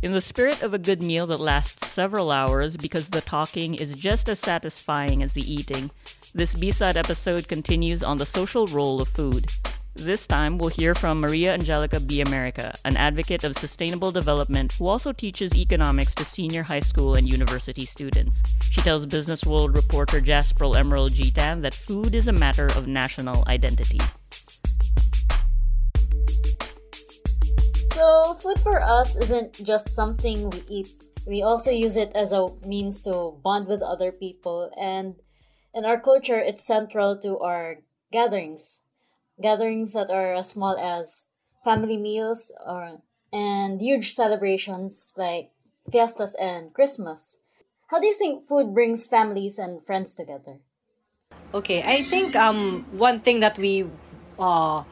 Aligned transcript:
In 0.00 0.12
the 0.12 0.20
spirit 0.20 0.62
of 0.62 0.72
a 0.72 0.78
good 0.78 1.02
meal 1.02 1.26
that 1.26 1.40
lasts 1.40 1.88
several 1.88 2.30
hours 2.30 2.76
because 2.76 3.08
the 3.08 3.20
talking 3.20 3.74
is 3.74 3.94
just 3.94 4.28
as 4.28 4.38
satisfying 4.38 5.24
as 5.24 5.32
the 5.32 5.52
eating, 5.52 5.90
this 6.32 6.54
B-side 6.54 6.96
episode 6.96 7.48
continues 7.48 8.04
on 8.04 8.18
the 8.18 8.24
social 8.24 8.68
role 8.68 9.02
of 9.02 9.08
food. 9.08 9.46
This 9.96 10.28
time, 10.28 10.56
we'll 10.56 10.70
hear 10.70 10.94
from 10.94 11.20
Maria 11.20 11.52
Angelica 11.52 11.98
B. 11.98 12.20
America, 12.20 12.72
an 12.84 12.96
advocate 12.96 13.42
of 13.42 13.58
sustainable 13.58 14.12
development 14.12 14.74
who 14.74 14.86
also 14.86 15.10
teaches 15.10 15.56
economics 15.56 16.14
to 16.14 16.24
senior 16.24 16.62
high 16.62 16.78
school 16.78 17.16
and 17.16 17.28
university 17.28 17.84
students. 17.84 18.40
She 18.70 18.80
tells 18.80 19.04
Business 19.04 19.44
World 19.44 19.74
reporter 19.74 20.20
Jasper 20.20 20.76
Emerald 20.76 21.10
Gitan 21.10 21.62
that 21.62 21.74
food 21.74 22.14
is 22.14 22.28
a 22.28 22.32
matter 22.32 22.66
of 22.76 22.86
national 22.86 23.42
identity. 23.48 23.98
Food 28.40 28.58
for 28.60 28.80
us 28.80 29.16
isn't 29.16 29.64
just 29.64 29.90
something 29.90 30.50
we 30.50 30.62
eat. 30.68 30.88
We 31.26 31.42
also 31.42 31.70
use 31.70 31.96
it 31.96 32.12
as 32.14 32.32
a 32.32 32.48
means 32.64 33.00
to 33.02 33.36
bond 33.42 33.66
with 33.66 33.82
other 33.82 34.12
people, 34.12 34.70
and 34.78 35.16
in 35.74 35.84
our 35.84 36.00
culture, 36.00 36.38
it's 36.38 36.64
central 36.64 37.18
to 37.18 37.38
our 37.38 37.78
gatherings. 38.10 38.82
Gatherings 39.40 39.92
that 39.92 40.10
are 40.10 40.32
as 40.34 40.50
small 40.50 40.76
as 40.78 41.28
family 41.64 41.96
meals 41.98 42.50
or 42.66 43.02
and 43.32 43.80
huge 43.80 44.12
celebrations 44.14 45.14
like 45.18 45.52
fiestas 45.92 46.34
and 46.40 46.72
Christmas. 46.72 47.42
How 47.90 48.00
do 48.00 48.06
you 48.06 48.14
think 48.14 48.44
food 48.44 48.72
brings 48.72 49.06
families 49.06 49.58
and 49.58 49.84
friends 49.84 50.14
together? 50.14 50.60
Okay, 51.52 51.82
I 51.82 52.04
think 52.04 52.36
um 52.36 52.84
one 52.92 53.18
thing 53.20 53.40
that 53.40 53.58
we 53.58 53.88
uh 54.38 54.84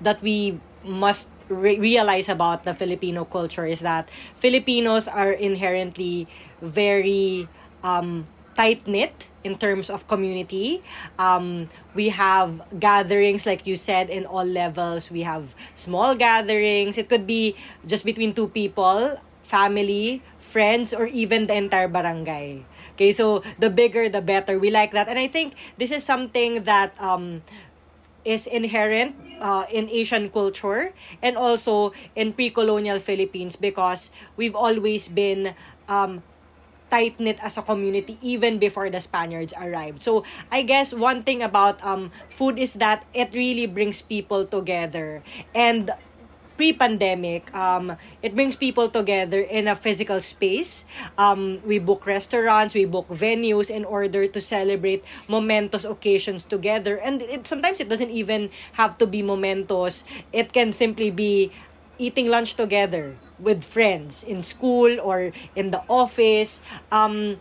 that 0.00 0.22
we 0.22 0.60
must 0.84 1.28
re- 1.48 1.78
realize 1.78 2.28
about 2.28 2.64
the 2.64 2.74
Filipino 2.74 3.24
culture 3.24 3.66
is 3.66 3.80
that 3.80 4.08
Filipinos 4.36 5.08
are 5.08 5.32
inherently 5.32 6.28
very 6.60 7.48
um, 7.82 8.26
tight 8.54 8.86
knit 8.86 9.28
in 9.44 9.58
terms 9.58 9.90
of 9.90 10.08
community. 10.08 10.82
Um, 11.18 11.68
we 11.94 12.08
have 12.08 12.62
gatherings, 12.80 13.44
like 13.46 13.66
you 13.66 13.76
said, 13.76 14.08
in 14.08 14.24
all 14.24 14.44
levels. 14.44 15.10
We 15.10 15.22
have 15.22 15.54
small 15.74 16.14
gatherings. 16.14 16.96
It 16.96 17.08
could 17.08 17.26
be 17.26 17.54
just 17.86 18.04
between 18.04 18.32
two 18.32 18.48
people, 18.48 19.20
family, 19.42 20.22
friends, 20.38 20.94
or 20.94 21.06
even 21.06 21.46
the 21.46 21.54
entire 21.54 21.88
barangay. 21.88 22.64
Okay, 22.94 23.10
so 23.10 23.42
the 23.58 23.68
bigger, 23.70 24.08
the 24.08 24.22
better. 24.22 24.58
We 24.58 24.70
like 24.70 24.92
that. 24.92 25.08
And 25.08 25.18
I 25.18 25.26
think 25.26 25.54
this 25.76 25.90
is 25.90 26.04
something 26.06 26.62
that 26.64 26.94
um, 27.02 27.42
is 28.24 28.46
inherent 28.46 29.16
uh, 29.40 29.64
in 29.70 29.88
Asian 29.88 30.30
culture 30.30 30.92
and 31.22 31.36
also 31.36 31.92
in 32.16 32.32
pre-colonial 32.32 32.98
Philippines 32.98 33.56
because 33.56 34.10
we've 34.36 34.54
always 34.56 35.08
been 35.08 35.54
um, 35.88 36.22
tight 36.90 37.18
knit 37.18 37.38
as 37.42 37.56
a 37.56 37.62
community 37.62 38.18
even 38.22 38.58
before 38.58 38.88
the 38.90 39.00
Spaniards 39.00 39.52
arrived. 39.58 40.02
So 40.02 40.24
I 40.52 40.62
guess 40.62 40.94
one 40.94 41.22
thing 41.24 41.42
about 41.42 41.82
um 41.82 42.12
food 42.28 42.58
is 42.58 42.74
that 42.78 43.04
it 43.14 43.34
really 43.34 43.66
brings 43.66 44.02
people 44.02 44.44
together 44.46 45.22
and 45.54 45.90
pre-pandemic, 46.56 47.54
um, 47.54 47.96
it 48.22 48.34
brings 48.34 48.56
people 48.56 48.88
together 48.88 49.40
in 49.40 49.68
a 49.68 49.74
physical 49.74 50.20
space. 50.20 50.84
Um, 51.18 51.60
we 51.66 51.78
book 51.78 52.06
restaurants, 52.06 52.74
we 52.74 52.84
book 52.84 53.08
venues 53.08 53.70
in 53.70 53.84
order 53.84 54.26
to 54.26 54.40
celebrate 54.40 55.04
momentous 55.28 55.84
occasions 55.84 56.44
together. 56.44 56.96
And 56.98 57.22
it, 57.22 57.46
sometimes 57.46 57.80
it 57.80 57.88
doesn't 57.88 58.10
even 58.10 58.50
have 58.74 58.98
to 58.98 59.06
be 59.06 59.22
momentous. 59.22 60.04
It 60.32 60.52
can 60.52 60.72
simply 60.72 61.10
be 61.10 61.52
eating 61.98 62.28
lunch 62.28 62.54
together 62.54 63.16
with 63.38 63.62
friends 63.62 64.24
in 64.24 64.42
school 64.42 64.98
or 65.00 65.32
in 65.54 65.70
the 65.70 65.82
office. 65.88 66.62
Um, 66.90 67.38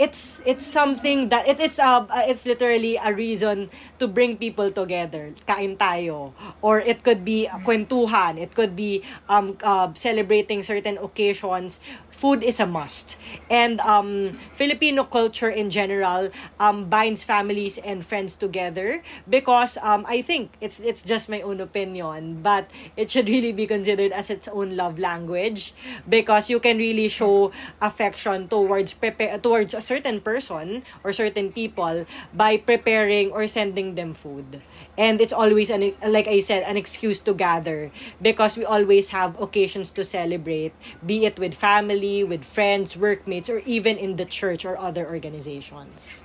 it's 0.00 0.40
it's 0.48 0.64
something 0.64 1.28
that 1.28 1.44
it, 1.44 1.60
it's 1.60 1.78
uh, 1.78 2.08
it's 2.24 2.48
literally 2.48 2.96
a 2.96 3.12
reason 3.12 3.68
to 4.00 4.08
bring 4.08 4.40
people 4.40 4.72
together. 4.72 5.36
Kain 5.44 5.76
tayo. 5.76 6.32
Or 6.64 6.80
it 6.80 7.04
could 7.04 7.20
be 7.20 7.44
kwentuhan. 7.68 8.40
It 8.40 8.56
could 8.56 8.72
be 8.74 9.04
um 9.28 9.60
uh, 9.60 9.92
celebrating 9.92 10.64
certain 10.64 10.96
occasions 10.96 11.84
food 12.20 12.44
is 12.44 12.60
a 12.60 12.68
must. 12.68 13.16
And 13.48 13.80
um, 13.80 14.36
Filipino 14.52 15.04
culture 15.08 15.48
in 15.48 15.72
general 15.72 16.28
um, 16.60 16.92
binds 16.92 17.24
families 17.24 17.80
and 17.80 18.04
friends 18.04 18.36
together 18.36 19.00
because 19.24 19.80
um, 19.80 20.04
I 20.04 20.20
think 20.20 20.52
it's 20.60 20.76
it's 20.84 21.00
just 21.00 21.32
my 21.32 21.40
own 21.40 21.64
opinion, 21.64 22.44
but 22.44 22.68
it 23.00 23.08
should 23.08 23.28
really 23.32 23.56
be 23.56 23.64
considered 23.64 24.12
as 24.12 24.28
its 24.28 24.46
own 24.52 24.76
love 24.76 25.00
language 25.00 25.72
because 26.04 26.52
you 26.52 26.60
can 26.60 26.76
really 26.76 27.08
show 27.08 27.56
affection 27.80 28.52
towards 28.52 28.92
prepare 28.92 29.40
towards 29.40 29.72
a 29.72 29.80
certain 29.80 30.20
person 30.20 30.84
or 31.02 31.16
certain 31.16 31.48
people 31.48 32.04
by 32.36 32.60
preparing 32.60 33.32
or 33.32 33.48
sending 33.48 33.96
them 33.96 34.12
food 34.12 34.60
and 34.98 35.20
it's 35.20 35.32
always 35.32 35.70
an 35.70 35.94
like 36.06 36.26
I 36.28 36.40
said 36.40 36.62
an 36.64 36.76
excuse 36.76 37.18
to 37.26 37.34
gather. 37.34 37.90
Because 38.20 38.56
we 38.56 38.64
always 38.64 39.10
have 39.10 39.40
occasions 39.40 39.90
to 39.92 40.04
celebrate 40.04 40.72
be 41.04 41.24
it 41.24 41.38
with 41.38 41.54
family 41.54 42.24
with 42.24 42.44
friends 42.44 42.96
workmates 42.96 43.48
or 43.48 43.62
even 43.66 43.96
in 43.96 44.16
the 44.16 44.24
church 44.24 44.64
or 44.64 44.78
other 44.78 45.06
organizations. 45.06 46.22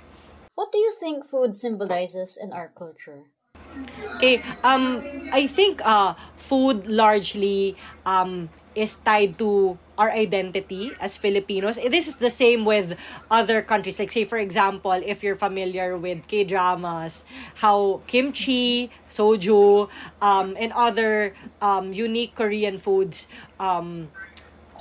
What 0.54 0.72
do 0.72 0.78
you 0.78 0.92
think 0.92 1.24
food 1.24 1.54
symbolizes 1.54 2.38
in 2.40 2.52
our 2.52 2.72
culture? 2.72 3.28
Okay 4.16 4.40
um 4.64 5.04
i 5.32 5.46
think 5.46 5.84
uh 5.84 6.14
food 6.36 6.88
largely 6.88 7.76
um 8.06 8.48
is 8.76 9.00
tied 9.00 9.40
to 9.40 9.78
our 9.96 10.12
identity 10.12 10.92
as 11.00 11.16
Filipinos. 11.16 11.80
This 11.80 12.06
is 12.06 12.20
the 12.20 12.28
same 12.28 12.68
with 12.68 13.00
other 13.32 13.64
countries. 13.64 13.98
Like 13.98 14.12
say 14.12 14.28
for 14.28 14.36
example, 14.36 14.92
if 14.92 15.24
you're 15.24 15.34
familiar 15.40 15.96
with 15.96 16.28
K-dramas, 16.28 17.24
how 17.64 18.04
kimchi, 18.06 18.92
soju, 19.08 19.88
um, 20.20 20.54
and 20.60 20.72
other 20.76 21.34
um, 21.64 21.96
unique 21.96 22.36
Korean 22.36 22.76
foods 22.76 23.26
um, 23.58 24.12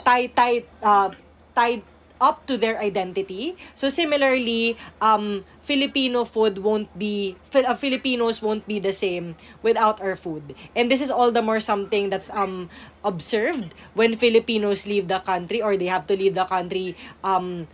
tie 0.03 0.28
tie 0.28 0.67
uh, 0.84 1.16
tied 1.55 1.81
up 2.19 2.45
to 2.47 2.57
their 2.57 2.79
identity. 2.79 3.55
So 3.75 3.89
similarly, 3.89 4.78
um, 5.01 5.44
Filipino 5.66 6.26
food 6.30 6.62
won't 6.62 6.94
be 6.94 7.36
uh, 7.58 7.74
Filipinos 7.74 8.38
won't 8.42 8.70
be 8.70 8.78
the 8.78 8.94
same 8.94 9.34
without 9.66 9.98
our 9.98 10.16
food. 10.16 10.53
And 10.78 10.94
this 10.94 11.02
is 11.02 11.09
all 11.09 11.34
the 11.34 11.42
more 11.42 11.59
something 11.59 12.14
that's 12.14 12.30
um 12.30 12.70
observed 13.03 13.74
when 13.98 14.14
Filipinos 14.14 14.86
leave 14.86 15.09
the 15.09 15.20
country 15.26 15.62
or 15.66 15.74
they 15.74 15.90
have 15.90 16.06
to 16.08 16.16
leave 16.16 16.38
the 16.38 16.46
country 16.46 16.94
um 17.26 17.66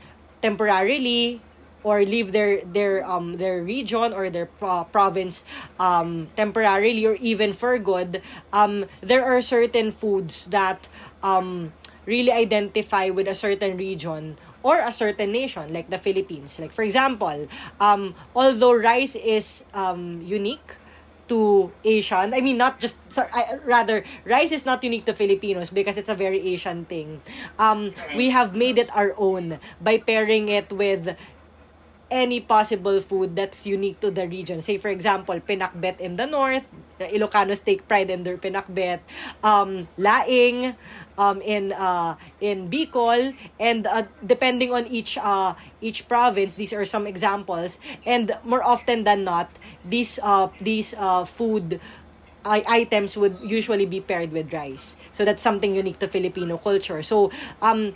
temporarily 0.41 1.43
or 1.83 2.05
leave 2.05 2.31
their 2.31 2.61
their 2.63 3.03
um 3.05 3.37
their 3.37 3.63
region 3.63 4.13
or 4.13 4.29
their 4.29 4.45
pro- 4.45 4.85
province 4.85 5.43
um 5.81 6.29
temporarily 6.37 7.05
or 7.05 7.17
even 7.19 7.53
for 7.53 7.77
good 7.77 8.21
um 8.53 8.85
there 9.01 9.25
are 9.25 9.41
certain 9.41 9.89
foods 9.91 10.45
that 10.53 10.87
um 11.23 11.73
really 12.05 12.31
identify 12.31 13.09
with 13.09 13.27
a 13.27 13.35
certain 13.35 13.77
region 13.77 14.37
or 14.63 14.79
a 14.79 14.93
certain 14.93 15.31
nation 15.31 15.73
like 15.73 15.89
the 15.89 15.97
Philippines. 15.97 16.59
Like 16.59 16.73
for 16.73 16.83
example, 16.83 17.47
um, 17.79 18.15
although 18.35 18.73
rice 18.73 19.15
is 19.15 19.63
um, 19.73 20.21
unique 20.25 20.77
to 21.27 21.71
Asian, 21.83 22.33
I 22.33 22.41
mean 22.41 22.57
not 22.57 22.79
just 22.79 22.99
sorry, 23.11 23.29
I, 23.33 23.57
rather 23.63 24.03
rice 24.25 24.51
is 24.51 24.65
not 24.65 24.83
unique 24.83 25.05
to 25.05 25.13
Filipinos 25.13 25.69
because 25.69 25.97
it's 25.97 26.09
a 26.09 26.15
very 26.15 26.41
Asian 26.41 26.85
thing. 26.85 27.21
Um, 27.57 27.93
we 28.15 28.29
have 28.29 28.55
made 28.55 28.77
it 28.77 28.89
our 28.95 29.15
own 29.17 29.59
by 29.79 29.97
pairing 29.97 30.49
it 30.49 30.71
with 30.71 31.15
any 32.11 32.43
possible 32.43 32.99
food 32.99 33.39
that's 33.39 33.65
unique 33.65 34.03
to 34.03 34.11
the 34.11 34.27
region. 34.27 34.61
Say, 34.61 34.75
for 34.75 34.91
example, 34.91 35.39
pinakbet 35.39 36.03
in 36.03 36.19
the 36.19 36.27
north, 36.27 36.67
Ilocanos 36.99 37.63
take 37.63 37.87
pride 37.87 38.11
in 38.11 38.23
their 38.23 38.37
pinakbet, 38.37 38.99
um, 39.41 39.87
laing, 39.97 40.75
um, 41.21 41.37
in 41.45 41.71
uh, 41.73 42.17
in 42.41 42.69
Bicol 42.73 43.37
and 43.59 43.85
uh, 43.85 44.03
depending 44.25 44.73
on 44.73 44.87
each 44.89 45.17
uh, 45.21 45.53
each 45.81 46.07
province 46.09 46.55
these 46.55 46.73
are 46.73 46.85
some 46.85 47.05
examples. 47.05 47.79
And 48.05 48.33
more 48.43 48.63
often 48.65 49.03
than 49.05 49.23
not 49.23 49.49
these 49.85 50.17
uh, 50.23 50.49
these 50.59 50.97
uh, 50.97 51.25
food 51.25 51.79
items 52.43 53.15
would 53.17 53.37
usually 53.45 53.85
be 53.85 54.01
paired 54.01 54.31
with 54.33 54.51
rice. 54.51 54.97
So 55.11 55.23
that's 55.25 55.43
something 55.43 55.75
unique 55.75 55.99
to 55.99 56.07
Filipino 56.09 56.57
culture. 56.57 57.03
So 57.05 57.29
um 57.61 57.93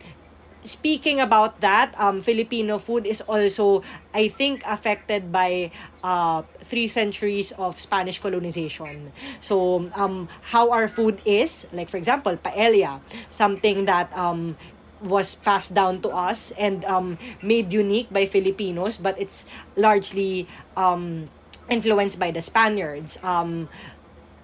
speaking 0.65 1.19
about 1.21 1.61
that, 1.61 1.93
um, 2.01 2.21
Filipino 2.21 2.77
food 2.77 3.05
is 3.05 3.21
also, 3.21 3.81
I 4.13 4.27
think, 4.27 4.63
affected 4.65 5.31
by 5.31 5.71
uh, 6.03 6.43
three 6.61 6.87
centuries 6.87 7.53
of 7.53 7.79
Spanish 7.79 8.19
colonization. 8.19 9.13
So, 9.39 9.89
um, 9.95 10.27
how 10.41 10.71
our 10.71 10.87
food 10.87 11.21
is, 11.25 11.67
like 11.71 11.89
for 11.89 11.97
example, 11.97 12.35
paella, 12.37 12.99
something 13.29 13.85
that 13.85 14.11
um, 14.17 14.57
was 15.01 15.35
passed 15.35 15.73
down 15.73 16.01
to 16.01 16.09
us 16.09 16.51
and 16.57 16.83
um, 16.85 17.17
made 17.41 17.71
unique 17.71 18.11
by 18.11 18.25
Filipinos, 18.25 18.97
but 18.97 19.19
it's 19.19 19.45
largely 19.75 20.47
um, 20.75 21.29
influenced 21.69 22.19
by 22.19 22.31
the 22.31 22.41
Spaniards. 22.41 23.17
Um, 23.23 23.69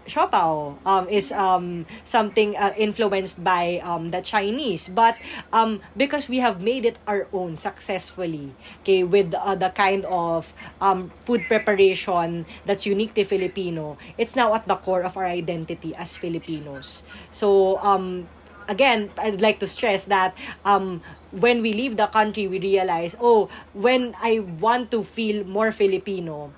Siopao 0.07 0.77
um, 0.86 1.07
is 1.09 1.31
um, 1.31 1.86
something 2.03 2.57
uh, 2.57 2.74
influenced 2.77 3.44
by 3.44 3.80
um, 3.83 4.12
the 4.12 4.21
Chinese. 4.21 4.88
But 4.88 5.18
um, 5.53 5.81
because 5.95 6.30
we 6.30 6.38
have 6.39 6.62
made 6.62 6.86
it 6.86 6.98
our 7.07 7.27
own 7.33 7.57
successfully, 7.57 8.53
okay, 8.81 9.03
with 9.03 9.33
uh, 9.33 9.56
the 9.56 9.69
kind 9.69 10.06
of 10.06 10.53
um, 10.81 11.12
food 11.21 11.44
preparation 11.48 12.45
that's 12.65 12.86
unique 12.86 13.13
to 13.15 13.24
Filipino, 13.24 13.98
it's 14.18 14.36
now 14.36 14.53
at 14.53 14.68
the 14.68 14.75
core 14.75 15.03
of 15.03 15.18
our 15.18 15.25
identity 15.25 15.95
as 15.95 16.18
Filipinos. 16.18 17.04
So, 17.31 17.77
um, 17.80 18.27
again, 18.68 19.12
I'd 19.18 19.42
like 19.42 19.59
to 19.59 19.68
stress 19.68 20.06
that 20.06 20.38
um, 20.65 21.01
when 21.31 21.62
we 21.62 21.74
leave 21.74 21.97
the 21.97 22.07
country, 22.07 22.47
we 22.47 22.59
realize, 22.59 23.15
oh, 23.19 23.50
when 23.74 24.15
I 24.21 24.39
want 24.39 24.92
to 24.92 25.04
feel 25.04 25.44
more 25.45 25.71
Filipino, 25.71 26.51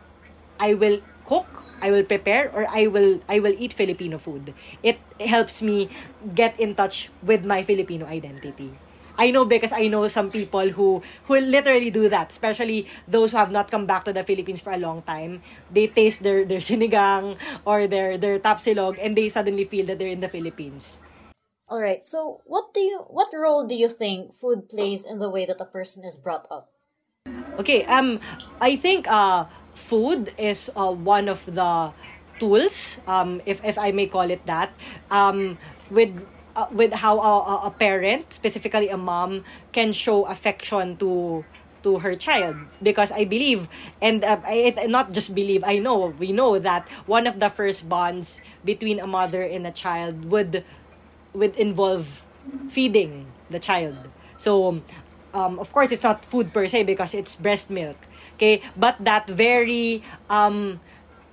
I 0.59 0.73
will 0.75 1.01
cook 1.25 1.63
I 1.83 1.91
will 1.91 2.07
prepare 2.07 2.47
or 2.55 2.63
I 2.71 2.87
will 2.87 3.19
I 3.27 3.43
will 3.43 3.51
eat 3.59 3.75
Filipino 3.75 4.15
food. 4.15 4.55
It 4.81 5.03
helps 5.19 5.59
me 5.59 5.91
get 6.31 6.55
in 6.55 6.79
touch 6.79 7.11
with 7.19 7.43
my 7.43 7.59
Filipino 7.67 8.07
identity. 8.07 8.71
I 9.19 9.29
know 9.29 9.45
because 9.45 9.75
I 9.75 9.91
know 9.91 10.07
some 10.07 10.31
people 10.31 10.71
who 10.73 11.03
who 11.27 11.37
literally 11.37 11.91
do 11.91 12.07
that, 12.07 12.31
especially 12.31 12.87
those 13.05 13.35
who 13.35 13.37
have 13.37 13.51
not 13.51 13.69
come 13.69 13.85
back 13.85 14.07
to 14.07 14.15
the 14.15 14.23
Philippines 14.23 14.63
for 14.63 14.71
a 14.71 14.79
long 14.79 15.03
time. 15.03 15.43
They 15.69 15.91
taste 15.91 16.23
their 16.23 16.47
their 16.47 16.63
sinigang 16.63 17.35
or 17.67 17.85
their 17.85 18.15
their 18.15 18.39
tapsilog 18.39 18.95
and 18.97 19.13
they 19.13 19.27
suddenly 19.27 19.67
feel 19.67 19.85
that 19.91 19.99
they're 19.99 20.15
in 20.15 20.23
the 20.23 20.31
Philippines. 20.31 21.03
All 21.67 21.83
right. 21.83 21.99
So, 21.99 22.41
what 22.47 22.73
do 22.73 22.79
you 22.79 23.05
what 23.11 23.35
role 23.35 23.67
do 23.67 23.75
you 23.75 23.91
think 23.91 24.33
food 24.33 24.71
plays 24.71 25.03
in 25.03 25.19
the 25.19 25.29
way 25.29 25.43
that 25.45 25.59
a 25.59 25.67
person 25.67 26.07
is 26.07 26.15
brought 26.15 26.47
up? 26.47 26.71
Okay, 27.59 27.85
um 27.85 28.17
I 28.57 28.75
think 28.75 29.05
uh 29.05 29.45
food 29.75 30.33
is 30.37 30.71
uh, 30.75 30.91
one 30.91 31.29
of 31.29 31.45
the 31.45 31.93
tools, 32.39 32.97
um, 33.07 33.41
if, 33.45 33.63
if 33.63 33.77
I 33.77 33.91
may 33.91 34.07
call 34.07 34.29
it 34.29 34.45
that, 34.45 34.73
um, 35.11 35.57
with 35.89 36.11
uh, 36.55 36.67
with 36.71 36.93
how 36.93 37.19
a, 37.19 37.67
a 37.67 37.71
parent, 37.71 38.31
specifically 38.33 38.89
a 38.89 38.97
mom, 38.97 39.43
can 39.71 39.91
show 39.91 40.25
affection 40.25 40.97
to 40.97 41.45
to 41.83 41.99
her 41.99 42.15
child. 42.15 42.55
Because 42.81 43.11
I 43.11 43.25
believe 43.25 43.67
and 44.01 44.23
uh, 44.23 44.39
I 44.45 44.73
not 44.87 45.11
just 45.11 45.35
believe 45.35 45.63
I 45.63 45.79
know 45.79 46.13
we 46.17 46.31
know 46.31 46.59
that 46.59 46.87
one 47.05 47.27
of 47.27 47.39
the 47.39 47.49
first 47.49 47.89
bonds 47.89 48.41
between 48.63 48.99
a 48.99 49.07
mother 49.07 49.41
and 49.41 49.67
a 49.67 49.71
child 49.71 50.25
would 50.25 50.63
would 51.33 51.55
involve 51.55 52.23
feeding 52.69 53.27
the 53.49 53.59
child. 53.59 53.97
So 54.37 54.81
um, 55.33 55.59
of 55.59 55.73
course 55.73 55.91
it's 55.91 56.03
not 56.03 56.23
food 56.23 56.53
per 56.53 56.67
se 56.67 56.83
because 56.83 57.13
it's 57.13 57.35
breast 57.35 57.69
milk 57.69 57.97
okay? 58.43 58.61
But 58.75 58.99
that 59.03 59.27
very 59.27 60.03
um 60.29 60.79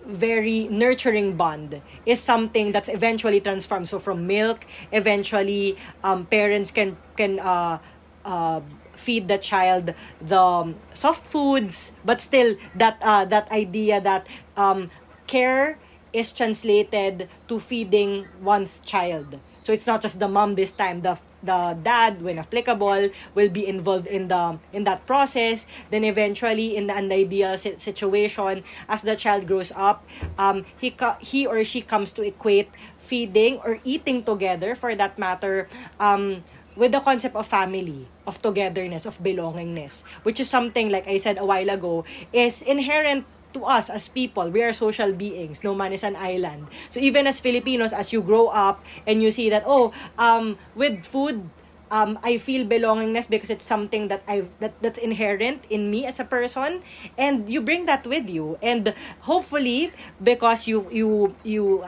very 0.06 0.66
nurturing 0.68 1.36
bond 1.36 1.82
is 2.06 2.20
something 2.20 2.72
that's 2.72 2.88
eventually 2.88 3.40
transformed. 3.40 3.88
So 3.88 3.98
from 3.98 4.26
milk 4.26 4.66
eventually 4.92 5.76
um 6.02 6.26
parents 6.26 6.70
can 6.70 6.96
can 7.16 7.38
uh 7.40 7.78
uh 8.24 8.60
feed 8.94 9.28
the 9.28 9.38
child 9.38 9.94
the 10.20 10.36
um, 10.36 10.76
soft 10.92 11.26
foods 11.26 11.92
but 12.04 12.20
still 12.20 12.54
that 12.76 13.00
uh 13.00 13.24
that 13.24 13.50
idea 13.50 14.00
that 14.00 14.26
um 14.56 14.90
care 15.26 15.78
is 16.12 16.32
translated 16.32 17.28
to 17.48 17.58
feeding 17.58 18.26
one's 18.42 18.80
child. 18.80 19.38
So 19.62 19.72
it's 19.72 19.86
not 19.86 20.02
just 20.02 20.18
the 20.18 20.28
mom 20.28 20.54
this 20.56 20.72
time 20.72 21.00
the 21.02 21.16
the 21.42 21.76
dad 21.82 22.22
when 22.22 22.38
applicable 22.38 23.10
will 23.34 23.48
be 23.48 23.66
involved 23.66 24.06
in 24.06 24.28
the 24.28 24.58
in 24.72 24.84
that 24.84 25.06
process. 25.06 25.66
Then 25.90 26.04
eventually 26.04 26.76
in 26.76 26.90
an 26.90 27.12
ideal 27.12 27.56
situation 27.56 28.64
as 28.88 29.02
the 29.02 29.16
child 29.16 29.46
grows 29.46 29.72
up 29.74 30.04
um 30.38 30.64
he 30.78 30.94
he 31.20 31.46
or 31.46 31.64
she 31.64 31.80
comes 31.80 32.12
to 32.14 32.22
equate 32.22 32.68
feeding 32.98 33.58
or 33.64 33.80
eating 33.84 34.22
together 34.22 34.74
for 34.74 34.94
that 34.94 35.18
matter 35.18 35.68
um 35.98 36.44
with 36.76 36.92
the 36.92 37.00
concept 37.00 37.34
of 37.36 37.46
family, 37.46 38.06
of 38.26 38.40
togetherness, 38.40 39.04
of 39.04 39.18
belongingness, 39.22 40.02
which 40.22 40.40
is 40.40 40.48
something, 40.48 40.88
like 40.88 41.06
I 41.08 41.18
said 41.18 41.38
a 41.38 41.44
while 41.44 41.68
ago, 41.68 42.04
is 42.32 42.62
inherent 42.62 43.26
to 43.52 43.64
us 43.64 43.90
as 43.90 44.08
people, 44.08 44.50
we 44.50 44.62
are 44.62 44.72
social 44.72 45.12
beings. 45.12 45.64
No 45.64 45.74
man 45.74 45.92
is 45.92 46.04
an 46.04 46.16
island. 46.16 46.66
So 46.88 47.00
even 47.00 47.26
as 47.26 47.40
Filipinos, 47.40 47.92
as 47.92 48.12
you 48.12 48.22
grow 48.22 48.48
up 48.48 48.84
and 49.06 49.22
you 49.22 49.30
see 49.30 49.50
that, 49.50 49.64
oh, 49.66 49.92
um, 50.18 50.58
with 50.74 51.04
food, 51.04 51.48
um, 51.90 52.18
I 52.22 52.38
feel 52.38 52.64
belongingness 52.66 53.28
because 53.28 53.50
it's 53.50 53.64
something 53.66 54.08
that 54.08 54.22
I 54.28 54.46
that 54.60 54.74
that's 54.80 54.98
inherent 54.98 55.64
in 55.68 55.90
me 55.90 56.06
as 56.06 56.20
a 56.20 56.24
person, 56.24 56.82
and 57.18 57.50
you 57.50 57.60
bring 57.60 57.86
that 57.86 58.06
with 58.06 58.30
you, 58.30 58.58
and 58.62 58.94
hopefully 59.26 59.92
because 60.22 60.66
you 60.70 60.86
you 60.90 61.34
you 61.42 61.84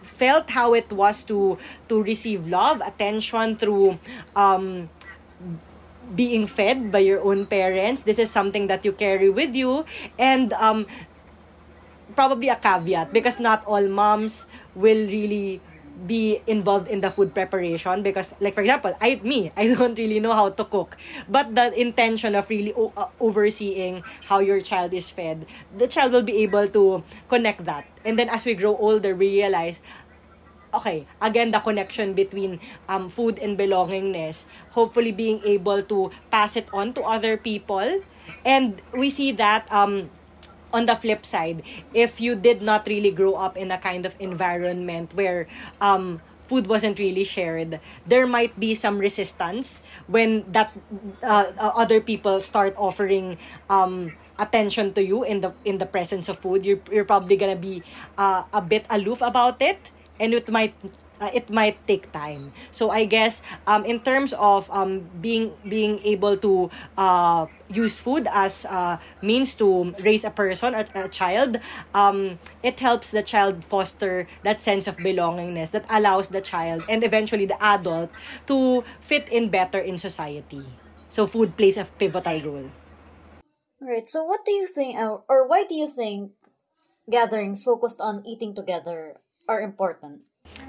felt 0.00 0.50
how 0.50 0.72
it 0.72 0.90
was 0.92 1.24
to 1.24 1.58
to 1.88 2.02
receive 2.02 2.46
love, 2.48 2.80
attention 2.80 3.56
through 3.56 3.98
um 4.36 4.88
being 6.14 6.46
fed 6.46 6.90
by 6.92 6.98
your 7.00 7.20
own 7.22 7.46
parents. 7.46 8.02
This 8.02 8.18
is 8.18 8.30
something 8.30 8.66
that 8.66 8.84
you 8.84 8.92
carry 8.92 9.30
with 9.30 9.54
you. 9.54 9.84
And 10.18 10.52
um, 10.54 10.86
probably 12.14 12.48
a 12.48 12.56
caveat 12.56 13.12
because 13.12 13.38
not 13.38 13.64
all 13.66 13.86
moms 13.86 14.46
will 14.74 15.06
really 15.06 15.60
be 16.06 16.40
involved 16.46 16.88
in 16.88 17.02
the 17.02 17.10
food 17.10 17.34
preparation 17.34 18.02
because 18.02 18.34
like 18.40 18.54
for 18.54 18.62
example 18.62 18.92
I 19.02 19.20
me 19.22 19.52
I 19.56 19.68
don't 19.74 19.96
really 19.98 20.18
know 20.18 20.32
how 20.32 20.48
to 20.48 20.64
cook 20.64 20.96
but 21.28 21.54
the 21.54 21.76
intention 21.78 22.34
of 22.34 22.48
really 22.48 22.72
o- 22.72 22.92
uh, 22.96 23.08
overseeing 23.20 24.02
how 24.24 24.38
your 24.40 24.60
child 24.60 24.94
is 24.94 25.10
fed 25.10 25.44
the 25.76 25.86
child 25.86 26.12
will 26.12 26.24
be 26.24 26.40
able 26.40 26.66
to 26.68 27.04
connect 27.28 27.66
that 27.66 27.84
and 28.04 28.18
then 28.18 28.30
as 28.30 28.46
we 28.46 28.54
grow 28.54 28.76
older 28.80 29.14
we 29.14 29.28
realize 29.44 29.82
okay, 30.74 31.06
again, 31.20 31.50
the 31.50 31.60
connection 31.60 32.14
between 32.14 32.60
um, 32.88 33.08
food 33.08 33.38
and 33.38 33.58
belongingness, 33.58 34.46
hopefully 34.70 35.12
being 35.12 35.40
able 35.44 35.82
to 35.82 36.10
pass 36.30 36.56
it 36.56 36.68
on 36.72 36.92
to 36.94 37.02
other 37.02 37.36
people. 37.36 38.02
And 38.44 38.80
we 38.94 39.10
see 39.10 39.32
that 39.32 39.70
um, 39.72 40.10
on 40.72 40.86
the 40.86 40.94
flip 40.94 41.26
side, 41.26 41.62
if 41.94 42.20
you 42.20 42.34
did 42.34 42.62
not 42.62 42.86
really 42.86 43.10
grow 43.10 43.34
up 43.34 43.56
in 43.56 43.70
a 43.70 43.78
kind 43.78 44.06
of 44.06 44.14
environment 44.20 45.14
where 45.14 45.46
um, 45.80 46.22
food 46.46 46.66
wasn't 46.66 46.98
really 46.98 47.24
shared, 47.24 47.80
there 48.06 48.26
might 48.26 48.58
be 48.58 48.74
some 48.74 48.98
resistance 48.98 49.82
when 50.06 50.44
that 50.52 50.72
uh, 51.22 51.50
uh 51.58 51.72
other 51.74 52.00
people 52.00 52.40
start 52.40 52.74
offering 52.76 53.38
um, 53.68 54.12
attention 54.38 54.92
to 54.94 55.04
you 55.04 55.22
in 55.22 55.40
the 55.40 55.52
in 55.64 55.78
the 55.78 55.86
presence 55.86 56.28
of 56.28 56.38
food. 56.38 56.64
You're, 56.64 56.80
you're 56.90 57.04
probably 57.04 57.36
gonna 57.36 57.58
be 57.58 57.82
uh, 58.16 58.44
a 58.52 58.62
bit 58.62 58.86
aloof 58.90 59.22
about 59.22 59.60
it 59.62 59.90
and 60.20 60.34
it 60.34 60.50
might 60.52 60.76
uh, 61.20 61.30
it 61.32 61.50
might 61.52 61.76
take 61.86 62.10
time. 62.12 62.52
So 62.72 62.90
I 62.90 63.04
guess 63.04 63.42
um, 63.66 63.84
in 63.84 64.00
terms 64.00 64.32
of 64.34 64.70
um, 64.72 65.06
being 65.20 65.52
being 65.68 66.00
able 66.02 66.36
to 66.38 66.70
uh, 66.96 67.46
use 67.68 68.00
food 68.00 68.26
as 68.32 68.64
a 68.64 68.98
means 69.22 69.54
to 69.60 69.92
raise 70.00 70.24
a 70.24 70.30
person, 70.32 70.74
a, 70.74 70.84
a 70.94 71.08
child, 71.08 71.60
um, 71.94 72.40
it 72.62 72.80
helps 72.80 73.10
the 73.10 73.22
child 73.22 73.64
foster 73.64 74.26
that 74.42 74.62
sense 74.62 74.86
of 74.86 74.96
belongingness 74.98 75.70
that 75.70 75.84
allows 75.90 76.28
the 76.28 76.40
child 76.40 76.82
and 76.88 77.04
eventually 77.04 77.44
the 77.44 77.58
adult 77.62 78.10
to 78.46 78.82
fit 79.00 79.28
in 79.28 79.48
better 79.48 79.78
in 79.78 79.98
society. 79.98 80.64
So 81.08 81.26
food 81.26 81.56
plays 81.56 81.76
a 81.76 81.84
pivotal 81.84 82.40
role. 82.40 82.70
Right. 83.80 84.06
So 84.06 84.24
what 84.24 84.44
do 84.44 84.52
you 84.52 84.66
think, 84.66 84.98
uh, 84.98 85.18
or 85.28 85.48
why 85.48 85.64
do 85.64 85.74
you 85.74 85.88
think 85.88 86.32
gatherings 87.10 87.64
focused 87.64 88.00
on 88.00 88.22
eating 88.26 88.54
together 88.54 89.16
are 89.50 89.60
important? 89.60 90.22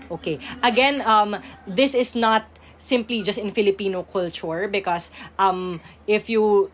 Okay. 0.09 0.41
Again, 0.65 1.05
um, 1.05 1.37
this 1.69 1.93
is 1.93 2.17
not 2.17 2.49
simply 2.81 3.21
just 3.21 3.37
in 3.37 3.53
Filipino 3.53 4.01
culture 4.01 4.67
because 4.67 5.13
um, 5.37 5.79
if 6.09 6.25
you 6.27 6.73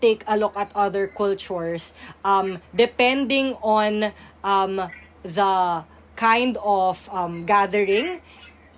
take 0.00 0.22
a 0.30 0.38
look 0.38 0.54
at 0.54 0.70
other 0.78 1.10
cultures, 1.10 1.92
um, 2.22 2.62
depending 2.70 3.58
on 3.60 4.14
um, 4.46 4.78
the 5.26 5.84
kind 6.14 6.56
of 6.62 6.96
um, 7.10 7.42
gathering, 7.44 8.22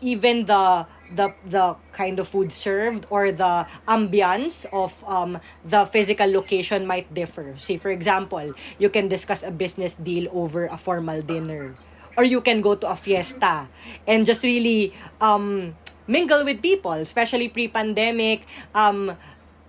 even 0.00 0.48
the 0.48 0.88
the 1.12 1.34
the 1.44 1.76
kind 1.92 2.16
of 2.18 2.28
food 2.28 2.48
served 2.54 3.04
or 3.10 3.34
the 3.34 3.66
ambience 3.84 4.64
of 4.72 4.96
um, 5.04 5.36
the 5.68 5.84
physical 5.84 6.26
location 6.26 6.86
might 6.88 7.12
differ. 7.12 7.52
Say 7.60 7.76
for 7.76 7.92
example, 7.92 8.56
you 8.80 8.88
can 8.88 9.08
discuss 9.08 9.44
a 9.44 9.52
business 9.52 9.94
deal 9.94 10.32
over 10.32 10.66
a 10.66 10.78
formal 10.80 11.20
dinner 11.20 11.76
or 12.20 12.24
you 12.28 12.44
can 12.44 12.60
go 12.60 12.76
to 12.76 12.84
a 12.84 12.92
fiesta 12.94 13.64
and 14.04 14.28
just 14.28 14.44
really 14.44 14.92
um, 15.24 15.72
mingle 16.06 16.44
with 16.44 16.60
people, 16.60 16.92
especially 16.92 17.48
pre-pandemic. 17.48 18.44
Um, 18.74 19.16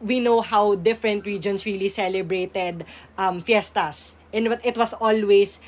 we 0.02 0.20
know 0.20 0.42
how 0.42 0.76
different 0.76 1.26
regions 1.26 1.66
really 1.66 1.88
celebrated 1.88 2.84
um, 3.18 3.40
fiestas. 3.40 4.18
And 4.34 4.60
it 4.68 4.76
was 4.76 4.92
always 4.92 5.62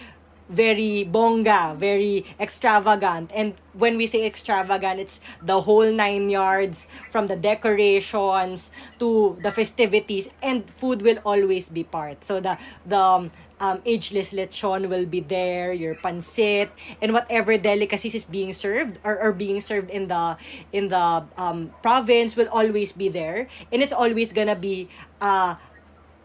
very 0.50 1.06
bonga, 1.06 1.74
very 1.80 2.26
extravagant. 2.38 3.32
And 3.34 3.54
when 3.72 3.96
we 3.96 4.06
say 4.06 4.26
extravagant, 4.26 5.00
it's 5.00 5.22
the 5.42 5.62
whole 5.62 5.90
nine 5.90 6.30
yards 6.30 6.88
from 7.10 7.28
the 7.28 7.38
decorations 7.38 8.72
to 9.00 9.40
the 9.42 9.52
festivities 9.52 10.30
and 10.44 10.70
food 10.70 11.02
will 11.02 11.20
always 11.24 11.70
be 11.70 11.86
part. 11.86 12.26
So 12.26 12.42
the 12.42 12.58
the 12.86 13.00
um, 13.00 13.32
um, 13.64 13.80
ageless 13.88 14.36
lechon 14.36 14.92
will 14.92 15.08
be 15.08 15.24
there, 15.24 15.72
your 15.72 15.96
pancit, 15.96 16.68
and 17.00 17.16
whatever 17.16 17.56
delicacies 17.56 18.12
is 18.12 18.28
being 18.28 18.52
served 18.52 19.00
or, 19.08 19.16
or 19.16 19.32
being 19.32 19.64
served 19.64 19.88
in 19.88 20.12
the 20.12 20.36
in 20.76 20.92
the 20.92 21.24
um, 21.40 21.72
province 21.80 22.36
will 22.36 22.52
always 22.52 22.92
be 22.92 23.08
there, 23.08 23.48
and 23.72 23.80
it's 23.80 23.96
always 23.96 24.36
gonna 24.36 24.60
be 24.60 24.92
uh, 25.24 25.56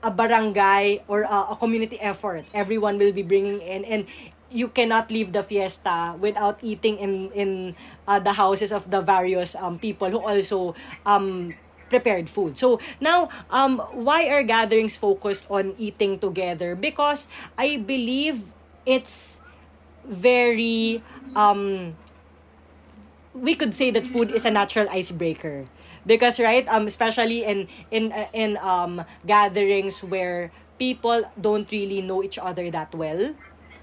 a 0.03 0.11
barangay 0.11 1.07
or 1.07 1.23
a, 1.23 1.55
a 1.55 1.57
community 1.57 1.95
effort. 2.03 2.43
Everyone 2.51 2.99
will 2.99 3.15
be 3.15 3.23
bringing 3.23 3.63
in 3.63 3.87
and 3.87 4.11
you 4.51 4.67
cannot 4.67 5.11
leave 5.13 5.33
the 5.37 5.45
fiesta 5.45 6.17
without 6.19 6.59
eating 6.65 6.97
in 6.99 7.31
in 7.37 7.51
uh, 8.09 8.19
the 8.19 8.33
houses 8.33 8.73
of 8.73 8.89
the 8.91 9.05
various 9.05 9.55
um, 9.55 9.79
people 9.79 10.09
who 10.09 10.19
also 10.19 10.73
um 11.05 11.53
prepared 11.89 12.29
food. 12.31 12.59
So 12.59 12.81
now 13.01 13.29
um 13.51 13.79
why 13.93 14.29
are 14.29 14.43
gatherings 14.43 14.97
focused 14.97 15.45
on 15.51 15.75
eating 15.79 16.19
together? 16.19 16.75
Because 16.77 17.29
I 17.57 17.77
believe 17.79 18.45
it's 18.87 19.41
very 20.07 21.03
um 21.37 21.95
we 23.35 23.55
could 23.55 23.75
say 23.75 23.91
that 23.91 24.07
food 24.07 24.31
is 24.31 24.45
a 24.45 24.51
natural 24.51 24.89
icebreaker 24.91 25.67
because 26.07 26.41
right 26.41 26.67
um 26.69 26.87
especially 26.87 27.45
in 27.45 27.69
in 27.91 28.13
uh, 28.13 28.27
in 28.33 28.57
um 28.59 29.05
gatherings 29.27 30.03
where 30.03 30.51
people 30.79 31.23
don't 31.41 31.71
really 31.71 32.01
know 32.01 32.23
each 32.23 32.39
other 32.39 32.71
that 32.71 32.95
well 32.95 33.35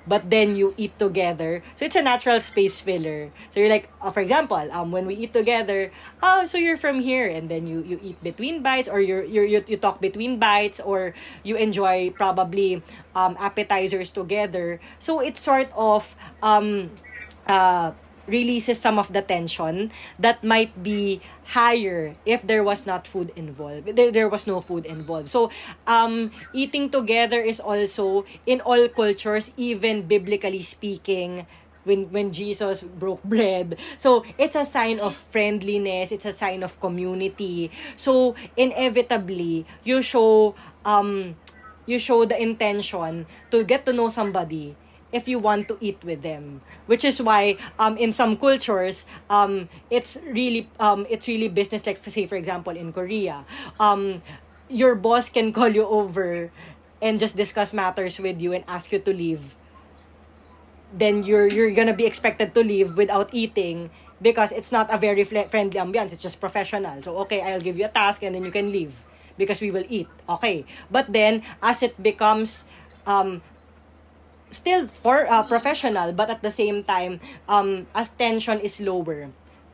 but 0.08 0.30
then 0.30 0.56
you 0.56 0.74
eat 0.78 0.98
together. 0.98 1.64
So 1.76 1.86
it's 1.86 1.96
a 1.96 2.02
natural 2.02 2.40
space 2.40 2.82
filler. 2.82 3.32
So 3.50 3.60
you're 3.60 3.70
like, 3.70 3.90
uh, 4.02 4.12
for 4.12 4.22
example, 4.22 4.62
um, 4.72 4.92
when 4.92 5.06
we 5.06 5.16
eat 5.16 5.34
together, 5.34 5.92
oh, 6.22 6.46
so 6.46 6.58
you're 6.58 6.78
from 6.78 7.00
here, 7.00 7.28
and 7.28 7.50
then 7.50 7.68
you 7.68 7.84
you 7.84 8.00
eat 8.02 8.18
between 8.24 8.62
bites, 8.62 8.88
or 8.88 9.02
you're 9.02 9.24
you 9.26 9.64
you 9.68 9.78
talk 9.78 10.02
between 10.02 10.40
bites, 10.40 10.80
or 10.80 11.14
you 11.44 11.56
enjoy 11.58 12.10
probably 12.14 12.82
um 13.16 13.36
appetizers 13.40 14.12
together. 14.12 14.80
So 15.00 15.20
it's 15.20 15.42
sort 15.42 15.70
of 15.76 16.16
um 16.42 16.92
uh 17.48 17.92
releases 18.28 18.80
some 18.80 18.98
of 18.98 19.12
the 19.14 19.22
tension 19.22 19.92
that 20.20 20.44
might 20.44 20.72
be 20.84 21.22
higher 21.54 22.16
if 22.26 22.42
there 22.42 22.64
was 22.64 22.86
not 22.86 23.06
food 23.08 23.32
involved 23.36 23.86
there, 23.96 24.12
there 24.12 24.30
was 24.30 24.48
no 24.48 24.60
food 24.62 24.86
involved 24.86 25.28
so 25.28 25.50
um 25.88 26.32
eating 26.54 26.90
together 26.90 27.40
is 27.40 27.60
also 27.60 28.26
in 28.46 28.62
all 28.62 28.88
cultures 28.90 29.52
even 29.58 30.08
biblically 30.08 30.62
speaking 30.62 31.46
when 31.86 32.12
when 32.12 32.34
Jesus 32.34 32.82
broke 32.82 33.24
bread. 33.32 33.78
So 33.96 34.26
it's 34.38 34.58
a 34.58 34.66
sign 34.66 35.00
of 35.00 35.16
friendliness, 35.16 36.12
it's 36.12 36.26
a 36.26 36.34
sign 36.34 36.66
of 36.66 36.82
community. 36.82 37.72
So 37.96 38.36
inevitably 38.58 39.66
you 39.86 40.02
show 40.02 40.58
um 40.84 41.38
you 41.86 42.02
show 42.02 42.26
the 42.26 42.36
intention 42.36 43.30
to 43.54 43.64
get 43.64 43.86
to 43.86 43.94
know 43.94 44.10
somebody 44.10 44.76
if 45.16 45.32
you 45.32 45.40
want 45.40 45.72
to 45.72 45.80
eat 45.80 46.04
with 46.04 46.22
them. 46.22 46.60
Which 46.92 47.08
is 47.08 47.24
why 47.24 47.56
um 47.80 47.96
in 47.96 48.12
some 48.12 48.36
cultures 48.36 49.08
um 49.32 49.72
it's 49.90 50.20
really 50.28 50.68
um 50.84 51.08
it's 51.10 51.26
really 51.32 51.48
business 51.48 51.88
like 51.88 51.98
say 52.04 52.28
for 52.28 52.36
example 52.36 52.76
in 52.76 52.92
Korea 52.92 53.48
um 53.80 54.22
your 54.68 54.96
boss 55.00 55.30
can 55.30 55.54
call 55.56 55.70
you 55.72 55.88
over 55.88 56.52
and 57.02 57.20
just 57.20 57.38
discuss 57.38 57.72
matters 57.74 58.20
with 58.20 58.42
you 58.42 58.52
and 58.54 58.64
ask 58.68 58.92
you 58.92 59.00
to 59.00 59.14
leave. 59.14 59.56
Then 60.94 61.24
you're 61.24 61.48
you're 61.48 61.72
gonna 61.72 61.96
be 61.96 62.06
expected 62.06 62.54
to 62.54 62.62
leave 62.64 62.96
without 62.96 63.34
eating 63.34 63.90
because 64.22 64.52
it's 64.52 64.72
not 64.72 64.92
a 64.94 64.98
very 64.98 65.24
fl- 65.24 65.48
friendly 65.52 65.80
ambiance. 65.80 66.14
It's 66.14 66.24
just 66.24 66.40
professional. 66.40 67.02
So 67.02 67.18
okay 67.28 67.42
I'll 67.42 67.64
give 67.64 67.78
you 67.78 67.86
a 67.86 67.94
task 67.94 68.24
and 68.24 68.36
then 68.36 68.44
you 68.46 68.52
can 68.52 68.72
leave 68.72 69.04
because 69.38 69.60
we 69.60 69.72
will 69.72 69.86
eat. 69.90 70.08
Okay. 70.30 70.66
But 70.92 71.12
then 71.12 71.44
as 71.62 71.84
it 71.84 71.96
becomes 72.02 72.66
um 73.06 73.42
still 74.56 74.88
for 74.88 75.28
uh, 75.30 75.44
professional 75.44 76.12
but 76.14 76.30
at 76.30 76.42
the 76.42 76.52
same 76.52 76.84
time 76.84 77.20
um 77.48 77.86
as 77.96 78.10
tension 78.16 78.60
is 78.60 78.80
lower 78.82 79.30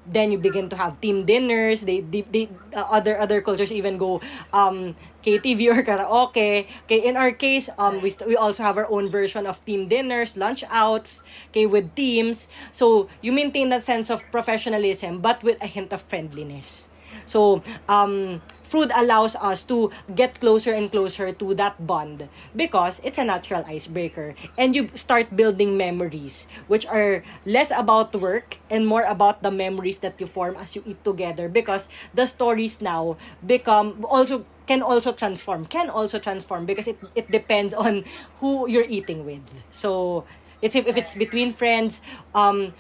then 0.05 0.31
you 0.33 0.37
begin 0.37 0.67
to 0.69 0.75
have 0.75 0.99
team 0.99 1.25
dinners 1.25 1.81
they, 1.81 2.01
they, 2.01 2.21
they 2.33 2.49
uh, 2.75 2.85
other 2.89 3.17
other 3.19 3.41
cultures 3.41 3.71
even 3.71 3.97
go 3.97 4.19
um 4.53 4.95
KTV 5.21 5.69
or 5.69 5.83
karaoke. 5.87 6.65
Okay 6.89 6.99
in 7.05 7.15
our 7.15 7.31
case 7.31 7.69
um 7.77 8.01
we, 8.01 8.09
st- 8.09 8.27
we 8.27 8.35
also 8.35 8.63
have 8.63 8.77
our 8.77 8.89
own 8.89 9.09
version 9.09 9.45
of 9.45 9.63
team 9.63 9.87
dinners 9.87 10.35
lunch 10.35 10.63
outs 10.69 11.21
okay 11.53 11.67
with 11.67 11.93
teams. 11.93 12.49
So 12.73 13.07
you 13.21 13.31
maintain 13.31 13.69
that 13.69 13.83
sense 13.83 14.09
of 14.09 14.25
professionalism 14.31 15.21
but 15.21 15.43
with 15.43 15.61
a 15.61 15.67
hint 15.69 15.93
of 15.93 16.01
friendliness 16.01 16.89
so 17.31 17.63
um 17.87 18.41
food 18.71 18.87
allows 18.95 19.35
us 19.35 19.67
to 19.67 19.91
get 20.15 20.39
closer 20.39 20.71
and 20.71 20.87
closer 20.87 21.35
to 21.35 21.51
that 21.59 21.75
bond 21.83 22.31
because 22.55 23.03
it's 23.03 23.19
a 23.19 23.23
natural 23.27 23.67
icebreaker. 23.67 24.33
And 24.57 24.71
you 24.73 24.87
start 24.95 25.35
building 25.35 25.75
memories 25.75 26.47
which 26.71 26.87
are 26.87 27.21
less 27.45 27.69
about 27.75 28.15
work 28.15 28.63
and 28.71 28.87
more 28.87 29.03
about 29.03 29.43
the 29.43 29.51
memories 29.51 29.99
that 29.99 30.15
you 30.23 30.25
form 30.25 30.55
as 30.55 30.71
you 30.73 30.83
eat 30.87 31.03
together 31.03 31.51
because 31.51 31.91
the 32.15 32.25
stories 32.25 32.79
now 32.79 33.19
become 33.45 34.07
also 34.07 34.47
can 34.71 34.81
also 34.81 35.11
transform 35.11 35.67
can 35.67 35.89
also 35.91 36.15
transform 36.15 36.63
because 36.65 36.87
it, 36.87 36.95
it 37.13 37.27
depends 37.29 37.73
on 37.75 38.05
who 38.39 38.71
you're 38.71 38.87
eating 38.87 39.25
with. 39.27 39.43
So 39.69 40.23
it's 40.61 40.75
if, 40.79 40.87
if 40.87 40.95
it's 40.95 41.15
between 41.15 41.51
friends 41.51 41.99
um 42.33 42.71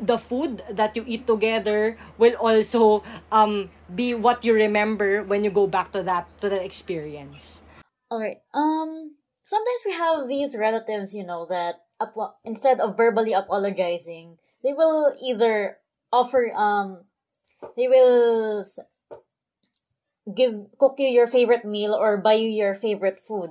the 0.00 0.18
food 0.18 0.62
that 0.70 0.96
you 0.96 1.04
eat 1.06 1.26
together 1.26 1.96
will 2.18 2.34
also 2.40 3.02
um 3.32 3.70
be 3.92 4.14
what 4.14 4.44
you 4.44 4.54
remember 4.54 5.22
when 5.22 5.44
you 5.44 5.50
go 5.50 5.66
back 5.66 5.92
to 5.92 6.02
that 6.02 6.26
to 6.40 6.48
that 6.48 6.64
experience. 6.64 7.62
All 8.10 8.20
right. 8.20 8.42
Um 8.54 9.16
sometimes 9.42 9.82
we 9.86 9.92
have 9.92 10.28
these 10.28 10.56
relatives, 10.58 11.14
you 11.14 11.24
know, 11.26 11.46
that 11.46 11.84
apo- 12.00 12.34
instead 12.44 12.80
of 12.80 12.96
verbally 12.96 13.32
apologizing, 13.32 14.38
they 14.64 14.72
will 14.72 15.14
either 15.22 15.78
offer 16.12 16.50
um 16.54 17.04
they 17.76 17.88
will 17.88 18.64
give 20.34 20.66
cook 20.78 20.94
you 20.98 21.08
your 21.08 21.26
favorite 21.26 21.64
meal 21.64 21.94
or 21.94 22.16
buy 22.18 22.34
you 22.34 22.48
your 22.48 22.74
favorite 22.74 23.18
food. 23.18 23.50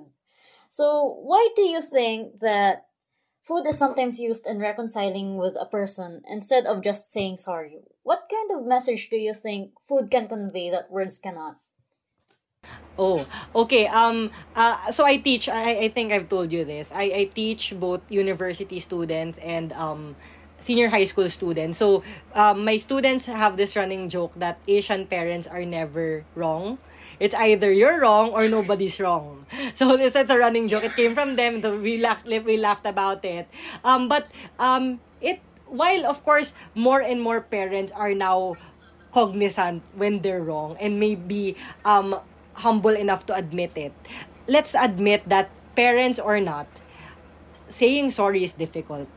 So, 0.69 1.17
why 1.23 1.49
do 1.55 1.63
you 1.63 1.81
think 1.81 2.39
that 2.41 2.85
food 3.41 3.65
is 3.67 3.77
sometimes 3.77 4.19
used 4.19 4.47
in 4.47 4.59
reconciling 4.59 5.37
with 5.37 5.55
a 5.59 5.65
person 5.65 6.21
instead 6.29 6.65
of 6.65 6.81
just 6.81 7.11
saying 7.11 7.37
sorry? 7.37 7.79
What 8.03 8.29
kind 8.29 8.51
of 8.51 8.67
message 8.67 9.09
do 9.09 9.17
you 9.17 9.33
think 9.33 9.71
food 9.81 10.11
can 10.11 10.27
convey 10.27 10.69
that 10.69 10.91
words 10.91 11.19
cannot? 11.19 11.57
Oh, 12.99 13.25
okay. 13.55 13.87
Um, 13.87 14.31
uh, 14.55 14.91
so 14.91 15.05
I 15.05 15.15
teach. 15.15 15.47
I, 15.47 15.87
I 15.87 15.87
think 15.87 16.11
I've 16.11 16.27
told 16.27 16.51
you 16.51 16.65
this. 16.65 16.91
I, 16.91 17.03
I 17.03 17.23
teach 17.33 17.73
both 17.79 18.01
university 18.09 18.79
students 18.79 19.39
and 19.39 19.71
um, 19.71 20.17
senior 20.59 20.89
high 20.89 21.05
school 21.05 21.29
students. 21.29 21.77
So 21.77 22.03
um, 22.35 22.65
my 22.65 22.75
students 22.75 23.25
have 23.25 23.55
this 23.55 23.75
running 23.75 24.09
joke 24.09 24.35
that 24.35 24.59
Asian 24.67 25.07
parents 25.07 25.47
are 25.47 25.63
never 25.63 26.25
wrong. 26.35 26.77
It's 27.19 27.35
either 27.35 27.71
you're 27.71 27.99
wrong 27.99 28.31
or 28.31 28.47
nobody's 28.47 28.99
wrong. 28.99 29.45
So 29.73 29.97
this 29.97 30.15
is 30.15 30.29
a 30.29 30.37
running 30.37 30.67
joke. 30.67 30.83
It 30.83 30.95
came 30.95 31.13
from 31.13 31.35
them. 31.35 31.61
We 31.83 31.99
laughed. 31.99 32.27
We 32.27 32.57
laughed 32.57 32.85
about 32.85 33.25
it. 33.25 33.47
Um, 33.83 34.07
but 34.07 34.27
um, 34.57 34.99
it 35.19 35.41
while 35.69 36.05
of 36.05 36.23
course 36.23 36.53
more 36.73 37.01
and 37.01 37.21
more 37.21 37.41
parents 37.41 37.91
are 37.93 38.13
now 38.13 38.57
cognizant 39.11 39.83
when 39.93 40.21
they're 40.21 40.41
wrong 40.41 40.77
and 40.79 40.99
maybe 40.99 41.57
um 41.85 42.17
humble 42.53 42.93
enough 42.93 43.25
to 43.25 43.33
admit 43.35 43.71
it. 43.75 43.93
Let's 44.47 44.73
admit 44.73 45.29
that 45.29 45.49
parents 45.75 46.19
or 46.19 46.41
not, 46.41 46.67
saying 47.67 48.11
sorry 48.11 48.43
is 48.43 48.53
difficult. 48.53 49.07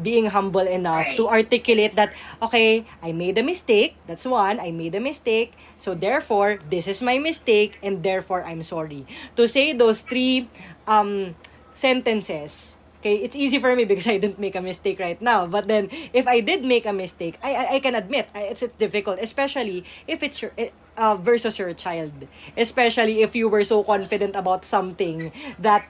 Being 0.00 0.32
humble 0.32 0.64
enough 0.64 1.04
to 1.16 1.28
articulate 1.28 1.96
that, 1.96 2.14
okay, 2.40 2.86
I 3.02 3.12
made 3.12 3.36
a 3.36 3.42
mistake. 3.42 3.96
That's 4.06 4.24
one, 4.24 4.58
I 4.58 4.70
made 4.70 4.94
a 4.94 5.00
mistake. 5.00 5.52
So 5.76 5.94
therefore, 5.94 6.58
this 6.70 6.88
is 6.88 7.02
my 7.02 7.18
mistake 7.18 7.78
and 7.82 8.02
therefore 8.02 8.42
I'm 8.44 8.62
sorry. 8.62 9.04
To 9.36 9.46
say 9.46 9.72
those 9.72 10.00
three 10.00 10.48
um, 10.88 11.36
sentences, 11.74 12.78
okay, 13.00 13.16
it's 13.16 13.36
easy 13.36 13.58
for 13.58 13.74
me 13.76 13.84
because 13.84 14.06
I 14.06 14.16
didn't 14.16 14.38
make 14.38 14.56
a 14.56 14.62
mistake 14.62 14.98
right 14.98 15.20
now. 15.20 15.46
But 15.46 15.68
then, 15.68 15.90
if 16.14 16.26
I 16.26 16.40
did 16.40 16.64
make 16.64 16.86
a 16.86 16.92
mistake, 16.94 17.36
I 17.42 17.54
I, 17.54 17.64
I 17.74 17.78
can 17.80 17.94
admit 17.94 18.30
it's, 18.34 18.62
it's 18.62 18.74
difficult, 18.78 19.18
especially 19.20 19.84
if 20.06 20.22
it's 20.22 20.40
your 20.40 20.54
uh, 20.96 21.16
versus 21.16 21.58
your 21.58 21.74
child. 21.74 22.14
Especially 22.56 23.20
if 23.20 23.36
you 23.36 23.48
were 23.50 23.64
so 23.64 23.82
confident 23.82 24.36
about 24.36 24.64
something 24.64 25.32
that 25.58 25.84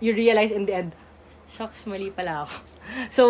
you 0.00 0.14
realize 0.14 0.50
in 0.50 0.66
the 0.66 0.74
end, 0.74 0.92
shucks, 1.56 1.86
mali 1.86 2.10
pala 2.10 2.46
ako. 2.46 2.56
So, 3.10 3.24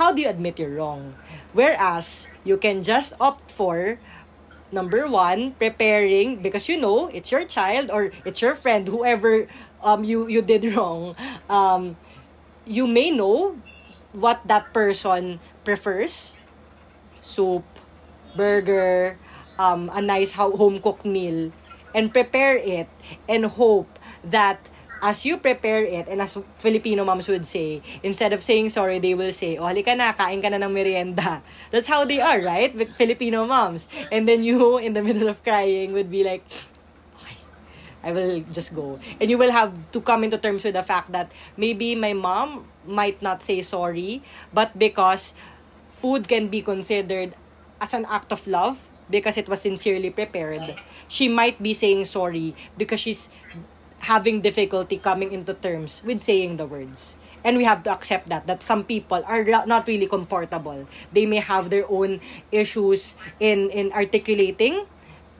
how 0.00 0.12
do 0.12 0.22
you 0.22 0.28
admit 0.28 0.58
you're 0.58 0.76
wrong? 0.76 1.16
Whereas, 1.52 2.28
you 2.44 2.56
can 2.56 2.82
just 2.82 3.12
opt 3.20 3.50
for 3.50 3.98
number 4.72 5.08
one, 5.08 5.56
preparing 5.56 6.44
because 6.44 6.68
you 6.68 6.76
know 6.76 7.08
it's 7.08 7.32
your 7.32 7.44
child 7.44 7.90
or 7.90 8.12
it's 8.24 8.40
your 8.44 8.54
friend, 8.54 8.88
whoever 8.88 9.48
um 9.80 10.04
you 10.04 10.28
you 10.28 10.44
did 10.44 10.64
wrong. 10.76 11.16
Um, 11.48 11.96
you 12.68 12.86
may 12.86 13.10
know 13.10 13.56
what 14.12 14.44
that 14.44 14.72
person 14.72 15.40
prefers, 15.64 16.36
soup, 17.22 17.64
burger, 18.36 19.16
um, 19.58 19.90
a 19.92 20.00
nice 20.00 20.32
home 20.36 20.80
cooked 20.80 21.04
meal, 21.04 21.52
and 21.94 22.12
prepare 22.12 22.56
it 22.56 22.88
and 23.28 23.46
hope 23.46 23.88
that 24.24 24.68
as 25.02 25.24
you 25.24 25.38
prepare 25.38 25.84
it, 25.84 26.08
and 26.08 26.20
as 26.20 26.38
Filipino 26.56 27.04
moms 27.04 27.28
would 27.28 27.46
say, 27.46 27.82
instead 28.02 28.32
of 28.32 28.42
saying 28.42 28.70
sorry, 28.70 28.98
they 28.98 29.14
will 29.14 29.32
say, 29.32 29.56
oh, 29.56 29.64
halika 29.64 29.96
na, 29.96 30.12
kain 30.12 30.42
ka 30.42 30.48
na 30.48 30.58
ng 30.58 30.72
merienda. 30.74 31.42
That's 31.70 31.86
how 31.86 32.04
they 32.04 32.20
are, 32.20 32.40
right? 32.40 32.74
With 32.74 32.94
Filipino 32.96 33.46
moms. 33.46 33.88
And 34.10 34.26
then 34.26 34.42
you, 34.42 34.78
in 34.78 34.94
the 34.94 35.02
middle 35.02 35.28
of 35.28 35.42
crying, 35.42 35.92
would 35.92 36.10
be 36.10 36.24
like, 36.24 36.42
okay, 37.22 37.38
I 38.02 38.12
will 38.12 38.42
just 38.50 38.74
go. 38.74 38.98
And 39.20 39.30
you 39.30 39.38
will 39.38 39.52
have 39.52 39.74
to 39.92 40.00
come 40.00 40.24
into 40.24 40.38
terms 40.38 40.64
with 40.64 40.74
the 40.74 40.82
fact 40.82 41.12
that 41.12 41.30
maybe 41.56 41.94
my 41.94 42.12
mom 42.12 42.66
might 42.86 43.22
not 43.22 43.42
say 43.42 43.62
sorry, 43.62 44.22
but 44.52 44.78
because 44.78 45.34
food 45.90 46.26
can 46.26 46.48
be 46.48 46.62
considered 46.62 47.34
as 47.80 47.94
an 47.94 48.06
act 48.10 48.32
of 48.32 48.46
love, 48.46 48.88
because 49.10 49.36
it 49.36 49.48
was 49.48 49.60
sincerely 49.62 50.10
prepared, 50.10 50.76
she 51.08 51.28
might 51.28 51.60
be 51.62 51.72
saying 51.72 52.04
sorry 52.04 52.54
because 52.76 53.00
she's 53.00 53.30
having 54.00 54.40
difficulty 54.40 54.98
coming 54.98 55.32
into 55.32 55.54
terms 55.54 56.02
with 56.04 56.20
saying 56.20 56.56
the 56.56 56.66
words. 56.66 57.16
And 57.44 57.56
we 57.56 57.64
have 57.64 57.82
to 57.84 57.90
accept 57.90 58.28
that, 58.28 58.46
that 58.46 58.62
some 58.62 58.84
people 58.84 59.22
are 59.26 59.44
not 59.44 59.86
really 59.86 60.06
comfortable. 60.06 60.86
They 61.12 61.24
may 61.24 61.38
have 61.38 61.70
their 61.70 61.88
own 61.88 62.20
issues 62.50 63.16
in, 63.38 63.70
in 63.70 63.92
articulating 63.92 64.86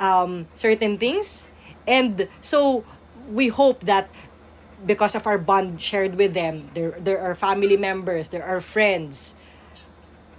um, 0.01 0.47
certain 0.55 0.97
things. 0.97 1.49
And 1.87 2.29
so 2.41 2.85
we 3.31 3.49
hope 3.49 3.81
that 3.81 4.09
because 4.87 5.15
of 5.15 5.27
our 5.27 5.39
bond 5.39 5.83
shared 5.83 6.15
with 6.15 6.35
them, 6.35 6.71
there, 6.75 6.95
there 6.99 7.21
are 7.21 7.35
family 7.35 7.77
members, 7.77 8.29
there 8.29 8.45
are 8.45 8.61
friends, 8.61 9.35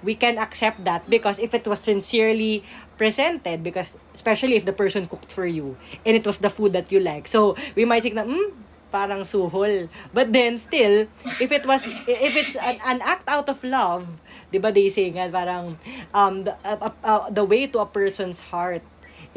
we 0.03 0.15
can 0.15 0.37
accept 0.37 0.83
that 0.85 1.09
because 1.09 1.39
if 1.39 1.53
it 1.53 1.67
was 1.67 1.79
sincerely 1.79 2.63
presented 2.99 3.63
because 3.63 3.95
especially 4.13 4.59
if 4.59 4.67
the 4.67 4.75
person 4.75 5.07
cooked 5.07 5.31
for 5.31 5.47
you 5.47 5.79
and 6.05 6.19
it 6.19 6.27
was 6.27 6.43
the 6.43 6.51
food 6.51 6.75
that 6.75 6.91
you 6.91 6.99
like 6.99 7.25
so 7.25 7.55
we 7.79 7.87
might 7.87 8.03
think 8.03 8.19
na 8.19 8.27
hmm 8.27 8.51
parang 8.89 9.21
suhol 9.21 9.85
but 10.11 10.33
then 10.33 10.57
still 10.57 11.05
if 11.37 11.53
it 11.53 11.61
was 11.63 11.85
if 12.09 12.33
it's 12.33 12.57
an, 12.57 12.81
an 12.83 12.99
act 13.05 13.23
out 13.29 13.45
of 13.47 13.61
love 13.63 14.17
'di 14.49 14.57
ba 14.57 14.73
they 14.73 14.89
say 14.89 15.13
nga 15.13 15.29
parang 15.29 15.77
um 16.11 16.41
the, 16.43 16.53
uh, 16.65 16.89
uh, 17.05 17.29
the 17.29 17.45
way 17.45 17.69
to 17.69 17.77
a 17.79 17.85
person's 17.85 18.49
heart 18.49 18.81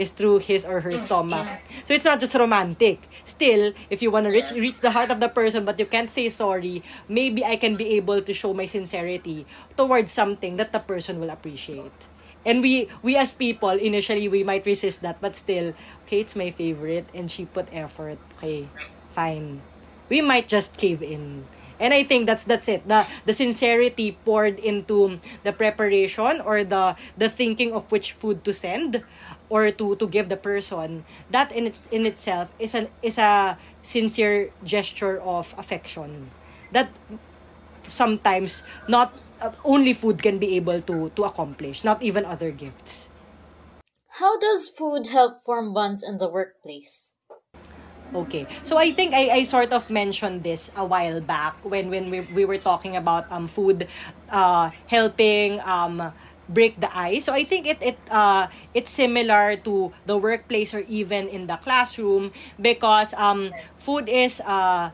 is 0.00 0.11
through 0.11 0.38
his 0.38 0.64
or 0.64 0.81
her 0.81 0.97
stomach. 0.97 1.45
So 1.85 1.92
it's 1.92 2.04
not 2.04 2.21
just 2.21 2.35
romantic. 2.35 3.02
Still, 3.25 3.75
if 3.90 4.00
you 4.00 4.11
want 4.11 4.25
to 4.25 4.33
reach 4.33 4.50
reach 4.57 4.81
the 4.81 4.90
heart 4.90 5.11
of 5.11 5.21
the 5.21 5.28
person 5.28 5.64
but 5.69 5.76
you 5.76 5.85
can't 5.85 6.09
say 6.09 6.33
sorry, 6.33 6.81
maybe 7.12 7.45
I 7.45 7.57
can 7.61 7.76
be 7.76 7.97
able 8.00 8.23
to 8.25 8.33
show 8.33 8.54
my 8.54 8.64
sincerity 8.64 9.45
towards 9.76 10.09
something 10.12 10.57
that 10.57 10.73
the 10.73 10.81
person 10.81 11.21
will 11.21 11.28
appreciate. 11.31 12.09
And 12.44 12.62
we 12.62 12.88
we 13.02 13.16
as 13.16 13.32
people 13.32 13.70
initially 13.70 14.26
we 14.28 14.42
might 14.42 14.66
resist 14.66 15.02
that 15.02 15.20
but 15.20 15.37
still, 15.37 15.75
okay, 16.06 16.20
it's 16.20 16.34
my 16.34 16.50
favorite 16.50 17.06
and 17.14 17.30
she 17.30 17.46
put 17.46 17.68
effort. 17.72 18.18
Okay, 18.38 18.68
fine. 19.11 19.62
We 20.08 20.20
might 20.20 20.49
just 20.49 20.76
cave 20.76 21.02
in. 21.02 21.46
And 21.80 21.94
I 21.94 22.04
think 22.04 22.26
that's 22.26 22.44
that's 22.44 22.68
it. 22.68 22.87
The 22.87 23.06
the 23.26 23.34
sincerity 23.34 24.18
poured 24.25 24.58
into 24.58 25.18
the 25.42 25.52
preparation 25.52 26.40
or 26.42 26.62
the 26.62 26.94
the 27.18 27.28
thinking 27.28 27.72
of 27.75 27.90
which 27.90 28.12
food 28.14 28.44
to 28.44 28.52
send 28.52 29.02
or 29.50 29.70
to 29.70 29.96
to 29.96 30.06
give 30.06 30.28
the 30.28 30.38
person 30.38 31.04
that 31.30 31.50
in 31.50 31.66
its 31.66 31.87
in 31.90 32.06
itself 32.06 32.50
is 32.58 32.75
an 32.75 32.87
is 33.02 33.18
a 33.18 33.58
sincere 33.82 34.50
gesture 34.62 35.18
of 35.20 35.54
affection 35.58 36.30
that 36.70 36.88
sometimes 37.87 38.62
not 38.88 39.12
uh, 39.42 39.52
only 39.64 39.92
food 39.92 40.22
can 40.22 40.38
be 40.38 40.56
able 40.56 40.80
to 40.80 41.11
to 41.16 41.25
accomplish 41.25 41.84
not 41.84 42.02
even 42.02 42.25
other 42.25 42.50
gifts 42.50 43.08
how 44.22 44.38
does 44.38 44.68
food 44.68 45.08
help 45.08 45.42
form 45.42 45.75
bonds 45.75 46.02
in 46.02 46.18
the 46.18 46.30
workplace 46.30 47.14
Okay. 48.14 48.44
So 48.62 48.76
I 48.76 48.92
think 48.92 49.14
I, 49.14 49.40
I 49.40 49.42
sort 49.42 49.72
of 49.72 49.88
mentioned 49.88 50.44
this 50.44 50.70
a 50.76 50.84
while 50.84 51.20
back 51.20 51.56
when 51.64 51.88
when 51.88 52.11
we, 52.12 52.20
we 52.37 52.44
were 52.44 52.61
talking 52.61 52.96
about 52.96 53.25
um 53.32 53.49
food 53.49 53.88
uh 54.28 54.68
helping 54.87 55.61
um 55.64 56.12
break 56.49 56.76
the 56.80 56.92
ice. 56.92 57.25
So 57.25 57.32
I 57.32 57.44
think 57.44 57.64
it 57.64 57.80
it 57.80 57.96
uh 58.12 58.52
it's 58.76 58.92
similar 58.92 59.57
to 59.64 59.96
the 60.05 60.20
workplace 60.20 60.76
or 60.76 60.85
even 60.92 61.28
in 61.33 61.48
the 61.48 61.57
classroom 61.57 62.37
because 62.61 63.16
um 63.16 63.57
food 63.81 64.12
is 64.12 64.44
uh, 64.44 64.92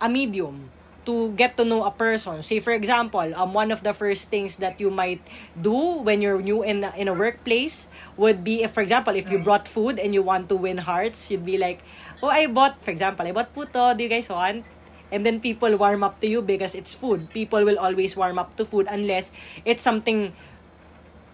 a 0.00 0.08
medium 0.08 0.70
to 1.08 1.32
get 1.40 1.56
to 1.56 1.64
know 1.64 1.88
a 1.88 1.90
person. 1.90 2.44
Say 2.44 2.60
for 2.60 2.76
example, 2.76 3.24
um 3.32 3.56
one 3.56 3.72
of 3.72 3.80
the 3.80 3.96
first 3.96 4.28
things 4.28 4.60
that 4.60 4.76
you 4.76 4.92
might 4.92 5.24
do 5.56 6.04
when 6.04 6.20
you're 6.20 6.38
new 6.44 6.60
in 6.60 6.84
in 7.00 7.08
a 7.08 7.16
workplace 7.16 7.88
would 8.20 8.44
be 8.44 8.60
if 8.60 8.76
for 8.76 8.84
example 8.84 9.16
if 9.16 9.32
you 9.32 9.40
brought 9.40 9.64
food 9.64 9.96
and 9.96 10.12
you 10.12 10.20
want 10.20 10.52
to 10.52 10.56
win 10.60 10.84
hearts, 10.84 11.32
you'd 11.32 11.48
be 11.48 11.56
like, 11.56 11.80
"Oh, 12.20 12.28
I 12.28 12.44
bought 12.44 12.84
for 12.84 12.92
example, 12.92 13.24
I 13.24 13.32
bought 13.32 13.56
puto. 13.56 13.96
Do 13.96 14.04
you 14.04 14.12
guys 14.12 14.28
want?" 14.28 14.68
And 15.08 15.24
then 15.24 15.40
people 15.40 15.72
warm 15.80 16.04
up 16.04 16.20
to 16.20 16.28
you 16.28 16.44
because 16.44 16.76
it's 16.76 16.92
food. 16.92 17.32
People 17.32 17.64
will 17.64 17.80
always 17.80 18.12
warm 18.12 18.36
up 18.36 18.60
to 18.60 18.68
food 18.68 18.84
unless 18.92 19.32
it's 19.64 19.80
something 19.80 20.36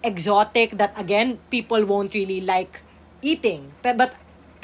exotic 0.05 0.77
that 0.79 0.93
again 0.95 1.41
people 1.51 1.83
won't 1.83 2.13
really 2.15 2.41
like 2.41 2.85
eating 3.25 3.73
but, 3.81 3.97
but 3.97 4.13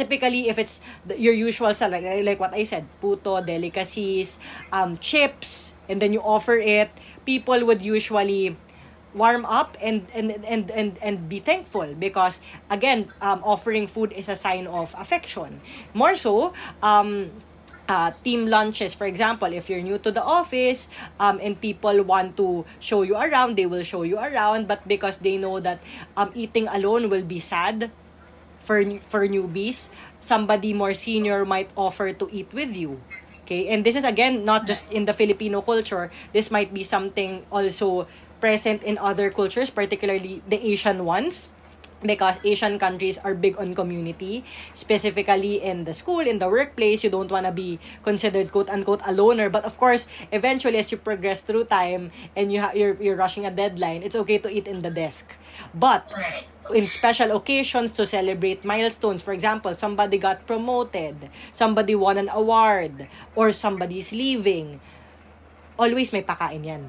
typically 0.00 0.48
if 0.48 0.56
it's 0.56 0.80
your 1.20 1.36
usual 1.36 1.76
stuff 1.76 1.92
like, 1.92 2.08
like 2.24 2.40
what 2.40 2.56
I 2.56 2.64
said 2.64 2.88
puto 3.04 3.44
delicacies 3.44 4.40
um 4.72 4.96
chips 4.96 5.76
and 5.92 6.00
then 6.00 6.16
you 6.16 6.24
offer 6.24 6.56
it 6.56 6.88
people 7.28 7.60
would 7.68 7.84
usually 7.84 8.56
warm 9.12 9.44
up 9.44 9.76
and 9.82 10.06
and 10.16 10.30
and 10.46 10.70
and, 10.70 10.96
and 11.02 11.28
be 11.28 11.40
thankful 11.42 11.92
because 11.98 12.40
again 12.70 13.12
um, 13.20 13.42
offering 13.44 13.86
food 13.86 14.12
is 14.16 14.32
a 14.32 14.36
sign 14.38 14.66
of 14.66 14.94
affection 14.96 15.60
more 15.92 16.16
so 16.16 16.54
um 16.80 17.28
uh, 17.90 18.14
team 18.22 18.46
lunches. 18.46 18.94
For 18.94 19.04
example, 19.04 19.50
if 19.50 19.68
you're 19.68 19.82
new 19.82 19.98
to 19.98 20.14
the 20.14 20.22
office 20.22 20.88
um, 21.18 21.42
and 21.42 21.58
people 21.60 22.06
want 22.06 22.36
to 22.38 22.64
show 22.78 23.02
you 23.02 23.18
around, 23.18 23.58
they 23.58 23.66
will 23.66 23.82
show 23.82 24.06
you 24.06 24.16
around. 24.16 24.68
But 24.70 24.86
because 24.86 25.18
they 25.18 25.36
know 25.36 25.58
that 25.58 25.82
um, 26.16 26.30
eating 26.38 26.68
alone 26.70 27.10
will 27.10 27.26
be 27.26 27.40
sad 27.42 27.90
for 28.70 28.78
for 29.02 29.26
newbies, 29.26 29.90
somebody 30.22 30.70
more 30.70 30.94
senior 30.94 31.42
might 31.42 31.66
offer 31.74 32.14
to 32.14 32.30
eat 32.30 32.46
with 32.54 32.78
you. 32.78 33.02
Okay, 33.42 33.66
and 33.66 33.82
this 33.82 33.98
is 33.98 34.06
again 34.06 34.46
not 34.46 34.70
just 34.70 34.86
in 34.94 35.10
the 35.10 35.14
Filipino 35.16 35.58
culture. 35.58 36.14
This 36.30 36.54
might 36.54 36.70
be 36.70 36.86
something 36.86 37.42
also 37.50 38.06
present 38.38 38.86
in 38.86 38.94
other 39.02 39.26
cultures, 39.34 39.74
particularly 39.74 40.38
the 40.46 40.62
Asian 40.62 41.02
ones 41.02 41.50
because 42.00 42.38
Asian 42.46 42.78
countries 42.78 43.18
are 43.20 43.34
big 43.34 43.58
on 43.58 43.74
community, 43.74 44.46
specifically 44.72 45.60
in 45.60 45.84
the 45.84 45.92
school, 45.92 46.22
in 46.22 46.38
the 46.38 46.48
workplace. 46.48 47.02
You 47.02 47.10
don't 47.10 47.28
want 47.28 47.44
to 47.44 47.52
be 47.52 47.82
considered 48.06 48.54
quote 48.54 48.70
unquote 48.70 49.02
a 49.02 49.12
loner. 49.12 49.50
But 49.50 49.66
of 49.66 49.76
course, 49.82 50.06
eventually, 50.30 50.78
as 50.78 50.94
you 50.94 50.96
progress 50.96 51.42
through 51.42 51.66
time 51.66 52.14
and 52.38 52.54
you 52.54 52.62
ha- 52.62 52.72
you're, 52.72 52.94
you're 53.02 53.18
rushing 53.18 53.44
a 53.44 53.50
deadline, 53.50 54.06
it's 54.06 54.14
okay 54.14 54.38
to 54.38 54.48
eat 54.48 54.70
in 54.70 54.86
the 54.86 54.94
desk. 54.94 55.34
But 55.74 56.06
in 56.70 56.86
special 56.86 57.36
occasions 57.36 57.92
to 57.92 58.06
celebrate 58.06 58.64
milestones, 58.64 59.22
for 59.22 59.32
example, 59.32 59.74
somebody 59.74 60.18
got 60.18 60.46
promoted, 60.46 61.30
somebody 61.52 61.94
won 61.94 62.18
an 62.18 62.28
award, 62.32 63.08
or 63.34 63.52
somebody's 63.52 64.12
leaving, 64.12 64.80
always 65.78 66.12
may 66.12 66.22
pakain 66.22 66.64
yan 66.64 66.84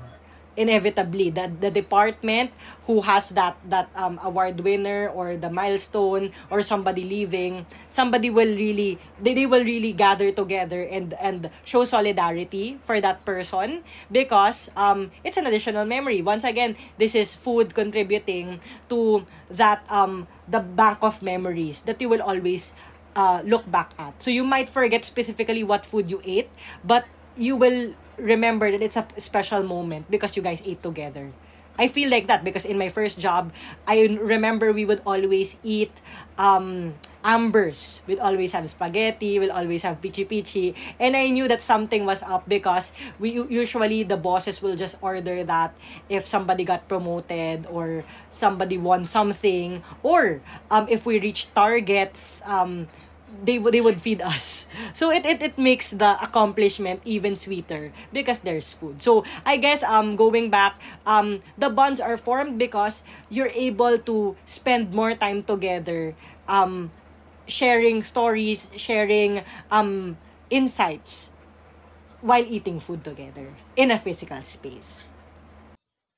inevitably 0.57 1.29
the 1.31 1.47
the 1.61 1.71
department 1.71 2.51
who 2.85 3.01
has 3.01 3.31
that 3.31 3.55
that 3.63 3.87
um, 3.95 4.19
award 4.23 4.59
winner 4.59 5.07
or 5.07 5.37
the 5.37 5.49
milestone 5.49 6.31
or 6.51 6.61
somebody 6.61 7.03
leaving 7.07 7.65
somebody 7.89 8.29
will 8.29 8.51
really 8.51 8.99
they, 9.21 9.33
they 9.33 9.45
will 9.45 9.63
really 9.63 9.93
gather 9.93 10.31
together 10.31 10.83
and 10.83 11.13
and 11.23 11.49
show 11.63 11.85
solidarity 11.85 12.77
for 12.83 12.99
that 12.99 13.23
person 13.23 13.83
because 14.11 14.69
um 14.75 15.11
it's 15.23 15.37
an 15.37 15.45
additional 15.47 15.85
memory. 15.85 16.21
Once 16.21 16.43
again 16.43 16.75
this 16.97 17.15
is 17.15 17.33
food 17.35 17.73
contributing 17.73 18.59
to 18.89 19.25
that 19.49 19.83
um 19.89 20.27
the 20.47 20.59
bank 20.59 20.99
of 21.01 21.21
memories 21.21 21.81
that 21.83 21.99
you 22.01 22.09
will 22.09 22.21
always 22.21 22.73
uh, 23.15 23.41
look 23.45 23.69
back 23.69 23.91
at. 23.99 24.21
So 24.21 24.31
you 24.31 24.43
might 24.43 24.69
forget 24.69 25.03
specifically 25.05 25.63
what 25.63 25.85
food 25.85 26.09
you 26.09 26.21
ate 26.23 26.49
but 26.83 27.05
you 27.37 27.55
will 27.55 27.93
remember 28.21 28.71
that 28.71 28.81
it's 28.81 28.97
a 28.97 29.05
special 29.17 29.63
moment 29.63 30.09
because 30.09 30.37
you 30.37 30.43
guys 30.43 30.61
ate 30.65 30.81
together. 30.81 31.33
I 31.79 31.87
feel 31.87 32.09
like 32.09 32.27
that 32.27 32.43
because 32.43 32.65
in 32.65 32.77
my 32.77 32.89
first 32.89 33.17
job, 33.19 33.51
I 33.87 34.05
remember 34.21 34.71
we 34.71 34.85
would 34.85 35.01
always 35.05 35.57
eat 35.63 35.89
um, 36.37 36.93
ambers. 37.23 38.03
We'd 38.05 38.19
always 38.19 38.51
have 38.51 38.67
spaghetti, 38.69 39.39
we'd 39.39 39.49
always 39.49 39.83
have 39.83 40.01
pichi 40.01 40.27
pichi. 40.27 40.75
And 40.99 41.15
I 41.15 41.29
knew 41.29 41.47
that 41.47 41.61
something 41.61 42.05
was 42.05 42.23
up 42.23 42.47
because 42.47 42.91
we 43.19 43.31
usually 43.49 44.03
the 44.03 44.17
bosses 44.17 44.61
will 44.61 44.75
just 44.75 44.97
order 45.01 45.43
that 45.43 45.73
if 46.09 46.27
somebody 46.27 46.63
got 46.65 46.87
promoted 46.87 47.65
or 47.71 48.03
somebody 48.29 48.77
won 48.77 49.05
something 49.05 49.81
or 50.03 50.41
um, 50.69 50.87
if 50.89 51.05
we 51.05 51.19
reach 51.19 51.53
targets 51.53 52.43
um, 52.45 52.89
they 53.41 53.57
would 53.57 53.73
they 53.73 53.81
would 53.81 53.99
feed 54.01 54.21
us. 54.21 54.67
So 54.93 55.09
it, 55.11 55.25
it 55.25 55.41
it 55.41 55.57
makes 55.57 55.91
the 55.91 56.15
accomplishment 56.21 57.01
even 57.03 57.35
sweeter 57.35 57.91
because 58.13 58.41
there's 58.41 58.73
food. 58.73 59.01
So 59.01 59.25
I 59.45 59.57
guess 59.57 59.83
um 59.83 60.15
going 60.15 60.49
back 60.49 60.77
um 61.05 61.41
the 61.57 61.69
bonds 61.69 61.99
are 61.99 62.17
formed 62.17 62.59
because 62.61 63.03
you're 63.29 63.51
able 63.57 63.97
to 63.97 64.35
spend 64.45 64.93
more 64.93 65.13
time 65.15 65.41
together 65.41 66.15
um 66.47 66.91
sharing 67.47 68.03
stories, 68.03 68.69
sharing 68.77 69.43
um 69.71 70.17
insights 70.49 71.31
while 72.21 72.45
eating 72.45 72.79
food 72.79 73.03
together 73.03 73.55
in 73.75 73.91
a 73.91 73.97
physical 73.97 74.41
space. 74.43 75.09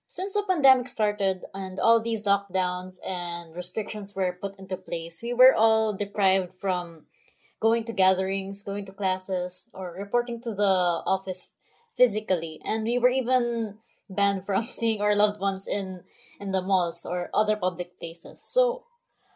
Since 0.07 0.33
the 0.33 0.43
pandemic 0.47 0.87
started 0.87 1.45
and 1.55 1.79
all 1.79 1.99
these 1.99 2.23
lockdowns 2.23 2.99
and 3.07 3.55
restrictions 3.55 4.15
were 4.15 4.37
put 4.39 4.59
into 4.59 4.77
place, 4.77 5.23
we 5.23 5.33
were 5.33 5.55
all 5.55 5.93
deprived 5.93 6.53
from 6.53 7.07
going 7.63 7.85
to 7.85 7.95
gatherings, 7.95 8.61
going 8.61 8.83
to 8.83 8.91
classes, 8.91 9.71
or 9.73 9.95
reporting 9.97 10.41
to 10.41 10.53
the 10.53 10.99
office 11.07 11.55
physically. 11.95 12.59
And 12.65 12.83
we 12.83 12.99
were 12.99 13.15
even 13.21 13.79
banned 14.09 14.45
from 14.47 14.61
seeing 14.61 14.99
our 14.99 15.15
loved 15.15 15.39
ones 15.39 15.65
in, 15.65 16.03
in 16.41 16.51
the 16.51 16.61
malls 16.61 17.07
or 17.07 17.31
other 17.33 17.55
public 17.55 17.97
places. 17.97 18.43
So, 18.43 18.83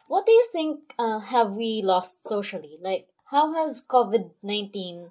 what 0.08 0.26
do 0.26 0.32
you 0.32 0.46
think 0.52 0.92
uh, 0.98 1.20
have 1.20 1.56
we 1.56 1.80
lost 1.82 2.24
socially? 2.24 2.76
Like, 2.80 3.08
how 3.32 3.52
has 3.54 3.84
COVID 3.84 4.30
19 4.42 5.10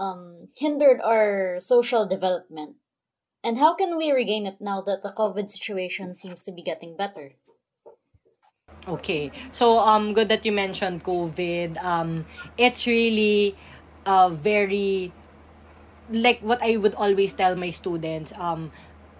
um, 0.00 0.48
hindered 0.56 1.00
our 1.00 1.56
social 1.58 2.06
development? 2.06 2.76
And 3.42 3.58
how 3.58 3.74
can 3.74 3.96
we 3.96 4.12
regain 4.12 4.46
it 4.46 4.60
now 4.60 4.80
that 4.82 5.02
the 5.02 5.12
COVID 5.12 5.50
situation 5.50 6.14
seems 6.14 6.42
to 6.44 6.52
be 6.52 6.62
getting 6.62 6.96
better? 6.96 7.36
Okay. 8.84 9.32
So 9.52 9.78
um 9.80 10.12
good 10.12 10.28
that 10.28 10.44
you 10.44 10.52
mentioned 10.52 11.04
COVID. 11.04 11.80
Um 11.80 12.26
it's 12.58 12.86
really 12.86 13.56
uh 14.04 14.28
very 14.28 15.12
like 16.12 16.40
what 16.44 16.60
I 16.60 16.76
would 16.76 16.94
always 16.94 17.32
tell 17.32 17.56
my 17.56 17.70
students 17.70 18.32
um 18.36 18.70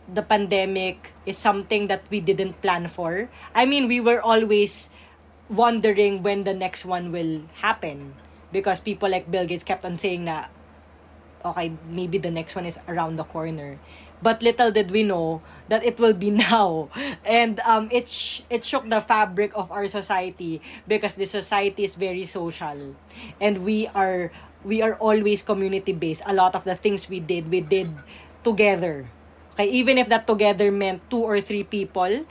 the 0.05 0.20
pandemic 0.20 1.16
is 1.24 1.38
something 1.38 1.88
that 1.88 2.05
we 2.12 2.20
didn't 2.20 2.61
plan 2.61 2.88
for. 2.88 3.31
I 3.55 3.64
mean, 3.64 3.88
we 3.88 4.00
were 4.00 4.20
always 4.20 4.90
wondering 5.48 6.22
when 6.22 6.44
the 6.44 6.53
next 6.53 6.85
one 6.85 7.12
will 7.12 7.48
happen 7.64 8.12
because 8.53 8.81
people 8.81 9.09
like 9.09 9.31
Bill 9.31 9.46
Gates 9.46 9.64
kept 9.64 9.85
on 9.85 9.96
saying 9.96 10.27
that 10.29 10.50
okay, 11.44 11.72
maybe 11.88 12.18
the 12.18 12.31
next 12.31 12.57
one 12.57 12.64
is 12.64 12.79
around 12.88 13.16
the 13.16 13.24
corner. 13.24 13.79
But 14.22 14.42
little 14.42 14.70
did 14.70 14.90
we 14.90 15.03
know 15.03 15.42
that 15.68 15.85
it 15.85 15.98
will 15.98 16.12
be 16.14 16.31
now. 16.48 16.88
And 17.24 17.61
um, 17.61 17.88
it, 17.92 18.09
sh- 18.09 18.42
it 18.50 18.64
shook 18.64 18.88
the 18.88 19.00
fabric 19.00 19.53
of 19.55 19.70
our 19.72 19.87
society 19.87 20.61
because 20.88 21.14
the 21.14 21.27
society 21.27 21.85
is 21.85 21.94
very 21.94 22.24
social. 22.24 22.96
And 23.40 23.64
we 23.64 23.88
are 23.94 24.31
we 24.64 24.81
are 24.81 24.94
always 24.96 25.42
community 25.42 25.92
based. 25.92 26.22
A 26.27 26.33
lot 26.33 26.55
of 26.55 26.64
the 26.64 26.74
things 26.74 27.09
we 27.09 27.20
did, 27.20 27.50
we 27.50 27.61
did 27.61 27.92
together. 28.42 29.07
Okay, 29.55 29.68
even 29.70 29.98
if 29.98 30.09
that 30.09 30.27
together 30.27 30.72
meant 30.72 31.03
two 31.11 31.20
or 31.22 31.40
three 31.40 31.62
people, 31.64 32.24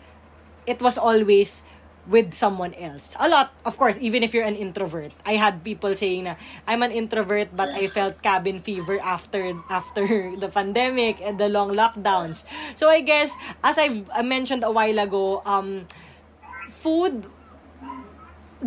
it 0.66 0.82
was 0.82 0.98
always 0.98 1.64
with 2.08 2.34
someone 2.34 2.74
else. 2.76 3.16
A 3.20 3.30
lot, 3.30 3.54
of 3.66 3.78
course, 3.78 3.98
even 4.02 4.24
if 4.24 4.34
you're 4.34 4.44
an 4.44 4.56
introvert. 4.56 5.12
I 5.26 5.40
had 5.40 5.64
people 5.64 5.96
saying 5.96 6.26
na, 6.26 6.36
I'm 6.68 6.84
an 6.84 6.92
introvert 6.92 7.56
but 7.56 7.70
I 7.70 7.88
felt 7.88 8.22
cabin 8.22 8.60
fever 8.60 9.00
after 9.00 9.56
after 9.70 10.04
the 10.44 10.50
pandemic 10.50 11.22
and 11.24 11.40
the 11.40 11.48
long 11.48 11.72
lockdowns. 11.72 12.44
So 12.76 12.90
I 12.90 13.02
guess, 13.02 13.36
as 13.64 13.78
I've 13.78 14.10
I 14.12 14.22
mentioned 14.22 14.64
a 14.64 14.72
while 14.72 15.00
ago, 15.00 15.42
um, 15.46 15.88
food 16.70 17.24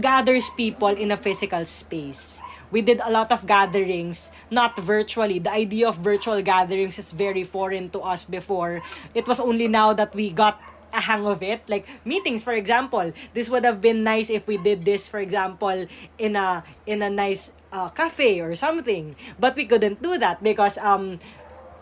gathers 0.01 0.49
people 0.57 0.93
in 0.93 1.11
a 1.11 1.17
physical 1.17 1.65
space. 1.65 2.41
We 2.71 2.83
did 2.83 2.99
a 2.99 3.11
lot 3.11 3.31
of 3.31 3.47
gatherings, 3.47 4.33
not 4.51 4.77
virtually. 4.77 5.39
The 5.39 5.53
idea 5.53 5.89
of 5.89 6.03
virtual 6.03 6.43
gatherings 6.43 6.99
is 6.99 7.13
very 7.13 7.45
foreign 7.45 7.91
to 7.91 8.01
us 8.01 8.25
before. 8.25 8.83
It 9.15 9.27
was 9.27 9.39
only 9.39 9.69
now 9.69 9.95
that 9.95 10.15
we 10.15 10.33
got 10.35 10.61
a 10.97 11.01
hang 11.01 11.27
of 11.27 11.43
it. 11.43 11.61
Like 11.69 11.87
meetings 12.05 12.43
for 12.43 12.53
example 12.53 13.13
this 13.35 13.49
would 13.49 13.65
have 13.65 13.81
been 13.81 14.03
nice 14.03 14.31
if 14.31 14.49
we 14.49 14.57
did 14.57 14.85
this 14.85 15.07
for 15.09 15.21
example 15.21 15.87
in 16.19 16.37
a 16.37 16.65
in 16.87 17.03
a 17.03 17.11
nice 17.11 17.53
uh, 17.73 17.89
cafe 17.91 18.41
or 18.41 18.55
something. 18.57 19.15
But 19.39 19.55
we 19.55 19.67
couldn't 19.67 20.03
do 20.03 20.17
that 20.19 20.43
because 20.43 20.79
um 20.79 21.21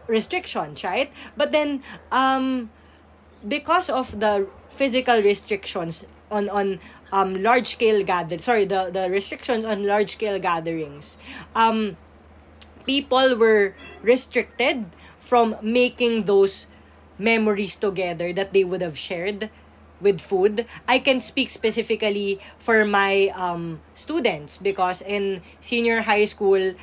restrictions 0.06 0.82
right? 0.82 1.12
But 1.36 1.52
then 1.52 1.82
um 2.10 2.70
because 3.46 3.88
of 3.88 4.18
the 4.20 4.48
physical 4.68 5.22
restrictions 5.22 6.04
on 6.30 6.48
on 6.50 6.80
um 7.12 7.38
large 7.42 7.78
scale 7.78 8.02
gather 8.02 8.38
sorry 8.38 8.64
the 8.64 8.90
the 8.90 9.08
restrictions 9.08 9.64
on 9.64 9.86
large 9.86 10.16
scale 10.16 10.38
gatherings 10.40 11.18
um 11.54 11.96
people 12.84 13.36
were 13.36 13.76
restricted 14.02 14.86
from 15.18 15.56
making 15.62 16.24
those 16.24 16.66
memories 17.18 17.76
together 17.76 18.32
that 18.32 18.52
they 18.52 18.64
would 18.64 18.82
have 18.82 18.98
shared 18.98 19.50
with 20.00 20.20
food. 20.20 20.66
I 20.88 20.98
can 20.98 21.20
speak 21.20 21.50
specifically 21.50 22.40
for 22.58 22.84
my 22.84 23.32
um, 23.34 23.80
students 23.94 24.58
because 24.58 25.00
in 25.00 25.42
senior 25.60 26.02
high 26.02 26.24
school, 26.24 26.74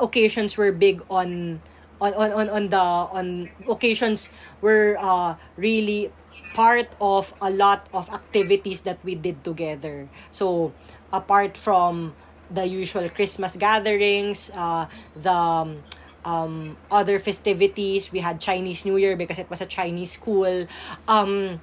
occasions 0.00 0.56
were 0.56 0.72
big 0.72 1.02
on 1.10 1.60
on 2.00 2.14
on 2.14 2.30
on, 2.32 2.48
on 2.48 2.64
the 2.68 2.86
on 3.12 3.50
occasions 3.68 4.30
were 4.60 4.96
uh, 5.00 5.34
really 5.56 6.12
part 6.54 6.88
of 7.00 7.34
a 7.40 7.50
lot 7.50 7.86
of 7.92 8.08
activities 8.10 8.82
that 8.82 8.98
we 9.04 9.14
did 9.14 9.44
together. 9.44 10.08
So 10.30 10.72
apart 11.12 11.56
from 11.56 12.14
the 12.50 12.66
usual 12.66 13.08
Christmas 13.10 13.56
gatherings, 13.56 14.50
uh, 14.54 14.86
the 15.14 15.32
um, 15.32 15.84
um, 16.28 16.76
other 16.92 17.18
festivities. 17.18 18.12
We 18.12 18.20
had 18.20 18.36
Chinese 18.40 18.84
New 18.84 19.00
Year 19.00 19.16
because 19.16 19.38
it 19.40 19.48
was 19.48 19.64
a 19.64 19.66
Chinese 19.66 20.12
school. 20.12 20.68
Um, 21.08 21.60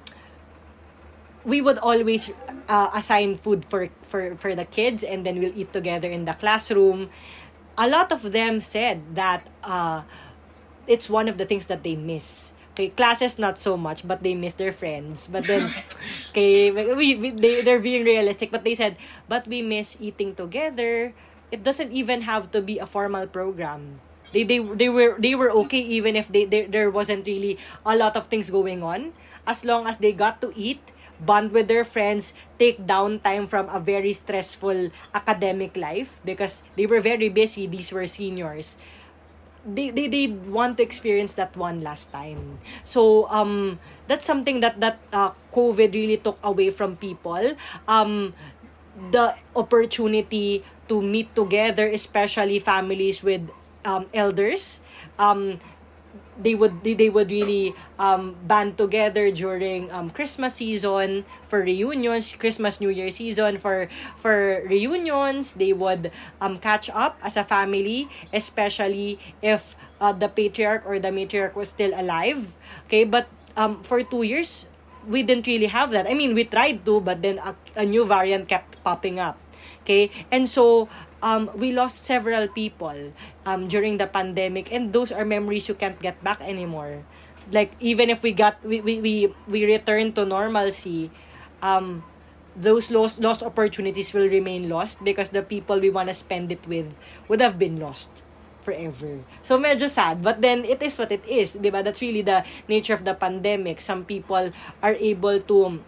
we 1.46 1.62
would 1.62 1.78
always 1.78 2.34
uh, 2.68 2.90
assign 2.92 3.38
food 3.38 3.64
for, 3.64 3.88
for, 4.02 4.34
for 4.34 4.58
the 4.58 4.64
kids 4.66 5.06
and 5.06 5.24
then 5.24 5.38
we'll 5.38 5.54
eat 5.54 5.72
together 5.72 6.10
in 6.10 6.24
the 6.24 6.34
classroom. 6.34 7.10
A 7.78 7.86
lot 7.86 8.10
of 8.10 8.32
them 8.32 8.58
said 8.58 9.14
that 9.14 9.46
uh, 9.62 10.02
it's 10.88 11.08
one 11.08 11.28
of 11.28 11.38
the 11.38 11.46
things 11.46 11.66
that 11.66 11.84
they 11.84 11.94
miss. 11.94 12.52
Okay, 12.74 12.88
classes 12.88 13.38
not 13.38 13.58
so 13.58 13.76
much, 13.76 14.06
but 14.06 14.22
they 14.22 14.34
miss 14.34 14.52
their 14.54 14.72
friends. 14.72 15.28
But 15.32 15.46
then, 15.46 15.72
okay, 16.30 16.68
we, 16.70 17.16
we 17.16 17.30
they 17.30 17.64
they're 17.64 17.80
being 17.80 18.04
realistic. 18.04 18.52
But 18.52 18.64
they 18.64 18.74
said, 18.74 19.00
but 19.32 19.48
we 19.48 19.62
miss 19.62 19.96
eating 19.98 20.36
together. 20.36 21.16
It 21.48 21.64
doesn't 21.64 21.92
even 21.92 22.28
have 22.28 22.52
to 22.52 22.60
be 22.60 22.76
a 22.76 22.84
formal 22.84 23.28
program 23.28 24.04
they 24.32 24.42
they 24.44 24.58
they 24.58 24.88
were 24.88 25.16
they 25.18 25.34
were 25.34 25.50
okay 25.66 25.80
even 25.80 26.16
if 26.16 26.28
they, 26.28 26.44
they 26.44 26.66
there 26.66 26.90
wasn't 26.90 27.26
really 27.26 27.58
a 27.84 27.96
lot 27.96 28.16
of 28.16 28.26
things 28.26 28.50
going 28.50 28.82
on. 28.82 29.12
As 29.46 29.64
long 29.64 29.86
as 29.86 29.98
they 29.98 30.12
got 30.12 30.40
to 30.42 30.50
eat 30.56 30.80
bond 31.20 31.52
with 31.52 31.68
their 31.68 31.84
friends 31.84 32.34
take 32.58 32.76
downtime 32.84 33.48
from 33.48 33.68
a 33.72 33.80
very 33.80 34.12
stressful 34.12 34.90
academic 35.14 35.76
life 35.76 36.20
because 36.24 36.60
they 36.76 36.84
were 36.84 37.00
very 37.00 37.28
busy 37.28 37.66
these 37.66 37.92
were 37.92 38.06
seniors. 38.06 38.76
They, 39.66 39.90
they 39.90 40.06
they 40.06 40.28
want 40.30 40.78
to 40.78 40.84
experience 40.86 41.34
that 41.34 41.56
one 41.58 41.82
last 41.82 42.14
time. 42.14 42.62
So 42.86 43.26
um 43.34 43.80
that's 44.06 44.22
something 44.24 44.60
that 44.62 44.78
that 44.78 45.02
uh, 45.12 45.34
covid 45.50 45.90
really 45.90 46.18
took 46.22 46.38
away 46.46 46.70
from 46.70 46.94
people. 46.94 47.58
Um 47.90 48.34
the 49.10 49.34
opportunity 49.58 50.62
to 50.88 51.02
meet 51.02 51.34
together 51.34 51.84
especially 51.90 52.58
families 52.58 53.22
with 53.22 53.50
um, 53.86 54.06
elders 54.12 54.80
um, 55.18 55.58
they 56.38 56.54
would 56.54 56.84
they 56.84 57.08
would 57.08 57.30
really 57.30 57.74
um, 57.98 58.36
band 58.44 58.76
together 58.76 59.30
during 59.30 59.90
um, 59.90 60.10
Christmas 60.10 60.60
season 60.60 61.24
for 61.42 61.60
reunions, 61.64 62.36
Christmas 62.36 62.80
New 62.80 62.90
Year 62.92 63.10
season 63.10 63.56
for 63.58 63.88
for 64.16 64.60
reunions. 64.68 65.56
They 65.56 65.72
would 65.72 66.12
um, 66.40 66.58
catch 66.58 66.90
up 66.92 67.16
as 67.22 67.36
a 67.36 67.44
family, 67.44 68.08
especially 68.32 69.18
if 69.40 69.76
uh, 70.00 70.12
the 70.12 70.28
patriarch 70.28 70.84
or 70.84 70.98
the 70.98 71.08
matriarch 71.08 71.56
was 71.56 71.70
still 71.72 71.92
alive. 71.96 72.52
Okay, 72.86 73.04
but 73.04 73.28
um, 73.56 73.82
for 73.82 74.02
two 74.02 74.22
years 74.22 74.66
we 75.06 75.22
didn't 75.22 75.46
really 75.46 75.70
have 75.70 75.90
that. 75.92 76.10
I 76.10 76.14
mean, 76.14 76.34
we 76.34 76.44
tried 76.44 76.84
to, 76.84 77.00
but 77.00 77.22
then 77.22 77.38
a, 77.38 77.54
a 77.76 77.86
new 77.86 78.04
variant 78.04 78.48
kept 78.48 78.82
popping 78.82 79.18
up. 79.18 79.38
Okay, 79.86 80.10
and 80.34 80.48
so 80.50 80.88
um, 81.22 81.50
we 81.54 81.72
lost 81.72 82.04
several 82.04 82.48
people 82.48 83.12
um, 83.44 83.68
during 83.68 83.96
the 83.96 84.06
pandemic 84.06 84.72
and 84.72 84.92
those 84.92 85.10
are 85.12 85.24
memories 85.24 85.68
you 85.68 85.74
can't 85.74 86.00
get 86.00 86.22
back 86.22 86.40
anymore 86.40 87.04
like 87.52 87.72
even 87.80 88.10
if 88.10 88.22
we 88.22 88.32
got 88.32 88.58
we 88.64 88.80
we 88.80 89.00
we, 89.00 89.14
we 89.46 89.64
return 89.64 90.12
to 90.12 90.26
normalcy 90.26 91.10
um 91.62 92.02
those 92.56 92.90
lost 92.90 93.20
lost 93.20 93.42
opportunities 93.42 94.12
will 94.12 94.26
remain 94.26 94.68
lost 94.68 95.04
because 95.04 95.30
the 95.30 95.42
people 95.42 95.78
we 95.78 95.90
want 95.90 96.08
to 96.08 96.14
spend 96.14 96.50
it 96.50 96.66
with 96.66 96.88
would 97.28 97.40
have 97.40 97.58
been 97.58 97.78
lost 97.78 98.24
forever. 98.64 99.22
So 99.46 99.60
medyo 99.60 99.86
sad, 99.86 100.26
but 100.26 100.42
then 100.42 100.66
it 100.66 100.82
is 100.82 100.98
what 100.98 101.14
it 101.14 101.22
is, 101.22 101.54
ba? 101.54 101.86
That's 101.86 102.02
really 102.02 102.26
the 102.26 102.42
nature 102.66 102.98
of 102.98 103.06
the 103.06 103.14
pandemic. 103.14 103.78
Some 103.78 104.02
people 104.02 104.50
are 104.82 104.96
able 104.98 105.38
to 105.38 105.78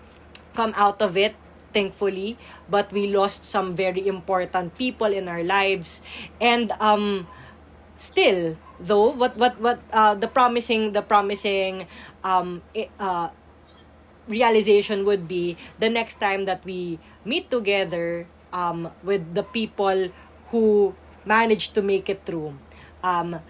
come 0.54 0.72
out 0.78 1.02
of 1.02 1.16
it 1.18 1.34
thankfully 1.72 2.38
but 2.68 2.92
we 2.92 3.06
lost 3.06 3.44
some 3.44 3.74
very 3.74 4.06
important 4.06 4.76
people 4.76 5.08
in 5.08 5.28
our 5.28 5.42
lives 5.42 6.02
and 6.40 6.72
um 6.80 7.26
still 7.96 8.56
though 8.78 9.10
what 9.10 9.36
what 9.36 9.58
what 9.60 9.80
uh 9.92 10.14
the 10.14 10.28
promising 10.28 10.92
the 10.92 11.02
promising 11.02 11.86
um 12.22 12.62
uh 13.00 13.28
realization 14.28 15.04
would 15.04 15.26
be 15.26 15.56
the 15.78 15.88
next 15.88 16.20
time 16.20 16.44
that 16.44 16.64
we 16.64 16.98
meet 17.24 17.50
together 17.50 18.26
um 18.52 18.90
with 19.02 19.34
the 19.34 19.42
people 19.42 20.12
who 20.50 20.94
managed 21.28 21.76
to 21.76 21.82
make 21.84 22.08
it 22.08 22.24
through, 22.24 22.56
um, 23.04 23.40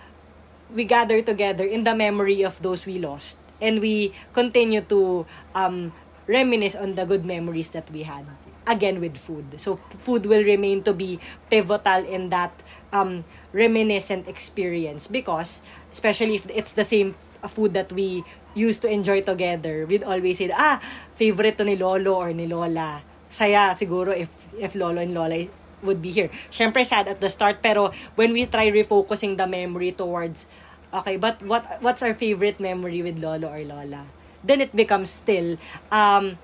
we 0.75 0.85
gather 0.85 1.23
together 1.23 1.65
in 1.65 1.85
the 1.85 1.95
memory 1.95 2.43
of 2.43 2.61
those 2.61 2.85
we 2.85 2.99
lost. 2.99 3.39
And 3.63 3.81
we 3.81 4.13
continue 4.35 4.83
to 4.91 5.27
um, 5.55 5.93
reminisce 6.27 6.75
on 6.75 6.95
the 6.95 7.07
good 7.07 7.25
memories 7.25 7.71
that 7.71 7.91
we 7.91 8.03
had. 8.03 8.27
Again, 8.69 9.01
with 9.01 9.17
food. 9.17 9.57
So, 9.57 9.81
food 9.89 10.29
will 10.29 10.45
remain 10.45 10.85
to 10.85 10.93
be 10.93 11.19
pivotal 11.49 12.05
in 12.05 12.29
that 12.29 12.53
um, 12.93 13.25
reminiscent 13.53 14.29
experience 14.29 15.09
because, 15.09 15.63
especially 15.93 16.37
if 16.37 16.45
it's 16.53 16.77
the 16.77 16.85
same 16.85 17.17
food 17.49 17.73
that 17.73 17.93
we 17.93 18.25
used 18.53 18.83
to 18.83 18.89
enjoy 18.91 19.23
together, 19.23 19.87
we'd 19.87 20.05
always 20.05 20.39
say, 20.39 20.51
ah, 20.53 20.81
favorite 21.17 21.57
to 21.59 21.65
ni 21.65 21.77
Lolo 21.77 22.15
or 22.15 22.33
ni 22.37 22.45
Lola. 22.45 23.01
Saya 23.33 23.73
siguro 23.73 24.13
if, 24.13 24.29
if 24.59 24.75
Lolo 24.75 25.01
and 25.01 25.15
Lola 25.15 25.49
would 25.83 26.03
be 26.03 26.11
here. 26.11 26.31
Syempre 26.51 26.85
sad 26.85 27.07
at 27.09 27.21
the 27.21 27.31
start 27.31 27.63
pero 27.63 27.93
when 28.17 28.33
we 28.33 28.47
try 28.47 28.67
refocusing 28.71 29.37
the 29.37 29.47
memory 29.47 29.93
towards 29.93 30.47
okay, 30.91 31.17
but 31.17 31.39
what 31.45 31.79
what's 31.83 32.03
our 32.03 32.15
favorite 32.15 32.59
memory 32.59 33.03
with 33.03 33.19
Lolo 33.23 33.47
or 33.47 33.63
Lola? 33.63 34.07
Then 34.43 34.61
it 34.61 34.75
becomes 34.75 35.11
still 35.11 35.59
um 35.95 36.39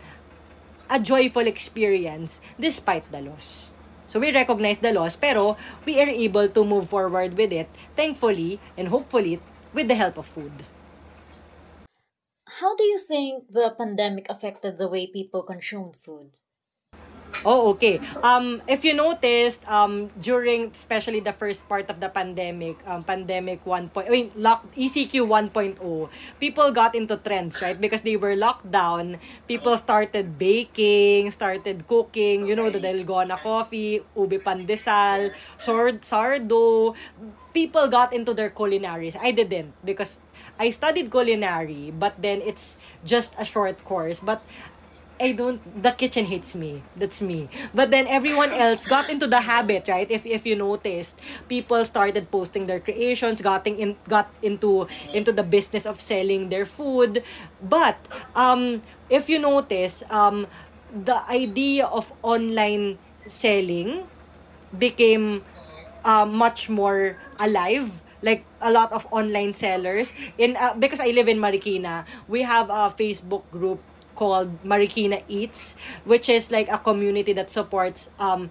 a 0.90 1.00
joyful 1.00 1.46
experience 1.46 2.40
despite 2.58 3.10
the 3.10 3.20
loss. 3.20 3.72
So 4.06 4.20
we 4.20 4.30
recognize 4.30 4.78
the 4.78 4.92
loss 4.92 5.16
pero 5.16 5.56
we 5.84 5.98
are 6.00 6.08
able 6.08 6.48
to 6.48 6.64
move 6.64 6.88
forward 6.88 7.34
with 7.34 7.52
it 7.52 7.68
thankfully 7.96 8.60
and 8.76 8.88
hopefully 8.88 9.40
with 9.72 9.88
the 9.88 9.98
help 9.98 10.18
of 10.18 10.26
food. 10.26 10.52
How 12.60 12.76
do 12.76 12.84
you 12.84 12.98
think 12.98 13.50
the 13.50 13.74
pandemic 13.74 14.30
affected 14.30 14.78
the 14.78 14.86
way 14.86 15.10
people 15.10 15.42
consume 15.42 15.92
food? 15.92 16.30
Oh, 17.42 17.74
okay. 17.74 17.98
Um, 18.22 18.62
if 18.70 18.86
you 18.86 18.94
noticed, 18.94 19.66
um, 19.66 20.14
during 20.20 20.70
especially 20.70 21.18
the 21.18 21.34
first 21.34 21.66
part 21.66 21.90
of 21.90 21.98
the 21.98 22.08
pandemic, 22.08 22.78
um, 22.86 23.02
pandemic 23.02 23.66
1. 23.66 23.90
Point, 23.90 24.06
I 24.06 24.10
mean, 24.10 24.30
lock, 24.36 24.62
ECQ 24.78 25.26
1.0, 25.26 25.80
people 26.38 26.70
got 26.70 26.94
into 26.94 27.16
trends, 27.18 27.58
right? 27.60 27.78
Because 27.80 28.02
they 28.02 28.16
were 28.16 28.36
locked 28.36 28.70
down. 28.70 29.18
People 29.48 29.76
started 29.78 30.38
baking, 30.38 31.32
started 31.32 31.88
cooking, 31.88 32.46
you 32.46 32.54
know, 32.54 32.70
the 32.70 32.78
Dalgona 32.78 33.38
coffee, 33.40 34.04
ube 34.14 34.38
pandesal, 34.38 35.34
sord, 35.58 36.02
sardo. 36.02 36.94
People 37.52 37.86
got 37.88 38.12
into 38.12 38.34
their 38.34 38.50
culinaries. 38.50 39.16
I 39.18 39.30
didn't 39.30 39.74
because 39.84 40.18
I 40.58 40.70
studied 40.70 41.10
culinary, 41.10 41.90
but 41.90 42.14
then 42.20 42.42
it's 42.42 42.78
just 43.04 43.34
a 43.38 43.44
short 43.44 43.82
course. 43.84 44.20
But 44.20 44.42
I 45.20 45.30
don't 45.32 45.62
the 45.82 45.92
kitchen 45.94 46.26
hates 46.26 46.54
me. 46.54 46.82
That's 46.96 47.22
me. 47.22 47.48
But 47.72 47.90
then 47.90 48.06
everyone 48.10 48.50
else 48.50 48.86
got 48.86 49.08
into 49.08 49.26
the 49.26 49.40
habit, 49.46 49.86
right? 49.86 50.10
If 50.10 50.26
if 50.26 50.42
you 50.44 50.56
noticed, 50.58 51.20
people 51.48 51.84
started 51.86 52.30
posting 52.34 52.66
their 52.66 52.80
creations, 52.80 53.38
getting 53.40 53.78
in 53.78 53.96
got 54.10 54.26
into 54.42 54.90
into 55.14 55.30
the 55.30 55.46
business 55.46 55.86
of 55.86 56.00
selling 56.02 56.50
their 56.50 56.66
food. 56.66 57.22
But 57.62 57.96
um 58.34 58.82
if 59.06 59.30
you 59.30 59.38
notice, 59.38 60.02
um 60.10 60.50
the 60.90 61.22
idea 61.30 61.86
of 61.86 62.10
online 62.22 62.98
selling 63.26 64.06
became 64.74 65.42
uh, 66.04 66.26
much 66.26 66.68
more 66.68 67.16
alive 67.38 68.02
like 68.22 68.44
a 68.62 68.72
lot 68.72 68.90
of 68.92 69.06
online 69.12 69.52
sellers 69.52 70.14
in 70.38 70.56
uh, 70.56 70.72
because 70.74 70.98
I 71.00 71.12
live 71.12 71.28
in 71.28 71.38
Marikina 71.38 72.06
we 72.26 72.42
have 72.42 72.70
a 72.70 72.88
Facebook 72.88 73.44
group 73.52 73.80
called 74.14 74.62
Marikina 74.64 75.22
Eats, 75.28 75.76
which 76.04 76.28
is 76.28 76.50
like 76.50 76.68
a 76.68 76.78
community 76.78 77.32
that 77.34 77.50
supports 77.50 78.10
um 78.18 78.50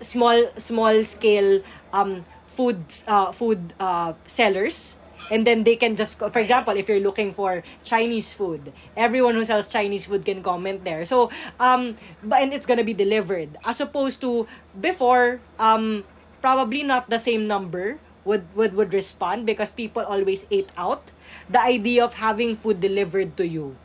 small 0.00 0.50
small 0.58 1.04
scale 1.04 1.62
um 1.92 2.24
food 2.46 2.78
uh 3.06 3.32
food 3.32 3.72
uh 3.80 4.12
sellers. 4.26 4.98
And 5.32 5.46
then 5.46 5.64
they 5.64 5.76
can 5.76 5.96
just 5.96 6.20
for 6.20 6.36
example 6.38 6.76
if 6.76 6.84
you're 6.84 7.00
looking 7.00 7.32
for 7.32 7.64
chinese 7.82 8.36
food 8.36 8.76
everyone 8.92 9.32
who 9.32 9.44
sells 9.44 9.72
chinese 9.72 10.04
food 10.04 10.24
can 10.24 10.42
comment 10.44 10.84
there. 10.84 11.04
So 11.08 11.30
um 11.58 11.96
but 12.22 12.42
and 12.44 12.52
it's 12.52 12.66
gonna 12.66 12.84
be 12.84 12.92
delivered 12.92 13.56
as 13.64 13.80
opposed 13.80 14.20
to 14.20 14.46
before 14.76 15.40
um 15.58 16.04
probably 16.44 16.82
not 16.84 17.08
the 17.08 17.18
same 17.18 17.48
number 17.48 17.98
would 18.28 18.44
would 18.54 18.74
would 18.76 18.92
respond 18.92 19.46
because 19.46 19.70
people 19.70 20.04
always 20.04 20.44
ate 20.50 20.68
out. 20.76 21.12
The 21.48 21.60
idea 21.60 22.04
of 22.04 22.20
having 22.20 22.56
food 22.56 22.80
delivered 22.80 23.36
to 23.40 23.48
you 23.48 23.76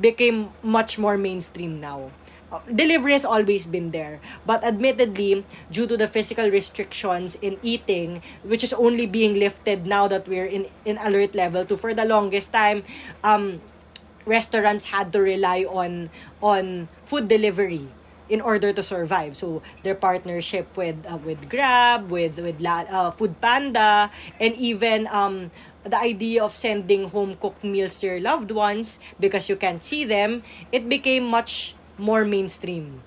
became 0.00 0.50
much 0.62 0.98
more 0.98 1.18
mainstream 1.18 1.80
now. 1.80 2.10
Uh, 2.48 2.60
delivery 2.64 3.12
has 3.12 3.26
always 3.28 3.66
been 3.66 3.90
there, 3.92 4.20
but 4.46 4.64
admittedly, 4.64 5.44
due 5.70 5.86
2 5.86 6.00
the 6.00 6.08
physical 6.08 6.48
restrictions 6.48 7.36
in 7.44 7.60
eating, 7.60 8.22
which 8.40 8.64
is 8.64 8.72
only 8.72 9.04
being 9.04 9.36
lifted 9.36 9.84
now 9.84 10.08
that 10.08 10.26
we're 10.26 10.48
in, 10.48 10.64
in 10.88 10.96
alert 11.04 11.34
level 11.34 11.66
to 11.66 11.76
for 11.76 11.92
the 11.92 12.06
longest 12.08 12.50
time, 12.50 12.82
um, 13.22 13.60
restaurants 14.24 14.86
had 14.92 15.12
to 15.12 15.20
rely 15.20 15.64
on 15.68 16.08
on 16.40 16.88
food 17.04 17.28
delivery 17.28 17.88
in 18.28 18.40
order 18.40 18.72
to 18.72 18.82
survive. 18.84 19.36
So 19.36 19.62
their 19.82 19.96
partnership 19.96 20.68
with 20.76 21.00
uh, 21.08 21.16
with 21.16 21.48
Grab, 21.48 22.12
with 22.12 22.38
with 22.38 22.60
uh, 22.64 23.10
Food 23.10 23.40
Panda, 23.40 24.12
and 24.38 24.54
even 24.56 25.08
um 25.08 25.50
the 25.84 25.98
idea 25.98 26.42
of 26.42 26.54
sending 26.54 27.10
home 27.10 27.34
cooked 27.36 27.62
meals 27.62 27.98
to 28.00 28.06
your 28.06 28.20
loved 28.20 28.50
ones 28.50 29.00
because 29.20 29.48
you 29.48 29.56
can't 29.56 29.82
see 29.82 30.04
them, 30.04 30.42
it 30.72 30.88
became 30.88 31.24
much 31.24 31.74
more 31.96 32.24
mainstream. 32.24 33.02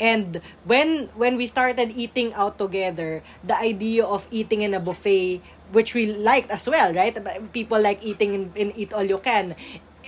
And 0.00 0.42
when 0.66 1.14
when 1.14 1.38
we 1.38 1.46
started 1.46 1.94
eating 1.94 2.34
out 2.34 2.58
together, 2.58 3.22
the 3.46 3.54
idea 3.54 4.02
of 4.02 4.26
eating 4.34 4.66
in 4.66 4.74
a 4.74 4.82
buffet, 4.82 5.38
which 5.70 5.94
we 5.94 6.10
liked 6.10 6.50
as 6.50 6.66
well, 6.66 6.90
right? 6.90 7.14
People 7.52 7.78
like 7.78 8.02
eating 8.02 8.34
in, 8.34 8.42
in 8.56 8.68
eat 8.74 8.90
all 8.92 9.06
you 9.06 9.22
can. 9.22 9.54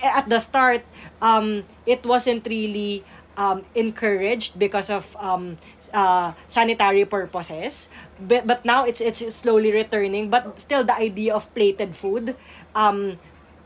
At 0.03 0.27
the 0.27 0.43
start, 0.43 0.83
um, 1.23 1.63
it 1.87 2.03
wasn't 2.03 2.43
really 2.43 3.07
um, 3.37 3.65
encouraged 3.75 4.57
because 4.57 4.89
of 4.89 5.15
um, 5.19 5.57
uh, 5.93 6.33
sanitary 6.47 7.05
purposes. 7.05 7.89
But, 8.19 8.47
but 8.47 8.65
now 8.65 8.85
it's 8.85 9.01
it's 9.01 9.23
slowly 9.35 9.71
returning. 9.71 10.29
But 10.29 10.59
still, 10.59 10.83
the 10.83 10.95
idea 10.95 11.35
of 11.35 11.51
plated 11.53 11.95
food, 11.95 12.35
um, 12.75 13.17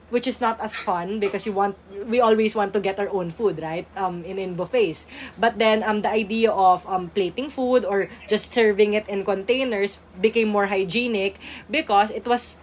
which 0.10 0.26
is 0.26 0.42
not 0.42 0.60
as 0.60 0.80
fun 0.80 1.20
because 1.20 1.46
you 1.46 1.54
want 1.54 1.78
we 2.08 2.20
always 2.20 2.56
want 2.56 2.74
to 2.74 2.80
get 2.80 3.00
our 3.00 3.10
own 3.10 3.30
food, 3.30 3.62
right? 3.62 3.86
Um, 3.96 4.26
in 4.26 4.40
in 4.40 4.56
buffets. 4.56 5.06
But 5.38 5.60
then 5.60 5.84
um, 5.84 6.02
the 6.02 6.10
idea 6.10 6.52
of 6.52 6.86
um, 6.90 7.10
plating 7.14 7.50
food 7.50 7.86
or 7.86 8.10
just 8.28 8.52
serving 8.54 8.94
it 8.94 9.08
in 9.08 9.24
containers 9.24 9.98
became 10.20 10.50
more 10.50 10.68
hygienic 10.68 11.38
because 11.70 12.10
it 12.12 12.26
was 12.26 12.56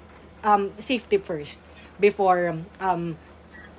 um, 0.44 0.72
safety 0.78 1.18
first 1.18 1.60
before 2.00 2.58
um, 2.80 3.16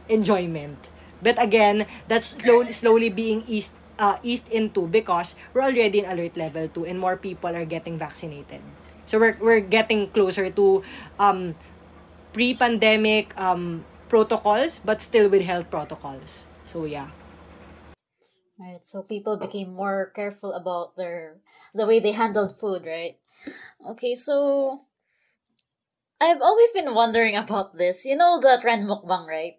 enjoyment. 0.09 0.89
But 1.21 1.41
again, 1.41 1.85
that's 2.07 2.37
slowly, 2.37 2.73
slowly 2.73 3.09
being 3.09 3.43
eased 3.47 3.73
uh, 3.99 4.17
eased 4.23 4.49
into 4.49 4.87
because 4.87 5.35
we're 5.53 5.63
already 5.63 5.99
in 5.99 6.05
alert 6.05 6.37
level 6.37 6.67
2 6.69 6.85
and 6.85 6.99
more 6.99 7.17
people 7.17 7.49
are 7.55 7.65
getting 7.65 7.97
vaccinated. 7.97 8.61
So 9.05 9.19
we're, 9.19 9.37
we're 9.39 9.61
getting 9.61 10.09
closer 10.11 10.49
to 10.49 10.83
um, 11.19 11.55
pre-pandemic 12.33 13.33
um, 13.39 13.85
protocols 14.09 14.79
but 14.83 15.01
still 15.01 15.29
with 15.29 15.43
health 15.43 15.69
protocols. 15.71 16.47
So 16.65 16.85
yeah. 16.85 17.09
Right. 18.59 18.83
So 18.83 19.03
people 19.03 19.37
became 19.37 19.73
more 19.73 20.11
careful 20.15 20.53
about 20.53 20.95
their 20.97 21.37
the 21.73 21.85
way 21.85 21.99
they 21.99 22.11
handled 22.11 22.57
food, 22.57 22.85
right? 22.85 23.17
Okay, 23.85 24.15
so 24.15 24.81
I've 26.21 26.41
always 26.41 26.71
been 26.73 26.93
wondering 26.93 27.35
about 27.35 27.77
this. 27.77 28.05
You 28.05 28.15
know 28.15 28.39
the 28.39 28.57
trend 28.61 28.87
mukbang, 28.87 29.27
right? 29.27 29.57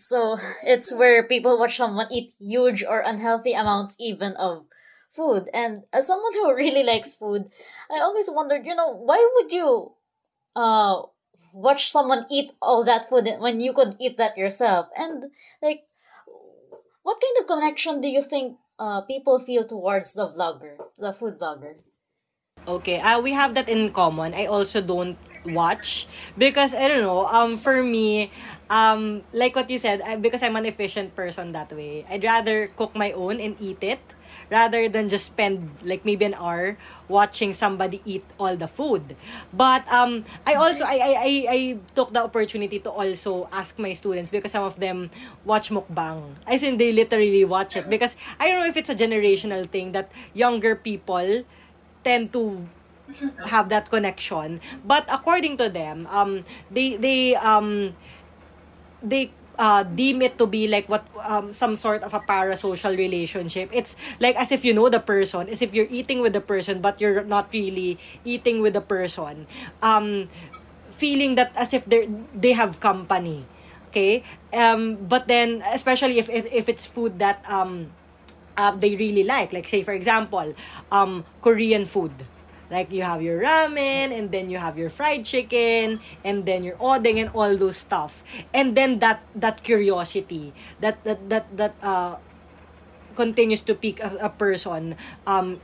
So 0.00 0.38
it's 0.64 0.92
where 0.92 1.22
people 1.22 1.58
watch 1.58 1.76
someone 1.76 2.08
eat 2.10 2.32
huge 2.40 2.82
or 2.84 3.00
unhealthy 3.00 3.52
amounts 3.52 3.96
even 4.00 4.32
of 4.34 4.66
food. 5.10 5.48
And 5.52 5.84
as 5.92 6.06
someone 6.06 6.32
who 6.32 6.54
really 6.54 6.82
likes 6.82 7.14
food, 7.14 7.50
I 7.90 8.00
always 8.00 8.30
wondered, 8.30 8.66
you 8.66 8.74
know, 8.74 8.90
why 8.90 9.20
would 9.36 9.52
you 9.52 9.92
uh 10.56 11.02
watch 11.52 11.90
someone 11.90 12.26
eat 12.30 12.52
all 12.60 12.82
that 12.84 13.08
food 13.08 13.28
when 13.38 13.60
you 13.60 13.72
could 13.72 13.94
eat 14.00 14.16
that 14.16 14.36
yourself? 14.36 14.88
And 14.96 15.30
like 15.62 15.84
what 17.02 17.20
kind 17.20 17.36
of 17.40 17.46
connection 17.46 18.00
do 18.00 18.08
you 18.08 18.22
think 18.22 18.58
uh 18.78 19.02
people 19.02 19.38
feel 19.38 19.64
towards 19.64 20.14
the 20.14 20.28
vlogger, 20.28 20.76
the 20.98 21.12
food 21.12 21.38
vlogger? 21.38 21.76
Okay, 22.68 22.98
uh, 22.98 23.20
we 23.20 23.32
have 23.32 23.54
that 23.54 23.68
in 23.68 23.90
common. 23.90 24.34
I 24.34 24.46
also 24.46 24.80
don't 24.80 25.16
watch 25.44 26.06
because 26.36 26.74
I 26.74 26.88
don't 26.88 27.02
know. 27.02 27.26
Um, 27.26 27.56
for 27.56 27.82
me, 27.82 28.30
um, 28.68 29.22
like 29.32 29.56
what 29.56 29.70
you 29.70 29.78
said, 29.78 30.02
because 30.22 30.42
I'm 30.42 30.56
an 30.56 30.66
efficient 30.66 31.16
person 31.16 31.52
that 31.52 31.72
way, 31.72 32.06
I'd 32.08 32.24
rather 32.24 32.68
cook 32.68 32.94
my 32.94 33.12
own 33.12 33.40
and 33.40 33.56
eat 33.60 33.82
it 33.82 34.00
rather 34.50 34.88
than 34.88 35.08
just 35.08 35.26
spend 35.26 35.70
like 35.82 36.04
maybe 36.04 36.26
an 36.26 36.34
hour 36.34 36.76
watching 37.08 37.52
somebody 37.52 38.02
eat 38.04 38.24
all 38.38 38.56
the 38.56 38.66
food. 38.66 39.16
But 39.54 39.86
um, 39.88 40.26
I 40.44 40.54
also 40.54 40.84
I, 40.84 40.98
I 40.98 41.12
I 41.14 41.32
I 41.48 41.60
took 41.94 42.12
the 42.12 42.22
opportunity 42.26 42.82
to 42.82 42.90
also 42.90 43.48
ask 43.54 43.78
my 43.78 43.94
students 43.94 44.28
because 44.28 44.52
some 44.52 44.66
of 44.66 44.78
them 44.78 45.10
watch 45.46 45.70
mukbang. 45.70 46.34
I 46.46 46.58
think 46.58 46.78
they 46.78 46.92
literally 46.92 47.46
watch 47.46 47.78
it 47.78 47.88
because 47.88 48.18
I 48.38 48.50
don't 48.50 48.60
know 48.60 48.68
if 48.68 48.76
it's 48.76 48.90
a 48.90 48.98
generational 48.98 49.64
thing 49.64 49.92
that 49.92 50.10
younger 50.34 50.74
people 50.74 51.46
tend 52.02 52.32
to 52.34 52.66
have 53.46 53.68
that 53.68 53.90
connection 53.90 54.60
but 54.84 55.04
according 55.10 55.56
to 55.56 55.68
them 55.68 56.06
um 56.10 56.44
they 56.70 56.96
they 56.96 57.34
um 57.36 57.94
they 59.02 59.30
uh, 59.60 59.84
deem 59.84 60.22
it 60.22 60.38
to 60.38 60.46
be 60.46 60.66
like 60.66 60.88
what 60.88 61.04
um, 61.28 61.52
some 61.52 61.76
sort 61.76 62.02
of 62.02 62.14
a 62.14 62.20
parasocial 62.20 62.96
relationship. 62.96 63.68
It's 63.72 63.94
like 64.18 64.34
as 64.36 64.50
if 64.50 64.64
you 64.64 64.72
know 64.72 64.88
the 64.88 65.00
person, 65.00 65.48
as 65.48 65.60
if 65.62 65.74
you're 65.74 65.90
eating 65.90 66.20
with 66.20 66.32
the 66.32 66.40
person, 66.40 66.80
but 66.80 67.00
you're 67.00 67.22
not 67.24 67.52
really 67.52 67.98
eating 68.24 68.60
with 68.60 68.72
the 68.72 68.80
person. 68.80 69.46
Um, 69.82 70.28
feeling 70.90 71.36
that 71.36 71.52
as 71.56 71.74
if 71.76 71.84
they 71.84 72.08
they 72.34 72.52
have 72.52 72.80
company. 72.80 73.44
Okay, 73.92 74.24
um, 74.56 74.96
but 74.96 75.28
then 75.28 75.62
especially 75.74 76.18
if 76.18 76.30
if, 76.32 76.48
if 76.48 76.68
it's 76.68 76.86
food 76.86 77.18
that 77.18 77.44
um, 77.50 77.92
uh, 78.56 78.72
they 78.72 78.96
really 78.96 79.24
like, 79.24 79.52
like 79.52 79.68
say 79.68 79.82
for 79.82 79.92
example, 79.92 80.54
um, 80.90 81.24
Korean 81.42 81.84
food 81.84 82.12
Like 82.70 82.92
you 82.94 83.02
have 83.02 83.20
your 83.20 83.42
ramen 83.42 84.14
and 84.14 84.30
then 84.30 84.48
you 84.48 84.58
have 84.58 84.78
your 84.78 84.90
fried 84.90 85.24
chicken 85.26 86.00
and 86.24 86.46
then 86.46 86.62
your 86.62 86.76
odeng 86.78 87.18
and 87.18 87.30
all 87.34 87.56
those 87.56 87.76
stuff. 87.76 88.22
And 88.54 88.78
then 88.78 89.02
that 89.02 89.20
that 89.34 89.62
curiosity 89.66 90.54
that 90.78 91.02
that 91.04 91.18
that 91.28 91.46
that 91.56 91.74
uh 91.82 92.16
continues 93.18 93.60
to 93.66 93.74
pique 93.74 93.98
a, 94.00 94.16
a 94.22 94.30
person 94.30 94.94
um 95.26 95.60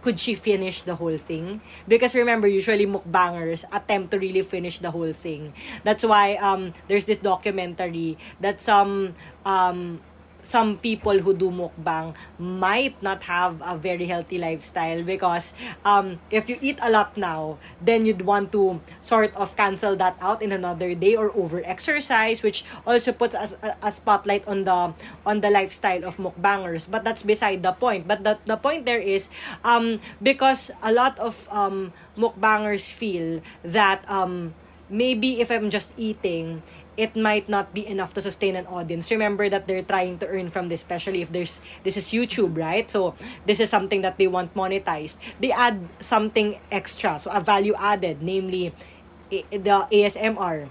could 0.00 0.18
she 0.18 0.34
finish 0.34 0.82
the 0.82 0.94
whole 0.94 1.18
thing? 1.18 1.60
Because 1.86 2.14
remember, 2.14 2.46
usually 2.46 2.86
mukbangers 2.86 3.64
attempt 3.72 4.12
to 4.12 4.18
really 4.18 4.42
finish 4.42 4.78
the 4.78 4.90
whole 4.90 5.12
thing. 5.12 5.52
That's 5.82 6.04
why 6.04 6.36
um 6.38 6.72
there's 6.86 7.04
this 7.04 7.18
documentary 7.18 8.16
that 8.40 8.60
some 8.60 9.14
um 9.44 10.00
some 10.42 10.78
people 10.78 11.18
who 11.18 11.34
do 11.34 11.50
mukbang 11.50 12.14
might 12.38 12.96
not 13.02 13.22
have 13.24 13.60
a 13.60 13.76
very 13.76 14.06
healthy 14.06 14.38
lifestyle 14.38 15.02
because 15.02 15.52
um, 15.84 16.18
if 16.30 16.48
you 16.48 16.56
eat 16.60 16.78
a 16.82 16.90
lot 16.90 17.16
now, 17.16 17.58
then 17.80 18.06
you'd 18.06 18.22
want 18.22 18.52
to 18.52 18.80
sort 19.00 19.34
of 19.36 19.56
cancel 19.56 19.96
that 19.96 20.16
out 20.20 20.40
in 20.42 20.52
another 20.52 20.94
day 20.94 21.14
or 21.16 21.30
over 21.36 21.62
exercise, 21.64 22.42
which 22.42 22.64
also 22.86 23.12
puts 23.12 23.34
a, 23.34 23.76
a 23.82 23.90
spotlight 23.90 24.46
on 24.48 24.64
the 24.64 24.94
on 25.26 25.40
the 25.40 25.50
lifestyle 25.50 26.04
of 26.04 26.16
mukbangers. 26.16 26.90
But 26.90 27.04
that's 27.04 27.22
beside 27.22 27.62
the 27.62 27.72
point. 27.72 28.08
But 28.08 28.24
the, 28.24 28.38
the 28.46 28.56
point 28.56 28.86
there 28.86 29.00
is 29.00 29.28
um, 29.64 30.00
because 30.22 30.70
a 30.82 30.92
lot 30.92 31.18
of 31.18 31.48
um, 31.50 31.92
mukbangers 32.16 32.90
feel 32.90 33.40
that 33.64 34.08
um, 34.08 34.54
maybe 34.90 35.40
if 35.40 35.50
I'm 35.50 35.70
just 35.70 35.92
eating, 35.96 36.62
it 36.98 37.14
might 37.14 37.48
not 37.48 37.72
be 37.72 37.86
enough 37.86 38.12
to 38.18 38.20
sustain 38.20 38.56
an 38.58 38.66
audience. 38.66 39.10
Remember 39.14 39.48
that 39.48 39.70
they're 39.70 39.86
trying 39.86 40.18
to 40.18 40.26
earn 40.26 40.50
from 40.50 40.68
this, 40.68 40.82
especially 40.82 41.22
if 41.22 41.30
there's 41.30 41.62
this 41.86 41.96
is 41.96 42.10
YouTube, 42.10 42.58
right? 42.58 42.90
So 42.90 43.14
this 43.46 43.62
is 43.62 43.70
something 43.70 44.02
that 44.02 44.18
they 44.18 44.26
want 44.26 44.52
monetized. 44.58 45.22
They 45.38 45.54
add 45.54 45.78
something 46.02 46.58
extra, 46.74 47.18
so 47.22 47.30
a 47.30 47.40
value 47.40 47.78
added, 47.78 48.20
namely 48.20 48.74
the 49.30 49.86
ASMR 49.94 50.68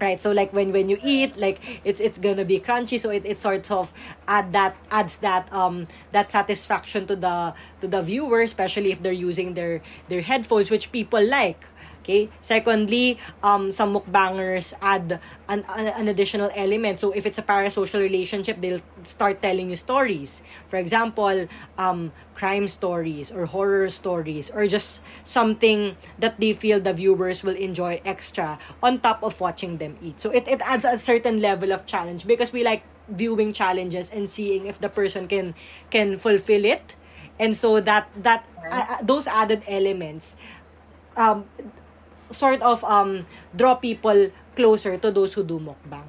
right 0.00 0.20
so 0.20 0.30
like 0.30 0.52
when 0.52 0.70
when 0.70 0.88
you 0.88 0.96
eat 1.02 1.36
like 1.36 1.58
it's 1.82 2.00
it's 2.00 2.18
gonna 2.18 2.44
be 2.44 2.60
crunchy 2.60 3.00
so 3.00 3.10
it, 3.10 3.26
it 3.26 3.38
sort 3.38 3.68
of 3.70 3.92
add 4.28 4.52
that 4.52 4.76
adds 4.90 5.18
that 5.18 5.52
um 5.52 5.88
that 6.12 6.30
satisfaction 6.30 7.06
to 7.06 7.16
the 7.16 7.52
to 7.80 7.88
the 7.88 8.00
viewer 8.00 8.40
especially 8.42 8.92
if 8.92 9.02
they're 9.02 9.12
using 9.12 9.54
their 9.54 9.82
their 10.08 10.22
headphones 10.22 10.70
which 10.70 10.92
people 10.92 11.18
like 11.18 11.66
Okay? 12.08 12.32
Secondly, 12.40 13.20
um, 13.44 13.68
some 13.68 13.92
mukbangers 13.92 14.72
add 14.80 15.20
an, 15.46 15.60
an 15.68 16.08
additional 16.08 16.48
element. 16.56 16.98
So 16.98 17.12
if 17.12 17.26
it's 17.26 17.36
a 17.36 17.44
parasocial 17.44 18.00
relationship, 18.00 18.62
they'll 18.62 18.80
start 19.04 19.42
telling 19.42 19.68
you 19.68 19.76
stories. 19.76 20.40
For 20.68 20.80
example, 20.80 21.46
um, 21.76 22.12
crime 22.34 22.66
stories 22.66 23.30
or 23.30 23.44
horror 23.44 23.90
stories 23.90 24.48
or 24.48 24.66
just 24.66 25.02
something 25.24 26.00
that 26.18 26.40
they 26.40 26.54
feel 26.54 26.80
the 26.80 26.94
viewers 26.94 27.44
will 27.44 27.56
enjoy 27.56 28.00
extra 28.06 28.58
on 28.82 29.00
top 29.00 29.22
of 29.22 29.38
watching 29.38 29.76
them 29.76 29.98
eat. 30.00 30.18
So 30.18 30.30
it, 30.30 30.48
it 30.48 30.62
adds 30.64 30.86
a 30.86 30.98
certain 30.98 31.42
level 31.42 31.72
of 31.72 31.84
challenge 31.84 32.26
because 32.26 32.54
we 32.54 32.64
like 32.64 32.84
viewing 33.08 33.52
challenges 33.52 34.08
and 34.08 34.30
seeing 34.30 34.64
if 34.64 34.80
the 34.80 34.88
person 34.88 35.28
can 35.28 35.54
can 35.90 36.18
fulfill 36.18 36.64
it 36.64 36.94
and 37.40 37.56
so 37.56 37.80
that 37.80 38.04
that 38.14 38.44
uh, 38.70 39.00
those 39.00 39.26
added 39.26 39.62
elements 39.66 40.36
um 41.16 41.48
sort 42.30 42.62
of 42.62 42.84
um 42.84 43.26
draw 43.54 43.74
people 43.74 44.30
closer 44.56 44.96
to 44.98 45.10
those 45.10 45.34
who 45.34 45.44
do 45.44 45.58
mukbang. 45.60 46.06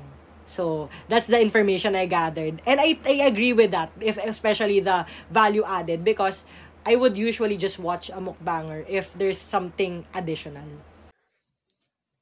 So 0.50 0.90
that's 1.08 1.28
the 1.28 1.40
information 1.40 1.96
I 1.96 2.08
gathered. 2.10 2.62
And 2.66 2.82
I, 2.82 2.98
I 3.06 3.30
agree 3.30 3.54
with 3.54 3.70
that, 3.70 3.94
if 4.02 4.18
especially 4.18 4.80
the 4.80 5.06
value 5.30 5.64
added 5.64 6.04
because 6.04 6.44
I 6.86 6.96
would 6.96 7.16
usually 7.16 7.56
just 7.58 7.78
watch 7.78 8.10
a 8.10 8.18
mukbanger 8.18 8.84
if 8.90 9.14
there's 9.14 9.38
something 9.38 10.08
additional. 10.16 10.66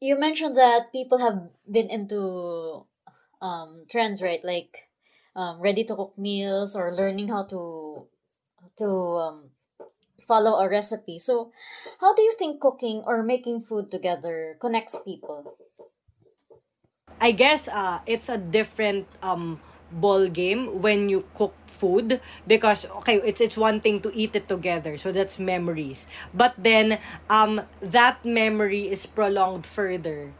You 0.02 0.20
mentioned 0.20 0.58
that 0.58 0.92
people 0.92 1.18
have 1.20 1.50
been 1.72 1.90
into 1.90 2.86
um, 3.42 3.86
trends, 3.90 4.22
right? 4.22 4.44
Like 4.44 4.90
um, 5.36 5.62
ready 5.62 5.84
to 5.86 5.96
cook 5.96 6.18
meals 6.18 6.76
or 6.76 6.92
learning 6.92 7.30
how 7.30 7.44
to 7.44 8.06
to 8.78 8.90
um, 8.90 9.50
follow 10.26 10.60
a 10.60 10.70
recipe. 10.70 11.20
So, 11.20 11.52
how 12.02 12.14
do 12.14 12.22
you 12.22 12.34
think 12.38 12.60
cooking 12.60 13.04
or 13.06 13.24
making 13.24 13.62
food 13.62 13.92
together 13.92 14.58
connects 14.60 14.98
people? 15.04 15.56
I 17.20 17.32
guess 17.32 17.68
uh, 17.68 18.00
it's 18.06 18.30
a 18.30 18.38
different 18.38 19.08
um, 19.24 19.60
ball 19.92 20.28
game 20.28 20.82
when 20.82 21.10
you 21.10 21.26
cook 21.34 21.54
food 21.66 22.20
because 22.46 22.86
okay 23.04 23.22
it's 23.24 23.40
it's 23.40 23.56
one 23.56 23.80
thing 23.80 24.02
to 24.02 24.12
eat 24.14 24.36
it 24.36 24.50
together 24.50 24.98
so 24.98 25.12
that's 25.12 25.40
memories 25.40 26.08
but 26.34 26.54
then 26.58 27.00
um 27.30 27.62
that 27.80 28.24
memory 28.26 28.90
is 28.90 29.06
prolonged 29.06 29.66
further 29.66 30.34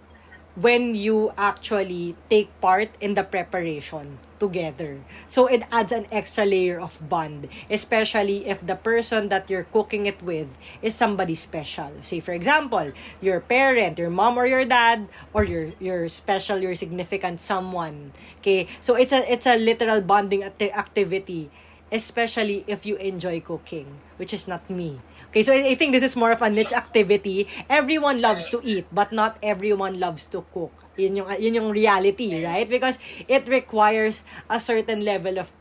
when 0.58 0.98
you 0.98 1.30
actually 1.38 2.18
take 2.34 2.50
part 2.60 2.90
in 2.98 3.14
the 3.14 3.22
preparation 3.22 4.18
together. 4.40 4.98
So 5.26 5.46
it 5.46 5.66
adds 5.72 5.92
an 5.92 6.06
extra 6.10 6.46
layer 6.46 6.82
of 6.82 6.98
bond, 6.98 7.50
especially 7.70 8.50
if 8.50 8.66
the 8.66 8.78
person 8.78 9.30
that 9.30 9.50
you're 9.50 9.70
cooking 9.70 10.06
it 10.06 10.22
with 10.22 10.58
is 10.82 10.96
somebody 10.98 11.36
special. 11.36 11.94
Say 12.02 12.20
for 12.20 12.34
example, 12.34 12.94
your 13.22 13.40
parent, 13.42 13.98
your 13.98 14.10
mom 14.10 14.38
or 14.38 14.46
your 14.46 14.66
dad 14.66 15.10
or 15.34 15.44
your 15.46 15.74
your 15.78 16.10
special 16.10 16.58
your 16.58 16.74
significant 16.74 17.40
someone. 17.40 18.14
Okay? 18.42 18.66
So 18.82 18.98
it's 18.98 19.14
a 19.14 19.22
it's 19.30 19.46
a 19.46 19.58
literal 19.58 20.02
bonding 20.02 20.42
activity, 20.42 21.50
especially 21.92 22.66
if 22.66 22.86
you 22.86 22.98
enjoy 22.98 23.42
cooking, 23.42 24.02
which 24.18 24.34
is 24.34 24.48
not 24.50 24.70
me. 24.70 25.02
Okay, 25.30 25.44
so 25.44 25.52
I, 25.52 25.72
I 25.72 25.76
think 25.76 25.92
this 25.92 26.04
is 26.04 26.16
more 26.16 26.32
of 26.32 26.42
a 26.42 26.50
niche 26.50 26.74
activity. 26.74 27.48
Everyone 27.70 28.22
loves 28.22 28.48
to 28.50 28.62
eat, 28.64 28.88
but 28.92 29.12
not 29.12 29.38
everyone 29.44 30.00
loves 30.00 30.26
to 30.32 30.46
cook. 30.54 30.72
Yun 30.96 31.18
yung, 31.18 31.28
yun 31.40 31.54
yung 31.54 31.70
reality, 31.70 32.44
right? 32.44 32.68
Because 32.68 32.98
it 33.28 33.48
requires 33.48 34.24
a 34.50 34.60
certain 34.60 35.04
level 35.04 35.38
of 35.38 35.52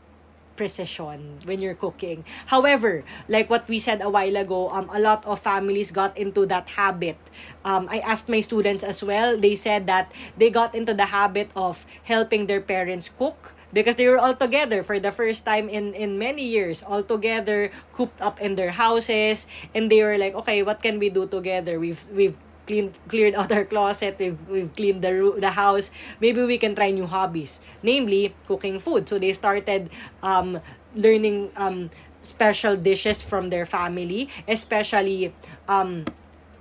precision 0.57 1.37
when 1.45 1.61
you're 1.61 1.77
cooking. 1.77 2.25
However, 2.47 3.05
like 3.29 3.47
what 3.47 3.69
we 3.69 3.77
said 3.77 4.01
a 4.01 4.09
while 4.09 4.35
ago, 4.35 4.71
um, 4.71 4.89
a 4.89 4.99
lot 4.99 5.23
of 5.25 5.37
families 5.37 5.91
got 5.91 6.17
into 6.17 6.47
that 6.47 6.67
habit. 6.73 7.19
Um, 7.63 7.87
I 7.91 7.99
asked 7.99 8.27
my 8.27 8.41
students 8.41 8.83
as 8.83 9.03
well. 9.03 9.37
They 9.37 9.55
said 9.55 9.85
that 9.85 10.11
they 10.35 10.49
got 10.49 10.73
into 10.73 10.95
the 10.95 11.13
habit 11.13 11.51
of 11.55 11.85
helping 12.03 12.47
their 12.47 12.59
parents 12.59 13.13
cook 13.13 13.53
because 13.73 13.95
they 13.95 14.07
were 14.07 14.19
all 14.19 14.35
together 14.35 14.83
for 14.83 14.99
the 14.99 15.11
first 15.11 15.45
time 15.45 15.69
in 15.69 15.93
in 15.93 16.17
many 16.17 16.43
years 16.43 16.83
all 16.83 17.03
together 17.03 17.69
cooped 17.93 18.19
up 18.21 18.39
in 18.39 18.55
their 18.55 18.71
houses 18.71 19.47
and 19.75 19.91
they 19.91 20.03
were 20.03 20.17
like 20.17 20.35
okay 20.35 20.63
what 20.63 20.81
can 20.81 20.99
we 20.99 21.09
do 21.09 21.27
together 21.27 21.79
we've 21.79 22.07
we've 22.13 22.37
cleaned 22.67 22.93
cleared 23.07 23.35
out 23.35 23.51
our 23.51 23.63
closet 23.63 24.15
we've, 24.19 24.39
we've 24.47 24.71
cleaned 24.75 25.01
the 25.01 25.11
the 25.39 25.51
house 25.51 25.89
maybe 26.19 26.43
we 26.43 26.57
can 26.57 26.75
try 26.75 26.91
new 26.91 27.07
hobbies 27.07 27.59
namely 27.81 28.35
cooking 28.47 28.79
food 28.79 29.07
so 29.07 29.17
they 29.17 29.31
started 29.31 29.89
um 30.21 30.59
learning 30.95 31.49
um 31.55 31.89
special 32.21 32.75
dishes 32.75 33.23
from 33.23 33.49
their 33.49 33.65
family 33.65 34.27
especially 34.47 35.33
um 35.67 36.03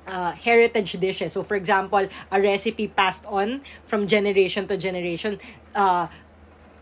uh, 0.07 0.32
heritage 0.32 0.92
dishes. 1.00 1.32
So, 1.32 1.42
for 1.42 1.57
example, 1.57 2.07
a 2.30 2.40
recipe 2.40 2.88
passed 2.88 3.26
on 3.26 3.62
from 3.86 4.07
generation 4.07 4.66
to 4.68 4.76
generation. 4.76 5.38
Uh, 5.74 6.07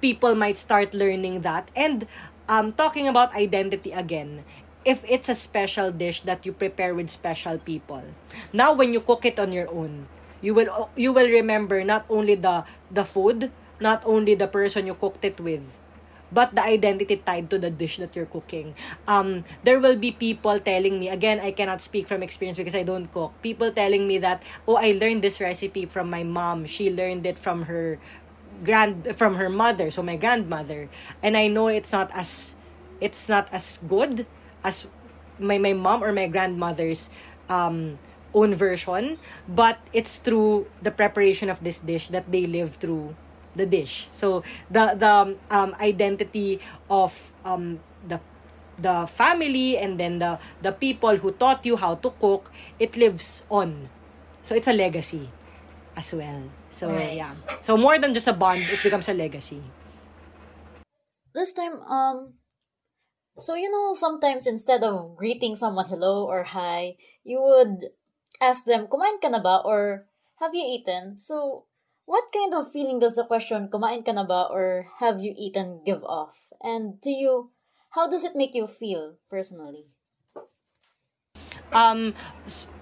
people 0.04 0.36
might 0.36 0.60
start 0.60 0.92
learning 0.92 1.40
that. 1.40 1.72
And 1.72 2.04
um, 2.44 2.76
talking 2.76 3.08
about 3.08 3.32
identity 3.32 3.96
again, 3.96 4.44
if 4.84 5.00
it's 5.08 5.32
a 5.32 5.34
special 5.34 5.88
dish 5.88 6.20
that 6.28 6.44
you 6.44 6.52
prepare 6.52 6.92
with 6.92 7.08
special 7.08 7.56
people, 7.56 8.04
now 8.52 8.76
when 8.76 8.92
you 8.92 9.00
cook 9.00 9.24
it 9.24 9.40
on 9.40 9.48
your 9.48 9.72
own, 9.72 10.12
you 10.44 10.52
will 10.52 10.92
you 10.92 11.08
will 11.08 11.32
remember 11.32 11.80
not 11.80 12.04
only 12.12 12.36
the 12.36 12.68
the 12.92 13.08
food, 13.08 13.48
not 13.80 14.04
only 14.04 14.36
the 14.36 14.44
person 14.44 14.84
you 14.84 14.92
cooked 14.92 15.24
it 15.24 15.40
with, 15.40 15.80
but 16.28 16.52
the 16.52 16.60
identity 16.60 17.16
tied 17.24 17.48
to 17.48 17.56
the 17.56 17.72
dish 17.72 17.96
that 17.96 18.12
you're 18.12 18.28
cooking. 18.28 18.76
Um, 19.08 19.48
there 19.64 19.80
will 19.80 19.96
be 19.96 20.12
people 20.12 20.60
telling 20.60 21.00
me, 21.00 21.08
again, 21.08 21.40
I 21.40 21.56
cannot 21.56 21.80
speak 21.80 22.04
from 22.04 22.20
experience 22.20 22.60
because 22.60 22.74
I 22.76 22.84
don't 22.84 23.08
cook. 23.08 23.32
People 23.40 23.72
telling 23.72 24.04
me 24.04 24.18
that, 24.20 24.42
oh, 24.68 24.76
I 24.76 24.92
learned 24.92 25.24
this 25.24 25.40
recipe 25.40 25.86
from 25.86 26.10
my 26.10 26.26
mom. 26.26 26.66
She 26.66 26.92
learned 26.92 27.24
it 27.24 27.38
from 27.38 27.72
her 27.72 27.96
grand 28.62 29.16
from 29.16 29.34
her 29.34 29.48
mother 29.48 29.90
so 29.90 30.02
my 30.02 30.16
grandmother 30.16 30.88
and 31.22 31.36
i 31.36 31.48
know 31.48 31.68
it's 31.68 31.92
not 31.92 32.10
as 32.14 32.54
it's 33.00 33.28
not 33.28 33.48
as 33.52 33.80
good 33.88 34.26
as 34.62 34.86
my 35.38 35.58
my 35.58 35.72
mom 35.72 36.02
or 36.02 36.12
my 36.12 36.26
grandmother's 36.26 37.10
um, 37.48 37.98
own 38.34 38.54
version, 38.54 39.18
but 39.46 39.78
it's 39.92 40.18
through 40.18 40.66
the 40.82 40.90
preparation 40.90 41.48
of 41.48 41.62
this 41.62 41.78
dish 41.78 42.08
that 42.08 42.30
they 42.30 42.46
live 42.46 42.76
through 42.76 43.14
the 43.54 43.64
dish. 43.64 44.08
So 44.10 44.42
the 44.70 44.98
the 44.98 45.38
um, 45.50 45.70
identity 45.80 46.60
of 46.90 47.14
um, 47.44 47.80
the 48.06 48.18
the 48.74 49.06
family 49.06 49.78
and 49.78 49.98
then 49.98 50.18
the 50.18 50.38
the 50.60 50.74
people 50.74 51.16
who 51.16 51.30
taught 51.30 51.62
you 51.64 51.76
how 51.78 51.94
to 52.02 52.10
cook, 52.18 52.50
it 52.78 52.98
lives 52.98 53.46
on. 53.48 53.88
So 54.42 54.54
it's 54.54 54.68
a 54.68 54.74
legacy 54.74 55.30
as 55.96 56.12
well. 56.12 56.50
So 56.74 56.90
Right. 56.90 57.14
yeah. 57.14 57.38
So 57.62 57.78
more 57.78 58.02
than 58.02 58.10
just 58.10 58.26
a 58.26 58.34
bond, 58.34 58.66
it 58.66 58.82
becomes 58.82 59.06
a 59.06 59.14
legacy. 59.14 59.62
This 61.30 61.54
time, 61.54 61.78
um, 61.86 62.34
so 63.38 63.54
you 63.54 63.70
know, 63.70 63.94
sometimes 63.94 64.46
instead 64.46 64.82
of 64.82 65.14
greeting 65.14 65.54
someone 65.54 65.86
hello 65.86 66.26
or 66.26 66.42
hi, 66.42 66.98
you 67.22 67.38
would 67.38 67.94
ask 68.42 68.66
them, 68.66 68.86
kumain 68.90 69.22
ka 69.22 69.30
na 69.30 69.38
ba? 69.38 69.62
Or 69.62 70.06
have 70.42 70.54
you 70.54 70.66
eaten? 70.66 71.16
So, 71.16 71.66
what 72.06 72.30
kind 72.34 72.54
of 72.54 72.70
feeling 72.70 72.98
does 72.98 73.14
the 73.14 73.24
question, 73.24 73.70
kumain 73.70 74.02
ka 74.02 74.10
na 74.10 74.26
ba? 74.26 74.50
Or 74.50 74.86
have 74.98 75.22
you 75.22 75.34
eaten 75.38 75.82
give 75.86 76.02
off? 76.02 76.50
And 76.62 76.98
to 77.02 77.10
you, 77.10 77.54
how 77.94 78.10
does 78.10 78.26
it 78.26 78.34
make 78.34 78.54
you 78.54 78.66
feel 78.66 79.18
personally? 79.30 79.94
um 81.74 82.14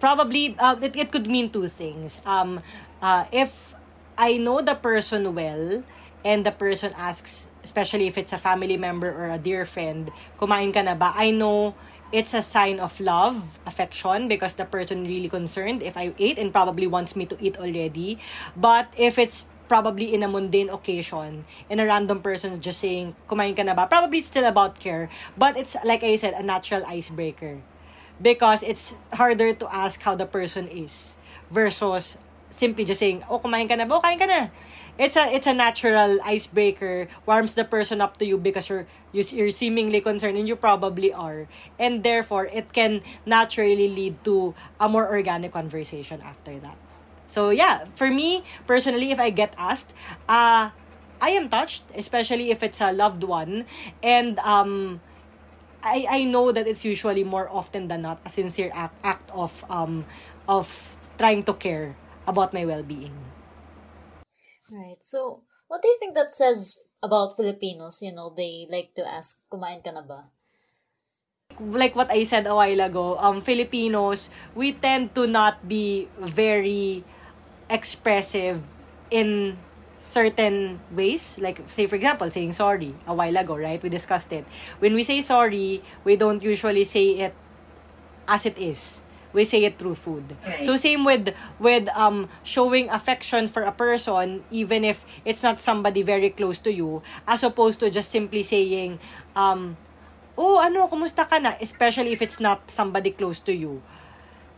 probably 0.00 0.54
uh, 0.58 0.76
it, 0.80 0.94
it 0.96 1.10
could 1.10 1.26
mean 1.26 1.48
two 1.50 1.66
things 1.68 2.20
um 2.26 2.60
uh, 3.00 3.24
if 3.32 3.74
i 4.18 4.36
know 4.36 4.60
the 4.60 4.74
person 4.74 5.34
well 5.34 5.82
and 6.24 6.46
the 6.46 6.52
person 6.52 6.92
asks 6.96 7.48
especially 7.62 8.06
if 8.06 8.18
it's 8.18 8.32
a 8.32 8.38
family 8.38 8.76
member 8.76 9.10
or 9.10 9.30
a 9.30 9.38
dear 9.38 9.64
friend 9.66 10.10
kumain 10.38 10.74
ka 10.74 10.82
na 10.82 10.94
ba? 10.94 11.14
I 11.14 11.30
know 11.30 11.74
it's 12.12 12.34
a 12.34 12.42
sign 12.44 12.78
of 12.78 13.00
love 13.00 13.58
affection 13.64 14.28
because 14.28 14.54
the 14.56 14.68
person 14.68 15.08
really 15.08 15.32
concerned 15.32 15.80
if 15.82 15.96
i 15.96 16.12
ate 16.20 16.38
and 16.38 16.52
probably 16.52 16.86
wants 16.86 17.16
me 17.16 17.24
to 17.26 17.36
eat 17.40 17.56
already. 17.56 18.20
But 18.54 18.92
if 18.96 19.18
it's 19.18 19.48
probably 19.66 20.12
in 20.12 20.22
a 20.22 20.28
mundane 20.28 20.68
occasion 20.68 21.48
and 21.70 21.80
a 21.80 21.86
random 21.88 22.20
person 22.20 22.52
just 22.60 22.84
saying 22.84 23.16
kumain 23.24 23.56
ka 23.56 23.64
na 23.64 23.72
ba? 23.72 23.88
probably 23.88 24.20
it's 24.20 24.28
still 24.28 24.44
about 24.44 24.76
care. 24.78 25.08
But 25.38 25.56
it's 25.56 25.74
like 25.88 26.04
i 26.04 26.14
said 26.20 26.34
a 26.36 26.44
natural 26.44 26.84
icebreaker. 26.84 27.64
Because 28.20 28.62
it's 28.62 28.94
harder 29.16 29.50
to 29.56 29.66
ask 29.74 29.98
how 30.04 30.14
the 30.14 30.28
person 30.28 30.68
is 30.68 31.16
versus 31.50 32.20
simply 32.52 32.84
just 32.84 33.00
saying, 33.00 33.24
"Oh, 33.32 33.40
kumain 33.40 33.66
ka 33.66 33.74
na 33.74 33.88
ba? 33.88 33.98
Oh, 33.98 34.04
kain 34.04 34.20
ka 34.20 34.28
na." 34.28 34.52
It's 35.00 35.16
a 35.16 35.24
it's 35.32 35.48
a 35.48 35.56
natural 35.56 36.20
icebreaker, 36.20 37.08
warms 37.24 37.56
the 37.56 37.64
person 37.64 38.04
up 38.04 38.20
to 38.20 38.28
you 38.28 38.36
because 38.36 38.68
you're 38.68 38.84
you- 39.10 39.24
you're 39.32 39.50
seemingly 39.54 40.04
concerned 40.04 40.36
and 40.36 40.44
you 40.46 40.54
probably 40.54 41.08
are, 41.12 41.48
and 41.80 42.04
therefore 42.04 42.46
it 42.52 42.76
can 42.76 43.00
naturally 43.24 43.88
lead 43.88 44.20
to 44.28 44.52
a 44.76 44.86
more 44.92 45.08
organic 45.08 45.56
conversation 45.56 46.20
after 46.20 46.60
that. 46.60 46.76
So 47.26 47.48
yeah, 47.48 47.88
for 47.96 48.12
me 48.12 48.44
personally, 48.68 49.10
if 49.10 49.18
I 49.18 49.32
get 49.32 49.56
asked, 49.56 49.96
uh, 50.28 50.76
I 51.24 51.30
am 51.32 51.48
touched, 51.48 51.88
especially 51.96 52.52
if 52.52 52.60
it's 52.62 52.80
a 52.80 52.92
loved 52.92 53.24
one, 53.24 53.64
and 54.04 54.36
um, 54.44 55.00
I 55.82 56.06
I 56.08 56.20
know 56.24 56.52
that 56.52 56.66
it's 56.68 56.84
usually 56.84 57.24
more 57.24 57.48
often 57.50 57.88
than 57.88 58.02
not 58.02 58.20
a 58.24 58.30
sincere 58.30 58.70
act, 58.74 58.94
act 59.02 59.30
of 59.34 59.64
um 59.70 60.04
of 60.48 60.96
trying 61.18 61.42
to 61.44 61.54
care 61.54 61.96
about 62.26 62.52
my 62.52 62.64
well-being. 62.64 63.14
Right. 64.72 65.00
So, 65.02 65.42
what 65.68 65.82
do 65.82 65.88
you 65.88 65.98
think 65.98 66.14
that 66.14 66.32
says 66.34 66.80
about 67.02 67.36
Filipinos? 67.36 68.02
You 68.02 68.12
know, 68.14 68.32
they 68.34 68.66
like 68.70 68.94
to 68.96 69.04
ask, 69.06 69.44
kumain 69.50 69.82
ka 69.82 69.90
na 69.90 70.02
ba? 70.02 70.30
Like 71.60 71.94
what 71.94 72.08
I 72.10 72.24
said 72.24 72.46
a 72.48 72.54
while 72.56 72.80
ago, 72.80 73.18
um 73.20 73.42
Filipinos, 73.44 74.32
we 74.56 74.72
tend 74.72 75.12
to 75.14 75.28
not 75.28 75.60
be 75.68 76.08
very 76.16 77.04
expressive 77.68 78.64
in 79.12 79.56
certain 80.02 80.82
ways 80.90 81.38
like 81.38 81.62
say 81.70 81.86
for 81.86 81.94
example 81.94 82.26
saying 82.28 82.50
sorry 82.50 82.90
a 83.06 83.14
while 83.14 83.36
ago 83.38 83.54
right 83.54 83.78
we 83.82 83.88
discussed 83.88 84.34
it 84.34 84.42
when 84.82 84.98
we 84.98 85.06
say 85.06 85.22
sorry 85.22 85.78
we 86.02 86.18
don't 86.18 86.42
usually 86.42 86.82
say 86.82 87.30
it 87.30 87.34
as 88.26 88.42
it 88.44 88.58
is 88.58 89.06
we 89.32 89.44
say 89.44 89.64
it 89.64 89.78
through 89.78 89.94
food 89.96 90.24
Right. 90.44 90.64
so 90.64 90.76
same 90.76 91.04
with 91.04 91.32
with 91.58 91.88
um 91.96 92.28
showing 92.44 92.88
affection 92.90 93.48
for 93.48 93.62
a 93.64 93.72
person 93.72 94.44
even 94.50 94.84
if 94.84 95.04
it's 95.24 95.42
not 95.42 95.60
somebody 95.60 96.02
very 96.02 96.30
close 96.30 96.58
to 96.64 96.72
you 96.72 97.02
as 97.26 97.42
opposed 97.42 97.80
to 97.80 97.90
just 97.90 98.10
simply 98.12 98.42
saying 98.42 99.00
um 99.36 99.76
oh 100.36 100.60
ano 100.60 100.88
kumusta 100.88 101.28
ka 101.28 101.38
na 101.40 101.56
especially 101.60 102.12
if 102.12 102.20
it's 102.22 102.40
not 102.40 102.68
somebody 102.70 103.10
close 103.12 103.40
to 103.40 103.52
you 103.52 103.80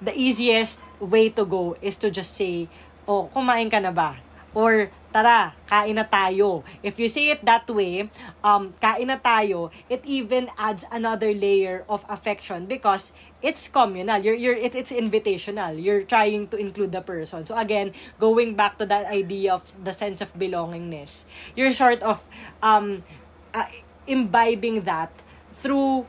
the 0.03 0.13
easiest 0.15 0.83
way 1.01 1.31
to 1.31 1.45
go 1.47 1.77
is 1.81 1.97
to 1.97 2.11
just 2.11 2.35
say 2.35 2.67
oh 3.07 3.31
kumain 3.35 3.71
ka 3.71 3.79
na 3.79 3.91
ba 3.95 4.19
or 4.55 4.87
tara, 5.11 5.51
kain 5.67 5.99
na 5.99 6.07
tayo. 6.07 6.63
If 6.83 6.99
you 7.03 7.11
say 7.11 7.31
it 7.35 7.43
that 7.43 7.67
way, 7.67 8.07
um, 8.43 8.71
kain 8.79 9.11
na 9.11 9.19
tayo, 9.19 9.75
it 9.91 10.03
even 10.07 10.47
adds 10.55 10.87
another 10.95 11.35
layer 11.35 11.83
of 11.91 12.07
affection 12.09 12.67
because 12.71 13.11
it's 13.45 13.69
communal. 13.69 14.17
You're, 14.25 14.35
you're, 14.35 14.57
it, 14.57 14.75
it's 14.75 14.91
invitational. 14.91 15.77
You're 15.77 16.03
trying 16.03 16.49
to 16.49 16.57
include 16.57 16.93
the 16.93 17.05
person. 17.05 17.45
So 17.45 17.55
again, 17.55 17.93
going 18.19 18.57
back 18.57 18.79
to 18.79 18.87
that 18.87 19.07
idea 19.13 19.53
of 19.53 19.69
the 19.85 19.93
sense 19.93 20.25
of 20.25 20.33
belongingness, 20.33 21.29
you're 21.55 21.77
sort 21.77 22.01
of 22.01 22.25
um, 22.63 23.05
uh, 23.53 23.69
imbibing 24.09 24.89
that 24.89 25.13
through 25.53 26.09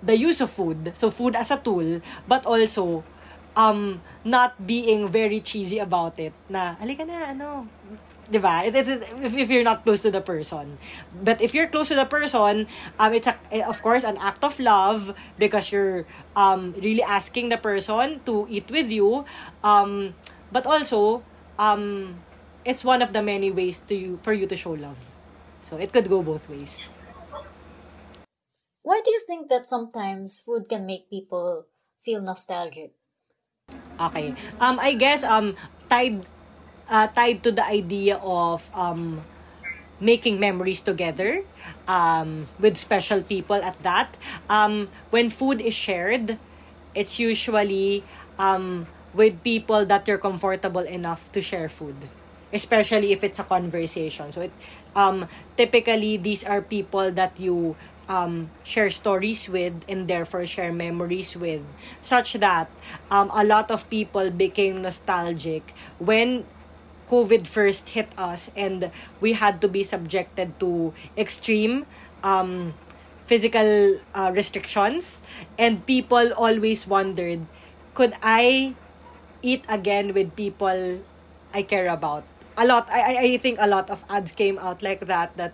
the 0.00 0.16
use 0.16 0.40
of 0.40 0.50
food, 0.50 0.92
so 0.94 1.10
food 1.10 1.34
as 1.34 1.50
a 1.50 1.58
tool, 1.58 2.00
but 2.28 2.46
also 2.46 3.02
um 3.56 4.02
not 4.24 4.66
being 4.66 5.06
very 5.06 5.38
cheesy 5.38 5.78
about 5.78 6.18
it 6.18 6.34
na 6.50 6.74
halika 6.74 7.06
na 7.06 7.30
ano 7.30 7.70
'di 8.30 8.38
ba 8.40 8.64
it, 8.64 8.74
it, 8.74 8.88
it- 8.88 9.04
if, 9.22 9.32
if 9.34 9.48
you're 9.50 9.64
not 9.66 9.84
close 9.84 10.00
to 10.02 10.10
the 10.10 10.20
person. 10.20 10.78
But 11.12 11.40
if 11.40 11.54
you're 11.54 11.68
close 11.68 11.88
to 11.88 11.96
the 11.96 12.06
person 12.08 12.66
um 12.98 13.10
it's 13.12 13.26
a, 13.28 13.36
eh, 13.52 13.64
of 13.64 13.82
course 13.82 14.04
an 14.04 14.16
act 14.18 14.42
of 14.44 14.58
love 14.60 15.12
because 15.38 15.72
you're 15.72 16.06
um 16.36 16.72
really 16.80 17.02
asking 17.04 17.48
the 17.50 17.58
person 17.60 18.20
to 18.24 18.46
eat 18.50 18.70
with 18.70 18.88
you. 18.90 19.24
Um 19.62 20.14
but 20.52 20.66
also 20.66 21.22
um 21.58 22.16
it's 22.64 22.84
one 22.84 23.02
of 23.02 23.12
the 23.12 23.22
many 23.22 23.50
ways 23.50 23.80
to 23.88 23.94
you 23.94 24.16
for 24.24 24.32
you 24.32 24.46
to 24.48 24.56
show 24.56 24.72
love. 24.72 24.98
So 25.60 25.76
it 25.76 25.92
could 25.92 26.08
go 26.08 26.22
both 26.22 26.48
ways. 26.48 26.88
Why 28.82 29.00
do 29.04 29.10
you 29.10 29.20
think 29.26 29.48
that 29.48 29.66
sometimes 29.66 30.38
food 30.40 30.68
can 30.68 30.86
make 30.86 31.10
people 31.10 31.66
feel 32.00 32.20
nostalgic? 32.20 32.94
Okay. 34.00 34.34
Um 34.60 34.78
I 34.80 34.94
guess 34.94 35.22
um 35.24 35.56
tied 35.88 36.26
uh, 36.90 37.06
tied 37.08 37.42
to 37.42 37.52
the 37.52 37.64
idea 37.64 38.16
of 38.22 38.70
um 38.74 39.22
making 40.00 40.40
memories 40.40 40.82
together 40.82 41.44
um 41.88 42.48
with 42.58 42.76
special 42.76 43.22
people 43.22 43.56
at 43.56 43.76
that. 43.82 44.16
Um 44.50 44.88
when 45.10 45.30
food 45.30 45.60
is 45.60 45.74
shared, 45.74 46.38
it's 46.94 47.18
usually 47.18 48.04
um 48.38 48.86
with 49.14 49.42
people 49.44 49.86
that 49.86 50.06
you're 50.08 50.18
comfortable 50.18 50.82
enough 50.84 51.30
to 51.32 51.40
share 51.40 51.68
food. 51.68 51.96
Especially 52.52 53.10
if 53.12 53.24
it's 53.24 53.38
a 53.38 53.44
conversation. 53.44 54.30
So 54.32 54.42
it 54.46 54.52
um 54.94 55.28
typically 55.56 56.16
these 56.16 56.44
are 56.44 56.62
people 56.62 57.10
that 57.12 57.38
you 57.38 57.76
um, 58.08 58.50
share 58.64 58.90
stories 58.90 59.48
with 59.48 59.72
and 59.88 60.06
therefore 60.08 60.44
share 60.46 60.72
memories 60.72 61.36
with 61.36 61.62
such 62.02 62.34
that 62.34 62.68
um, 63.10 63.30
a 63.34 63.42
lot 63.44 63.70
of 63.70 63.88
people 63.88 64.30
became 64.30 64.82
nostalgic 64.82 65.72
when 65.98 66.44
COVID 67.08 67.46
first 67.46 67.90
hit 67.90 68.08
us 68.16 68.50
and 68.56 68.90
we 69.20 69.34
had 69.34 69.60
to 69.60 69.68
be 69.68 69.82
subjected 69.82 70.58
to 70.60 70.92
extreme 71.16 71.86
um, 72.22 72.74
physical 73.26 73.98
uh, 74.14 74.32
restrictions. 74.34 75.20
And 75.58 75.84
people 75.86 76.32
always 76.34 76.86
wondered 76.86 77.46
could 77.94 78.14
I 78.22 78.74
eat 79.42 79.64
again 79.68 80.14
with 80.14 80.34
people 80.34 81.00
I 81.54 81.62
care 81.62 81.88
about? 81.88 82.24
A 82.56 82.66
lot 82.66 82.88
I, 82.90 83.34
I 83.34 83.38
think 83.38 83.58
a 83.60 83.66
lot 83.66 83.90
of 83.90 84.04
ads 84.08 84.32
came 84.32 84.58
out 84.58 84.82
like 84.82 85.06
that 85.06 85.36
that 85.36 85.52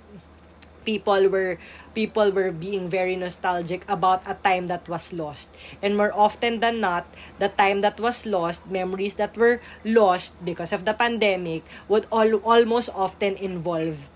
people 0.85 1.29
were 1.29 1.59
people 1.95 2.31
were 2.31 2.53
being 2.53 2.89
very 2.89 3.17
nostalgic 3.17 3.83
about 3.89 4.23
a 4.27 4.35
time 4.47 4.69
that 4.69 4.87
was 4.89 5.13
lost. 5.13 5.51
And 5.83 5.97
more 5.97 6.15
often 6.15 6.61
than 6.61 6.81
not 6.81 7.07
the 7.39 7.49
time 7.49 7.81
that 7.83 7.99
was 7.99 8.27
lost 8.27 8.71
memories 8.71 9.15
that 9.19 9.37
were 9.37 9.61
lost 9.85 10.39
because 10.45 10.73
of 10.73 10.85
the 10.85 10.95
pandemic 10.95 11.65
would 11.89 12.07
all, 12.13 12.35
almost 12.47 12.91
often 12.95 13.35
involve 13.37 14.09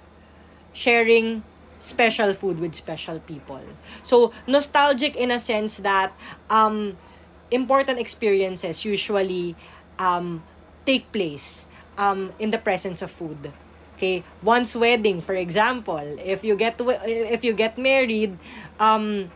sharing 0.72 1.42
special 1.78 2.32
food 2.32 2.60
with 2.60 2.74
special 2.74 3.20
people. 3.20 3.60
So 4.02 4.32
nostalgic 4.46 5.16
in 5.16 5.30
a 5.30 5.38
sense 5.38 5.78
that 5.84 6.12
um 6.50 6.96
important 7.50 7.98
experiences 8.00 8.84
usually 8.84 9.54
um 9.98 10.42
take 10.86 11.10
place 11.12 11.66
um 11.98 12.32
in 12.38 12.50
the 12.50 12.58
presence 12.58 13.02
of 13.02 13.10
food 13.10 13.52
okay 13.94 14.22
one's 14.42 14.74
wedding 14.76 15.20
for 15.20 15.34
example. 15.34 16.02
If 16.20 16.44
you 16.44 16.56
get 16.56 16.80
if 17.06 17.44
you 17.44 17.52
get 17.54 17.78
married 17.78 18.38
um 18.78 19.30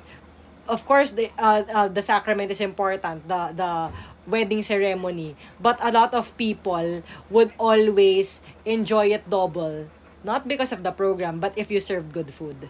of 0.68 0.84
course 0.84 1.12
the 1.12 1.30
uh, 1.38 1.62
uh, 1.72 1.88
the 1.88 2.02
sacrament 2.02 2.50
is 2.50 2.60
important 2.60 3.26
the 3.28 3.54
the 3.54 3.90
wedding 4.28 4.62
ceremony. 4.62 5.36
But 5.58 5.80
a 5.80 5.90
lot 5.90 6.12
of 6.12 6.36
people 6.36 7.02
would 7.30 7.52
always 7.56 8.42
enjoy 8.68 9.16
it 9.16 9.24
double. 9.30 9.88
Not 10.22 10.46
because 10.50 10.74
of 10.74 10.82
the 10.82 10.92
program 10.92 11.40
but 11.40 11.56
if 11.56 11.70
you 11.70 11.80
serve 11.80 12.12
good 12.12 12.28
food 12.34 12.68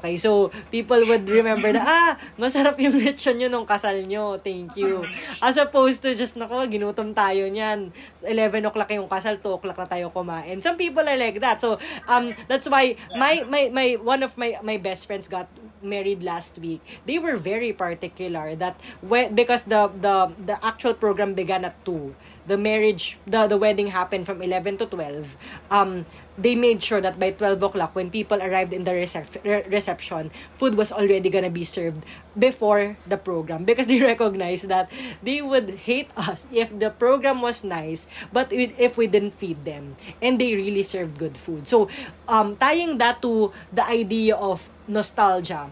Okay, 0.00 0.18
so 0.18 0.50
people 0.74 0.98
would 1.06 1.22
remember 1.30 1.70
na, 1.70 1.82
ah, 1.86 2.10
masarap 2.34 2.74
yung 2.82 2.98
lechon 2.98 3.38
nyo 3.38 3.48
nung 3.48 3.68
kasal 3.68 4.02
nyo. 4.02 4.42
Thank 4.42 4.74
you. 4.74 5.06
As 5.38 5.54
opposed 5.54 6.02
to 6.02 6.18
just, 6.18 6.34
nako, 6.34 6.66
ginutom 6.66 7.14
tayo 7.14 7.46
niyan. 7.46 7.94
11 8.26 8.66
o'clock 8.66 8.90
yung 8.90 9.06
kasal, 9.06 9.38
2 9.38 9.58
o'clock 9.60 9.78
na 9.78 9.86
tayo 9.86 10.10
kumain. 10.10 10.58
Some 10.58 10.74
people 10.74 11.06
are 11.06 11.18
like 11.18 11.38
that. 11.38 11.62
So, 11.62 11.78
um, 12.10 12.34
that's 12.50 12.66
why 12.66 12.98
my, 13.14 13.46
my, 13.46 13.70
my, 13.70 13.88
one 14.02 14.26
of 14.26 14.34
my, 14.34 14.58
my 14.66 14.76
best 14.82 15.06
friends 15.06 15.30
got 15.30 15.46
married 15.78 16.26
last 16.26 16.58
week. 16.58 16.82
They 17.06 17.22
were 17.22 17.36
very 17.36 17.72
particular 17.72 18.56
that 18.56 18.80
when, 19.04 19.34
because 19.34 19.64
the, 19.70 19.92
the, 19.94 20.32
the 20.42 20.56
actual 20.64 20.94
program 20.94 21.34
began 21.34 21.64
at 21.64 21.78
2 21.84 22.14
the 22.46 22.58
marriage, 22.58 23.18
the, 23.26 23.46
the 23.46 23.56
wedding 23.56 23.88
happened 23.88 24.26
from 24.26 24.42
11 24.42 24.78
to 24.78 24.86
12, 24.86 25.36
um, 25.70 26.06
they 26.36 26.54
made 26.54 26.82
sure 26.82 27.00
that 27.00 27.18
by 27.18 27.30
12 27.30 27.62
o'clock, 27.62 27.94
when 27.94 28.10
people 28.10 28.42
arrived 28.42 28.72
in 28.72 28.84
the 28.84 28.90
recep- 28.90 29.42
re- 29.44 29.66
reception, 29.70 30.30
food 30.56 30.74
was 30.74 30.90
already 30.90 31.30
gonna 31.30 31.50
be 31.50 31.64
served 31.64 32.04
before 32.38 32.96
the 33.06 33.16
program 33.16 33.64
because 33.64 33.86
they 33.86 34.00
recognized 34.02 34.68
that 34.68 34.90
they 35.22 35.40
would 35.40 35.86
hate 35.86 36.10
us 36.16 36.46
if 36.52 36.76
the 36.78 36.90
program 36.90 37.40
was 37.40 37.62
nice, 37.62 38.06
but 38.32 38.52
if 38.52 38.98
we 38.98 39.06
didn't 39.06 39.34
feed 39.34 39.64
them. 39.64 39.96
And 40.20 40.40
they 40.40 40.54
really 40.54 40.82
served 40.82 41.18
good 41.18 41.38
food. 41.38 41.68
So, 41.68 41.88
um, 42.26 42.56
tying 42.56 42.98
that 42.98 43.22
to 43.22 43.52
the 43.72 43.86
idea 43.86 44.34
of 44.34 44.68
nostalgia, 44.88 45.70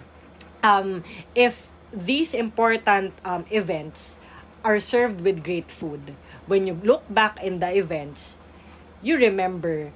um, 0.62 1.02
if 1.34 1.68
these 1.92 2.34
important 2.34 3.14
um, 3.24 3.44
events 3.50 4.18
are 4.64 4.78
served 4.78 5.20
with 5.20 5.42
great 5.42 5.70
food, 5.70 6.14
when 6.46 6.66
you 6.66 6.78
look 6.82 7.02
back 7.10 7.42
in 7.42 7.58
the 7.58 7.76
events, 7.76 8.38
you 9.02 9.16
remember 9.18 9.90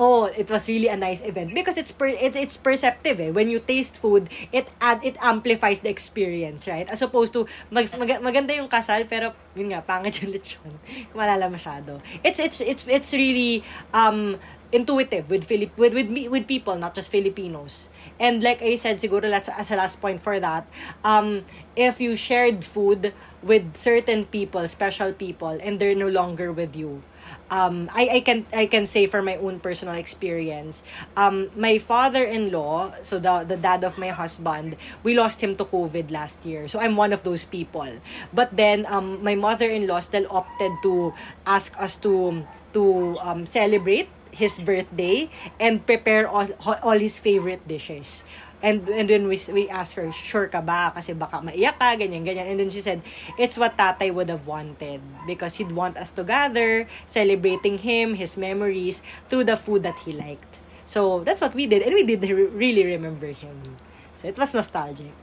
oh, 0.00 0.24
it 0.32 0.48
was 0.48 0.64
really 0.66 0.88
a 0.88 0.96
nice 0.96 1.20
event 1.20 1.52
because 1.52 1.76
it's 1.76 1.92
per, 1.92 2.08
it, 2.08 2.34
it's 2.34 2.56
perceptive 2.56 3.20
eh. 3.20 3.30
When 3.30 3.52
you 3.52 3.60
taste 3.60 4.00
food, 4.00 4.32
it 4.50 4.72
add 4.80 5.04
it 5.04 5.20
amplifies 5.20 5.84
the 5.84 5.92
experience, 5.92 6.64
right? 6.66 6.88
As 6.88 7.04
opposed 7.04 7.36
to 7.36 7.44
mag, 7.68 7.92
mag, 8.00 8.08
maganda 8.24 8.56
yung 8.56 8.72
kasal 8.72 9.04
pero 9.04 9.36
yun 9.52 9.68
nga 9.68 9.84
pangit 9.84 10.24
yung 10.24 10.32
lechon. 10.32 10.72
Kumalala 11.12 11.52
masyado. 11.52 12.00
It's 12.24 12.40
it's 12.40 12.64
it's 12.64 12.88
it's 12.88 13.12
really 13.12 13.60
um 13.92 14.40
intuitive 14.72 15.28
with 15.28 15.44
Philip 15.44 15.76
with 15.76 15.92
with 15.92 16.08
me 16.08 16.32
with 16.32 16.48
people, 16.48 16.80
not 16.80 16.96
just 16.96 17.12
Filipinos. 17.12 17.92
And 18.16 18.40
like 18.40 18.64
I 18.64 18.80
said, 18.80 19.04
siguro 19.04 19.28
as, 19.28 19.52
as 19.52 19.70
a 19.70 19.76
last 19.76 20.00
point 20.00 20.24
for 20.24 20.40
that, 20.40 20.64
um, 21.04 21.44
if 21.76 22.00
you 22.00 22.16
shared 22.16 22.64
food 22.64 23.12
with 23.42 23.76
certain 23.76 24.24
people, 24.28 24.64
special 24.68 25.12
people, 25.12 25.56
and 25.60 25.80
they're 25.80 25.96
no 25.96 26.08
longer 26.08 26.52
with 26.52 26.76
you. 26.76 27.00
Um, 27.50 27.90
I, 27.90 28.18
I 28.18 28.20
can 28.20 28.46
I 28.54 28.66
can 28.66 28.86
say 28.86 29.06
for 29.06 29.22
my 29.22 29.36
own 29.36 29.58
personal 29.58 29.94
experience, 29.94 30.82
um, 31.16 31.50
my 31.56 31.78
father-in-law, 31.78 33.02
so 33.02 33.18
the 33.18 33.42
the 33.42 33.58
dad 33.58 33.82
of 33.82 33.98
my 33.98 34.14
husband, 34.14 34.76
we 35.02 35.14
lost 35.18 35.42
him 35.42 35.56
to 35.56 35.64
COVID 35.64 36.10
last 36.10 36.46
year. 36.46 36.68
So 36.68 36.78
I'm 36.78 36.94
one 36.94 37.12
of 37.12 37.22
those 37.26 37.44
people. 37.44 37.90
But 38.32 38.54
then 38.54 38.86
um, 38.86 39.22
my 39.22 39.34
mother-in-law 39.34 40.00
still 40.00 40.26
opted 40.30 40.72
to 40.82 41.14
ask 41.46 41.74
us 41.80 41.98
to 42.06 42.46
to 42.72 43.18
um, 43.20 43.46
celebrate 43.46 44.08
his 44.30 44.58
birthday 44.62 45.26
and 45.58 45.84
prepare 45.86 46.28
all, 46.28 46.46
all 46.82 46.98
his 46.98 47.18
favorite 47.18 47.66
dishes. 47.66 48.22
And, 48.62 48.84
and 48.88 49.08
then 49.08 49.26
we, 49.26 49.40
we 49.52 49.68
asked 49.68 49.94
her, 49.94 50.12
sure 50.12 50.46
ka 50.48 50.60
ba? 50.60 50.92
Kasi 50.94 51.16
baka 51.16 51.40
maiyak 51.40 51.80
ka, 51.80 51.96
ganyan, 51.96 52.28
ganyan. 52.28 52.44
And 52.50 52.60
then 52.60 52.70
she 52.70 52.80
said, 52.80 53.00
it's 53.38 53.56
what 53.56 53.76
tatay 53.76 54.12
would 54.12 54.28
have 54.28 54.46
wanted. 54.46 55.00
Because 55.26 55.56
he'd 55.56 55.72
want 55.72 55.96
us 55.96 56.10
together, 56.10 56.86
celebrating 57.06 57.78
him, 57.78 58.14
his 58.14 58.36
memories, 58.36 59.00
through 59.28 59.44
the 59.44 59.56
food 59.56 59.82
that 59.82 59.98
he 60.04 60.12
liked. 60.12 60.60
So, 60.84 61.24
that's 61.24 61.40
what 61.40 61.54
we 61.54 61.66
did. 61.66 61.82
And 61.82 61.94
we 61.94 62.02
did 62.04 62.20
really 62.28 62.84
remember 62.84 63.28
him. 63.28 63.76
So, 64.16 64.28
it 64.28 64.36
was 64.36 64.52
nostalgic. 64.52 65.16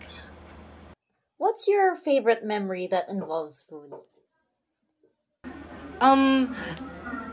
What's 1.37 1.67
your 1.67 1.93
favorite 1.93 2.43
memory 2.43 2.87
that 2.89 3.09
involves 3.09 3.61
food? 3.61 3.93
Um, 6.01 6.55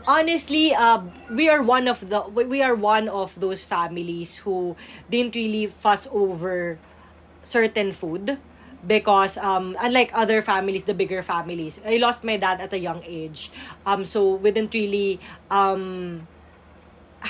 honestly, 0.07 0.73
uh, 0.73 1.01
we 1.31 1.49
are 1.49 1.61
one 1.61 1.87
of 1.87 2.09
the 2.09 2.21
we 2.29 2.61
are 2.61 2.75
one 2.75 3.07
of 3.09 3.39
those 3.39 3.63
families 3.63 4.37
who 4.45 4.75
didn't 5.09 5.35
really 5.35 5.67
fuss 5.67 6.07
over 6.11 6.77
certain 7.43 7.91
food 7.91 8.37
because 8.85 9.37
um 9.37 9.75
unlike 9.81 10.11
other 10.13 10.41
families 10.41 10.83
the 10.85 10.93
bigger 10.93 11.21
families 11.23 11.79
i 11.85 11.97
lost 11.97 12.23
my 12.23 12.37
dad 12.37 12.61
at 12.61 12.73
a 12.73 12.79
young 12.79 13.01
age. 13.05 13.51
Um 13.85 14.05
so 14.05 14.35
we 14.35 14.51
didn't 14.51 14.73
really 14.73 15.19
um 15.49 16.27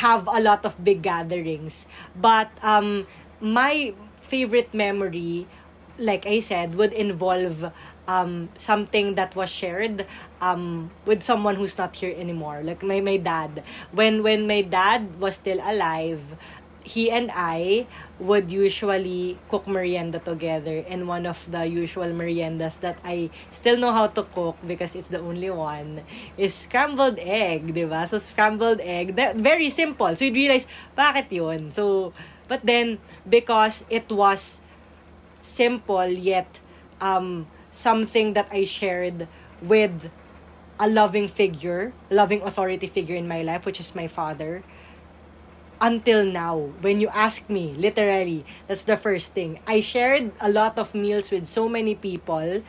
have 0.04 0.28
a 0.28 0.40
lot 0.42 0.66
of 0.66 0.76
big 0.84 1.02
gatherings. 1.02 1.88
But 2.16 2.52
um 2.64 3.08
my 3.40 3.94
favorite 4.22 4.74
memory 4.74 5.48
like 6.00 6.26
i 6.26 6.40
said 6.40 6.76
would 6.76 6.92
involve 6.92 7.72
um, 8.08 8.50
something 8.58 9.16
that 9.16 9.36
was 9.36 9.50
shared 9.50 10.06
um, 10.42 10.92
with 11.06 11.24
someone 11.24 11.56
who's 11.56 11.78
not 11.78 11.96
here 11.96 12.14
anymore. 12.18 12.62
Like 12.64 12.84
my, 12.84 13.02
my 13.02 13.18
dad. 13.18 13.64
When 13.92 14.24
when 14.24 14.48
my 14.48 14.62
dad 14.62 15.20
was 15.20 15.36
still 15.38 15.60
alive, 15.64 16.38
he 16.86 17.10
and 17.10 17.34
I 17.34 17.88
would 18.22 18.54
usually 18.54 19.42
cook 19.50 19.68
merienda 19.68 20.22
together 20.22 20.86
and 20.88 21.10
one 21.10 21.26
of 21.26 21.42
the 21.50 21.66
usual 21.66 22.14
meriendas 22.14 22.80
that 22.80 23.02
I 23.04 23.34
still 23.50 23.76
know 23.76 23.92
how 23.92 24.08
to 24.14 24.24
cook 24.24 24.56
because 24.66 24.96
it's 24.96 25.10
the 25.10 25.20
only 25.20 25.50
one 25.50 26.06
is 26.38 26.54
scrambled 26.54 27.18
egg, 27.20 27.74
di 27.74 27.84
ba? 27.90 28.08
So 28.08 28.22
scrambled 28.22 28.80
egg, 28.86 29.18
that, 29.18 29.36
very 29.36 29.70
simple. 29.74 30.16
So 30.16 30.26
you 30.26 30.34
realize, 30.34 30.70
bakit 30.96 31.34
yun? 31.34 31.72
So, 31.74 32.14
but 32.48 32.62
then, 32.64 33.00
because 33.28 33.84
it 33.90 34.06
was 34.12 34.62
simple 35.42 36.08
yet 36.08 36.62
um, 37.02 37.48
something 37.76 38.34
that 38.34 38.48
I 38.52 38.64
shared 38.64 39.28
with 39.62 40.10
a 40.80 40.88
loving 40.88 41.28
figure, 41.28 41.92
loving 42.10 42.42
authority 42.42 42.88
figure 42.88 43.16
in 43.16 43.28
my 43.28 43.42
life, 43.44 43.66
which 43.66 43.80
is 43.80 43.96
my 43.96 44.08
father. 44.08 44.64
Until 45.82 46.24
now, 46.24 46.72
when 46.80 47.02
you 47.04 47.10
ask 47.12 47.50
me, 47.50 47.76
literally, 47.76 48.46
that's 48.68 48.86
the 48.88 48.96
first 48.96 49.34
thing. 49.36 49.60
I 49.68 49.82
shared 49.82 50.32
a 50.40 50.50
lot 50.50 50.80
of 50.80 50.96
meals 50.96 51.32
with 51.32 51.46
so 51.48 51.68
many 51.68 51.96
people, 51.96 52.64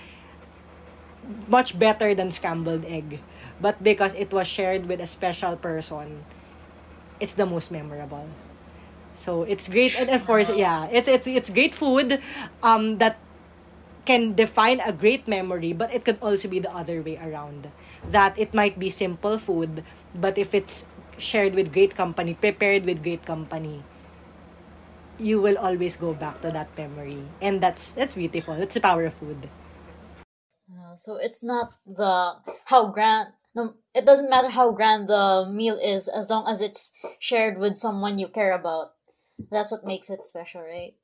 much 1.47 1.79
better 1.79 2.15
than 2.15 2.31
scrambled 2.33 2.85
egg. 2.85 3.21
But 3.61 3.83
because 3.83 4.15
it 4.15 4.33
was 4.33 4.47
shared 4.47 4.87
with 4.87 5.01
a 5.01 5.07
special 5.07 5.57
person, 5.57 6.27
it's 7.21 7.35
the 7.35 7.47
most 7.47 7.71
memorable. 7.71 8.27
So 9.15 9.45
it's 9.45 9.69
great, 9.69 9.97
and 9.99 10.11
of 10.11 10.27
course, 10.27 10.51
yeah, 10.53 10.93
it's 10.93 11.09
it's 11.09 11.27
it's 11.27 11.49
great 11.49 11.75
food, 11.75 12.21
um, 12.63 12.99
that 12.99 13.17
can 14.07 14.35
define 14.35 14.81
a 14.81 14.93
great 14.93 15.27
memory, 15.29 15.73
but 15.73 15.93
it 15.93 16.05
could 16.05 16.19
also 16.23 16.49
be 16.49 16.59
the 16.59 16.73
other 16.75 17.03
way 17.03 17.19
around. 17.19 17.71
That 18.09 18.39
it 18.39 18.55
might 18.55 18.79
be 18.79 18.89
simple 18.89 19.37
food, 19.39 19.83
but 20.15 20.39
if 20.39 20.55
it's 20.55 20.87
shared 21.19 21.55
with 21.55 21.73
great 21.73 21.95
company, 21.95 22.35
prepared 22.35 22.85
with 22.85 23.03
great 23.03 23.27
company, 23.27 23.83
you 25.19 25.41
will 25.41 25.59
always 25.59 25.97
go 25.97 26.15
back 26.15 26.41
to 26.43 26.51
that 26.51 26.71
memory. 26.77 27.25
And 27.41 27.61
that's 27.61 27.93
that's 27.93 28.15
beautiful. 28.15 28.55
That's 28.55 28.75
the 28.75 28.85
power 28.85 29.05
of 29.07 29.15
food. 29.15 29.49
Uh, 30.71 30.97
so 30.97 31.17
it's 31.17 31.43
not 31.43 31.69
the 31.87 32.37
how 32.67 32.89
grand 32.89 33.33
no 33.55 33.75
it 33.95 34.05
doesn't 34.05 34.31
matter 34.31 34.51
how 34.51 34.73
grand 34.73 35.09
the 35.09 35.47
meal 35.49 35.79
is 35.79 36.09
as 36.09 36.29
long 36.29 36.47
as 36.47 36.61
it's 36.61 36.93
shared 37.19 37.59
with 37.59 37.77
someone 37.77 38.19
you 38.19 38.29
care 38.29 38.53
about. 38.53 38.93
That's 39.51 39.73
what 39.73 39.85
makes 39.85 40.11
it 40.11 40.25
special, 40.25 40.63
right? 40.63 40.95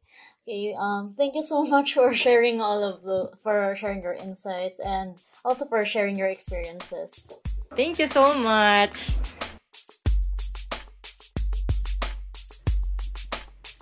Okay, 0.49 0.75
um, 0.79 1.15
thank 1.17 1.35
you 1.35 1.43
so 1.43 1.63
much 1.75 1.95
for 1.95 2.13
sharing 2.13 2.61
all 2.61 2.83
of 2.83 3.03
the 3.03 3.31
for 3.43 3.75
sharing 3.77 4.03
your 4.03 4.15
insights 4.15 4.81
and 4.81 5.17
also 5.45 5.67
for 5.67 5.85
sharing 5.85 6.17
your 6.17 6.29
experiences. 6.29 7.33
Thank 7.71 7.99
you 7.99 8.07
so 8.07 8.35
much. 8.35 9.09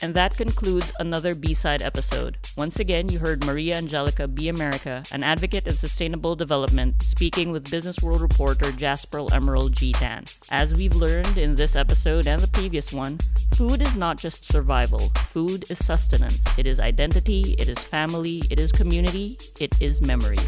And 0.03 0.15
that 0.15 0.37
concludes 0.37 0.93
another 0.99 1.35
B 1.35 1.53
side 1.53 1.83
episode. 1.83 2.39
Once 2.57 2.81
again, 2.81 3.11
you 3.11 3.19
heard 3.19 3.45
Maria 3.45 3.77
Angelica 3.77 4.27
B. 4.27 4.49
America, 4.49 5.03
an 5.13 5.23
advocate 5.23 5.69
of 5.69 5.77
sustainable 5.77 6.35
development, 6.35 7.03
speaking 7.03 7.53
with 7.53 7.71
Business 7.71 8.01
World 8.01 8.23
reporter 8.23 8.73
Jasper 8.73 9.27
Emerald 9.33 9.75
G. 9.75 9.93
Tan. 9.93 10.25
As 10.51 10.75
we've 10.75 10.95
learned 10.95 11.37
in 11.37 11.55
this 11.55 11.77
episode 11.77 12.27
and 12.27 12.41
the 12.41 12.49
previous 12.49 12.93
one, 12.95 13.19
food 13.55 13.83
is 13.83 13.97
not 13.97 14.17
just 14.17 14.47
survival, 14.47 15.11
food 15.17 15.71
is 15.71 15.85
sustenance. 15.85 16.43
It 16.59 16.67
is 16.67 16.81
identity, 16.81 17.55
it 17.59 17.69
is 17.69 17.79
family, 17.79 18.43
it 18.51 18.59
is 18.59 18.73
community, 18.73 19.39
it 19.61 19.81
is 19.83 20.01
memory. 20.01 20.39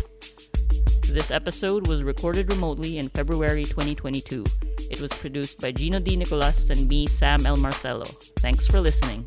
This 1.09 1.31
episode 1.31 1.87
was 1.89 2.05
recorded 2.05 2.51
remotely 2.51 2.97
in 2.97 3.11
February 3.11 3.65
2022. 3.65 4.47
It 4.93 5.01
was 5.01 5.13
produced 5.15 5.59
by 5.59 5.73
Gino 5.73 5.99
D. 6.01 6.17
Nicolas 6.17 6.69
and 6.69 6.87
me, 6.87 7.07
Sam 7.07 7.47
L. 7.47 7.57
Marcelo. 7.57 8.05
Thanks 8.41 8.67
for 8.67 8.79
listening. 8.79 9.27